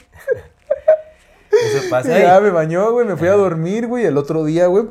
Eso 1.52 1.90
pasa. 1.90 2.10
Ya 2.20 2.40
me 2.40 2.50
bañó, 2.50 2.92
güey, 2.92 3.06
me 3.06 3.16
fui 3.18 3.28
a 3.28 3.34
dormir, 3.34 3.88
güey, 3.88 4.06
el 4.06 4.18
otro 4.18 4.44
día, 4.46 4.68
güey, 4.68 4.86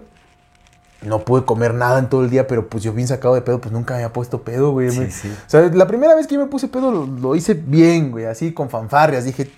no 1.02 1.20
pude 1.20 1.44
comer 1.44 1.74
nada 1.74 1.98
en 1.98 2.08
todo 2.08 2.22
el 2.24 2.30
día, 2.30 2.46
pero 2.46 2.68
pues 2.68 2.82
yo 2.82 2.92
bien 2.92 3.06
sacado 3.06 3.34
de 3.34 3.42
pedo, 3.42 3.60
pues 3.60 3.72
nunca 3.72 3.94
me 3.94 4.00
había 4.02 4.12
puesto 4.12 4.42
pedo, 4.42 4.72
güey. 4.72 4.90
Sí, 4.90 5.10
sí. 5.10 5.28
O 5.46 5.50
sea, 5.50 5.62
la 5.62 5.86
primera 5.86 6.14
vez 6.14 6.26
que 6.26 6.34
yo 6.34 6.40
me 6.40 6.46
puse 6.46 6.68
pedo 6.68 6.90
lo, 6.90 7.06
lo 7.06 7.36
hice 7.36 7.54
bien, 7.54 8.10
güey, 8.10 8.24
así 8.24 8.52
con 8.52 8.68
fanfarrias. 8.68 9.24
Dije, 9.24 9.50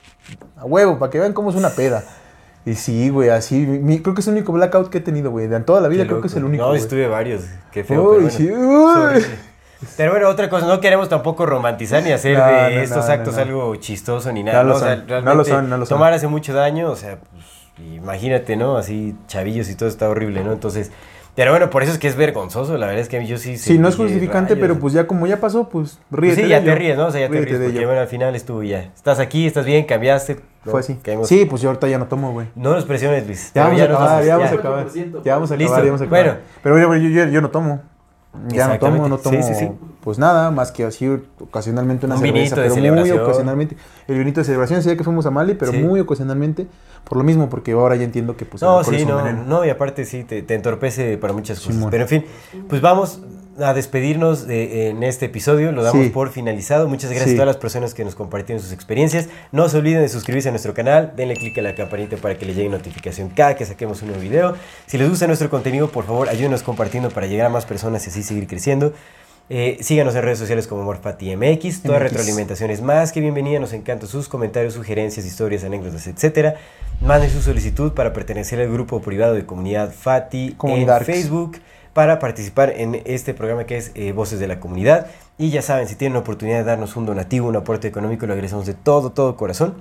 a 0.57 0.65
huevo, 0.65 0.99
para 0.99 1.11
que 1.11 1.19
vean 1.19 1.33
cómo 1.33 1.51
es 1.51 1.57
una 1.57 1.71
peda. 1.71 2.05
Y 2.67 2.75
sí, 2.75 3.09
güey, 3.09 3.31
así. 3.31 3.57
mi- 3.67 4.01
creo 4.01 4.15
que 4.15 4.21
es 4.21 4.27
el 4.29 4.35
único 4.35 4.53
blackout 4.53 4.91
que 4.91 4.99
he 4.99 5.01
tenido, 5.01 5.31
güey. 5.31 5.47
De 5.49 5.57
en 5.57 5.65
toda 5.65 5.81
la 5.81 5.89
vida 5.89 6.07
creo 6.07 6.21
que 6.21 6.27
es 6.27 6.37
el 6.37 6.45
único. 6.45 6.63
No, 6.65 6.69
güey. 6.71 6.81
estuve 6.81 7.09
varios. 7.09 7.43
Qué 7.73 7.85
feo. 7.85 8.03
Uy, 8.03 8.09
pero 8.09 8.21
bueno. 8.21 8.31
sí, 8.31 8.53
uy. 8.53 9.03
horrible. 9.03 9.51
Pero 9.97 10.11
bueno, 10.11 10.29
otra 10.29 10.51
cosa, 10.51 10.67
no 10.67 10.79
queremos 10.79 11.09
tampoco 11.09 11.47
romantizar 11.47 12.03
ni 12.03 12.13
hacer 12.13 12.37
No, 12.37 12.45
de 12.47 12.53
no, 12.53 12.81
estos 12.83 13.07
no, 13.07 13.13
actos 13.13 13.39
algo 13.39 13.77
chistoso 13.77 14.31
ni 14.31 14.43
nada. 14.43 14.63
No 14.63 14.69
lo 14.69 14.77
O 14.77 14.79
sea, 14.79 14.97
son, 14.97 15.07
no 15.07 15.15
lo 15.15 15.21
realmente 15.23 15.51
son, 15.51 15.71
no 15.71 15.77
lo 15.79 15.87
son. 15.87 15.97
Tomar 15.97 16.13
hace 16.13 16.27
mucho 16.27 16.53
daño, 16.53 16.91
o 16.91 16.97
sea, 16.97 17.17
pues, 17.19 17.45
imagínate, 17.95 18.57
¿no? 18.57 18.77
Así 18.77 19.17
chavillos 19.27 19.71
y 19.71 19.75
todo 19.77 19.89
está 19.89 20.11
horrible, 20.11 20.45
¿no? 20.45 20.53
Entonces, 20.53 20.91
pero 21.37 21.53
bueno, 21.53 21.71
por 21.71 21.83
eso 21.83 21.93
es 21.93 21.99
que 21.99 22.09
es 22.09 22.17
vergonzoso, 22.17 22.77
la 22.77 22.87
verdad 22.87 23.01
es 23.03 23.09
que 23.09 23.25
yo 23.27 23.39
sí... 23.39 23.57
Sí, 23.59 23.79
no 23.79 23.89
es 23.89 23.97
justificante, 23.97 24.55
rayos. 24.55 24.61
pero 24.69 24.81
pues 24.81 24.93
ya 24.93 25.07
como 25.07 25.27
ya 25.27 25.39
pasó, 25.41 25.69
pues 25.69 25.99
Pues 26.11 26.21
ríete 26.21 26.37
sí, 26.37 26.43
de 26.43 26.49
ya 26.49 26.63
te 26.65 26.75
ríes, 26.75 26.97
¿no? 26.97 27.07
O 27.07 27.11
sea, 27.11 27.21
ya 27.21 27.29
te 27.29 27.41
ríes, 27.41 27.59
porque 27.61 27.87
bueno, 27.87 28.01
al 28.01 28.09
final 28.09 28.35
estuvo 28.35 28.63
ya. 28.63 28.81
Estás 28.95 29.19
aquí, 29.21 29.47
estás 29.47 29.65
bien, 29.67 29.85
cambiaste. 29.85 30.37
¿no? 30.65 30.73
Fue 30.73 30.81
así. 30.81 30.99
Caímos- 31.03 31.27
Sí, 31.29 31.47
pues 31.47 31.63
yo 31.63 31.71
ahorita 31.71 31.89
ya 31.89 31.99
no 31.99 32.07
tomo, 32.07 32.33
güey. 32.33 32.49
No 32.55 32.75
nos 32.75 32.85
presiones, 32.85 33.27
Luis. 33.27 33.51
Ya 33.55 33.65
vamos 33.65 33.81
a 33.81 33.85
acabar, 33.85 34.25
ya 34.25 34.37
vamos 34.37 34.53
a 34.53 34.55
acabar. 34.57 34.87
4%. 34.89 35.23
Ya 35.25 35.35
vamos 35.35 35.51
a 35.51 35.55
acabar, 35.55 35.81
ya 35.81 35.87
vamos 35.87 36.01
a 36.01 36.05
acabar. 36.05 36.25
Bueno. 36.25 36.39
Pero 36.63 36.79
yo, 36.79 36.95
yo, 36.97 37.09
yo- 37.09 37.31
yo 37.31 37.41
no 37.41 37.51
tomo. 37.51 37.81
Ya 38.49 38.69
no 38.69 38.79
tomo, 38.79 39.09
no 39.09 39.19
tomo. 39.19 39.43
Sí, 39.43 39.55
sí, 39.55 39.55
sí. 39.55 39.71
Pues 40.03 40.19
nada, 40.19 40.51
más 40.51 40.71
que 40.73 40.85
así 40.85 41.09
ocasionalmente 41.41 42.07
una 42.07 42.15
Un 42.15 42.21
cerveza. 42.23 42.57
pero 42.57 42.75
muy 42.77 43.11
ocasionalmente. 43.11 43.77
El 44.07 44.19
vinito 44.19 44.41
de 44.41 44.45
celebración 44.45 44.79
decía 44.79 44.97
que 44.97 45.05
fuimos 45.05 45.27
a 45.27 45.31
Mali, 45.31 45.55
pero 45.55 45.73
Sí. 45.73 45.79
muy 45.79 46.01
ocasionalmente. 46.01 46.67
Por 47.05 47.19
lo 47.19 47.25
mismo, 47.25 47.49
porque 47.49 47.73
ahora 47.73 47.97
ya 47.97 48.05
entiendo 48.05 48.37
que 48.37 48.45
pues 48.45 48.63
No, 48.63 48.85
sí, 48.85 49.05
no, 49.05 49.33
no, 49.33 49.65
y 49.65 49.71
aparte 49.71 50.05
sí, 50.05 50.25
te, 50.25 50.43
te 50.43 50.55
entorpece 50.55 51.19
para 51.19 51.33
muchas 51.33 51.61
cosas. 51.61 51.85
Pero 51.91 52.03
en 52.05 52.09
fin, 52.09 52.25
pues 52.69 52.81
vamos 52.81 53.21
a 53.63 53.75
despedirnos 53.75 54.47
de- 54.47 54.89
en 54.91 55.03
este 55.03 55.27
episodio, 55.27 55.73
lo 55.73 55.83
damos 55.83 56.05
Sí. 56.07 56.11
por 56.11 56.31
finalizado. 56.31 56.89
Muchas 56.89 57.11
gracias 57.11 57.31
Sí. 57.31 57.35
a 57.35 57.39
todas 57.39 57.47
las 57.47 57.57
personas 57.57 57.95
que 57.95 58.05
nos 58.05 58.15
compartieron 58.15 58.63
sus 58.63 58.73
experiencias. 58.73 59.29
No 59.53 59.69
se 59.69 59.79
olviden 59.79 60.03
de 60.03 60.09
suscribirse 60.09 60.49
a 60.49 60.53
nuestro 60.53 60.75
canal, 60.75 61.13
denle 61.17 61.35
click 61.35 61.59
a 61.59 61.63
la 61.63 61.75
campanita 61.75 62.17
para 62.17 62.37
que 62.39 62.47
les 62.47 62.57
llegue 62.57 62.69
notificación 62.69 63.29
cada 63.31 63.55
que 63.57 63.65
saquemos 63.67 64.03
un 64.03 64.09
nuevo 64.09 64.23
video. 64.23 64.55
Si 64.87 64.99
les 64.99 65.09
gusta 65.09 65.27
nuestro 65.27 65.51
contenido, 65.51 65.91
por 65.91 66.05
favor, 66.05 66.29
ayúdenos 66.29 66.63
compartiendo 66.63 67.11
para 67.11 67.27
llegar 67.27 67.47
a 67.47 67.51
más 67.51 67.67
personas 67.67 68.07
y 68.07 68.11
así 68.11 68.23
seguir 68.23 68.47
creciendo. 68.47 68.93
Eh, 69.53 69.79
síganos 69.81 70.15
en 70.15 70.23
redes 70.23 70.39
sociales 70.39 70.69
como 70.69 70.85
MorfatiMX. 70.85 71.83
Toda 71.83 71.99
MX. 71.99 72.03
retroalimentación 72.05 72.71
es 72.71 72.81
más 72.83 73.11
que 73.11 73.21
bienvenida. 73.21 73.59
Nos 73.59 73.73
encantan 73.73 74.09
sus 74.09 74.29
comentarios, 74.29 74.75
sugerencias, 74.75 75.27
historias, 75.27 75.65
anécdotas, 75.65 76.07
etcétera. 76.07 76.55
Manden 77.01 77.31
su 77.31 77.43
solicitud 77.43 77.93
para 77.93 78.13
pertenecer 78.13 78.61
al 78.61 78.71
grupo 78.71 79.01
privado 79.03 79.35
de 79.35 79.45
comunidad 79.47 79.93
Fati 79.93 80.57
en 80.63 81.05
Facebook 81.05 81.59
para 81.93 82.19
participar 82.19 82.73
en 82.77 83.03
este 83.05 83.35
programa 83.35 83.65
que 83.65 83.77
es 83.77 83.91
eh, 83.95 84.13
Voces 84.13 84.39
de 84.39 84.47
la 84.47 84.61
Comunidad. 84.61 85.07
Y 85.39 85.51
ya 85.51 85.63
saben, 85.63 85.89
si 85.89 85.97
tienen 85.97 86.15
la 86.15 86.21
oportunidad 86.21 86.59
de 86.59 86.65
darnos 86.65 86.97
un 86.97 87.07
donativo, 87.07 87.49
un 87.49 87.57
aporte 87.57 87.89
económico, 87.89 88.27
lo 88.27 88.33
agradecemos 88.35 88.67
de 88.67 88.75
todo, 88.75 89.11
todo 89.11 89.37
corazón. 89.37 89.75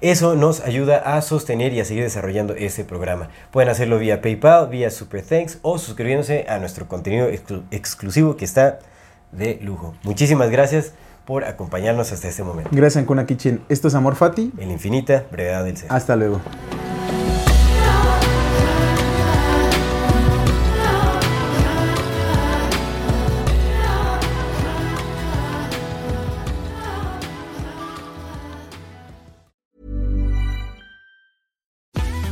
Eso 0.00 0.34
nos 0.34 0.60
ayuda 0.62 0.96
a 0.98 1.22
sostener 1.22 1.72
y 1.72 1.80
a 1.80 1.84
seguir 1.84 2.02
desarrollando 2.02 2.54
este 2.54 2.84
programa. 2.84 3.28
Pueden 3.52 3.68
hacerlo 3.70 3.98
vía 3.98 4.20
PayPal, 4.20 4.68
vía 4.68 4.90
Super 4.90 5.22
Thanks 5.22 5.58
o 5.62 5.78
suscribiéndose 5.78 6.46
a 6.48 6.58
nuestro 6.58 6.88
contenido 6.88 7.30
exclu- 7.30 7.62
exclusivo 7.70 8.36
que 8.36 8.44
está 8.44 8.80
de 9.30 9.58
lujo. 9.62 9.94
Muchísimas 10.02 10.50
gracias 10.50 10.92
por 11.24 11.44
acompañarnos 11.44 12.10
hasta 12.10 12.26
este 12.28 12.42
momento. 12.42 12.70
Gracias, 12.72 13.00
Ancuna 13.00 13.26
Kitchen. 13.26 13.62
Esto 13.68 13.86
es 13.86 13.94
Amor 13.94 14.16
Fati. 14.16 14.52
En 14.58 14.66
la 14.66 14.72
infinita 14.74 15.24
brevedad 15.30 15.64
del 15.64 15.76
ser. 15.76 15.92
Hasta 15.92 16.16
luego. 16.16 16.40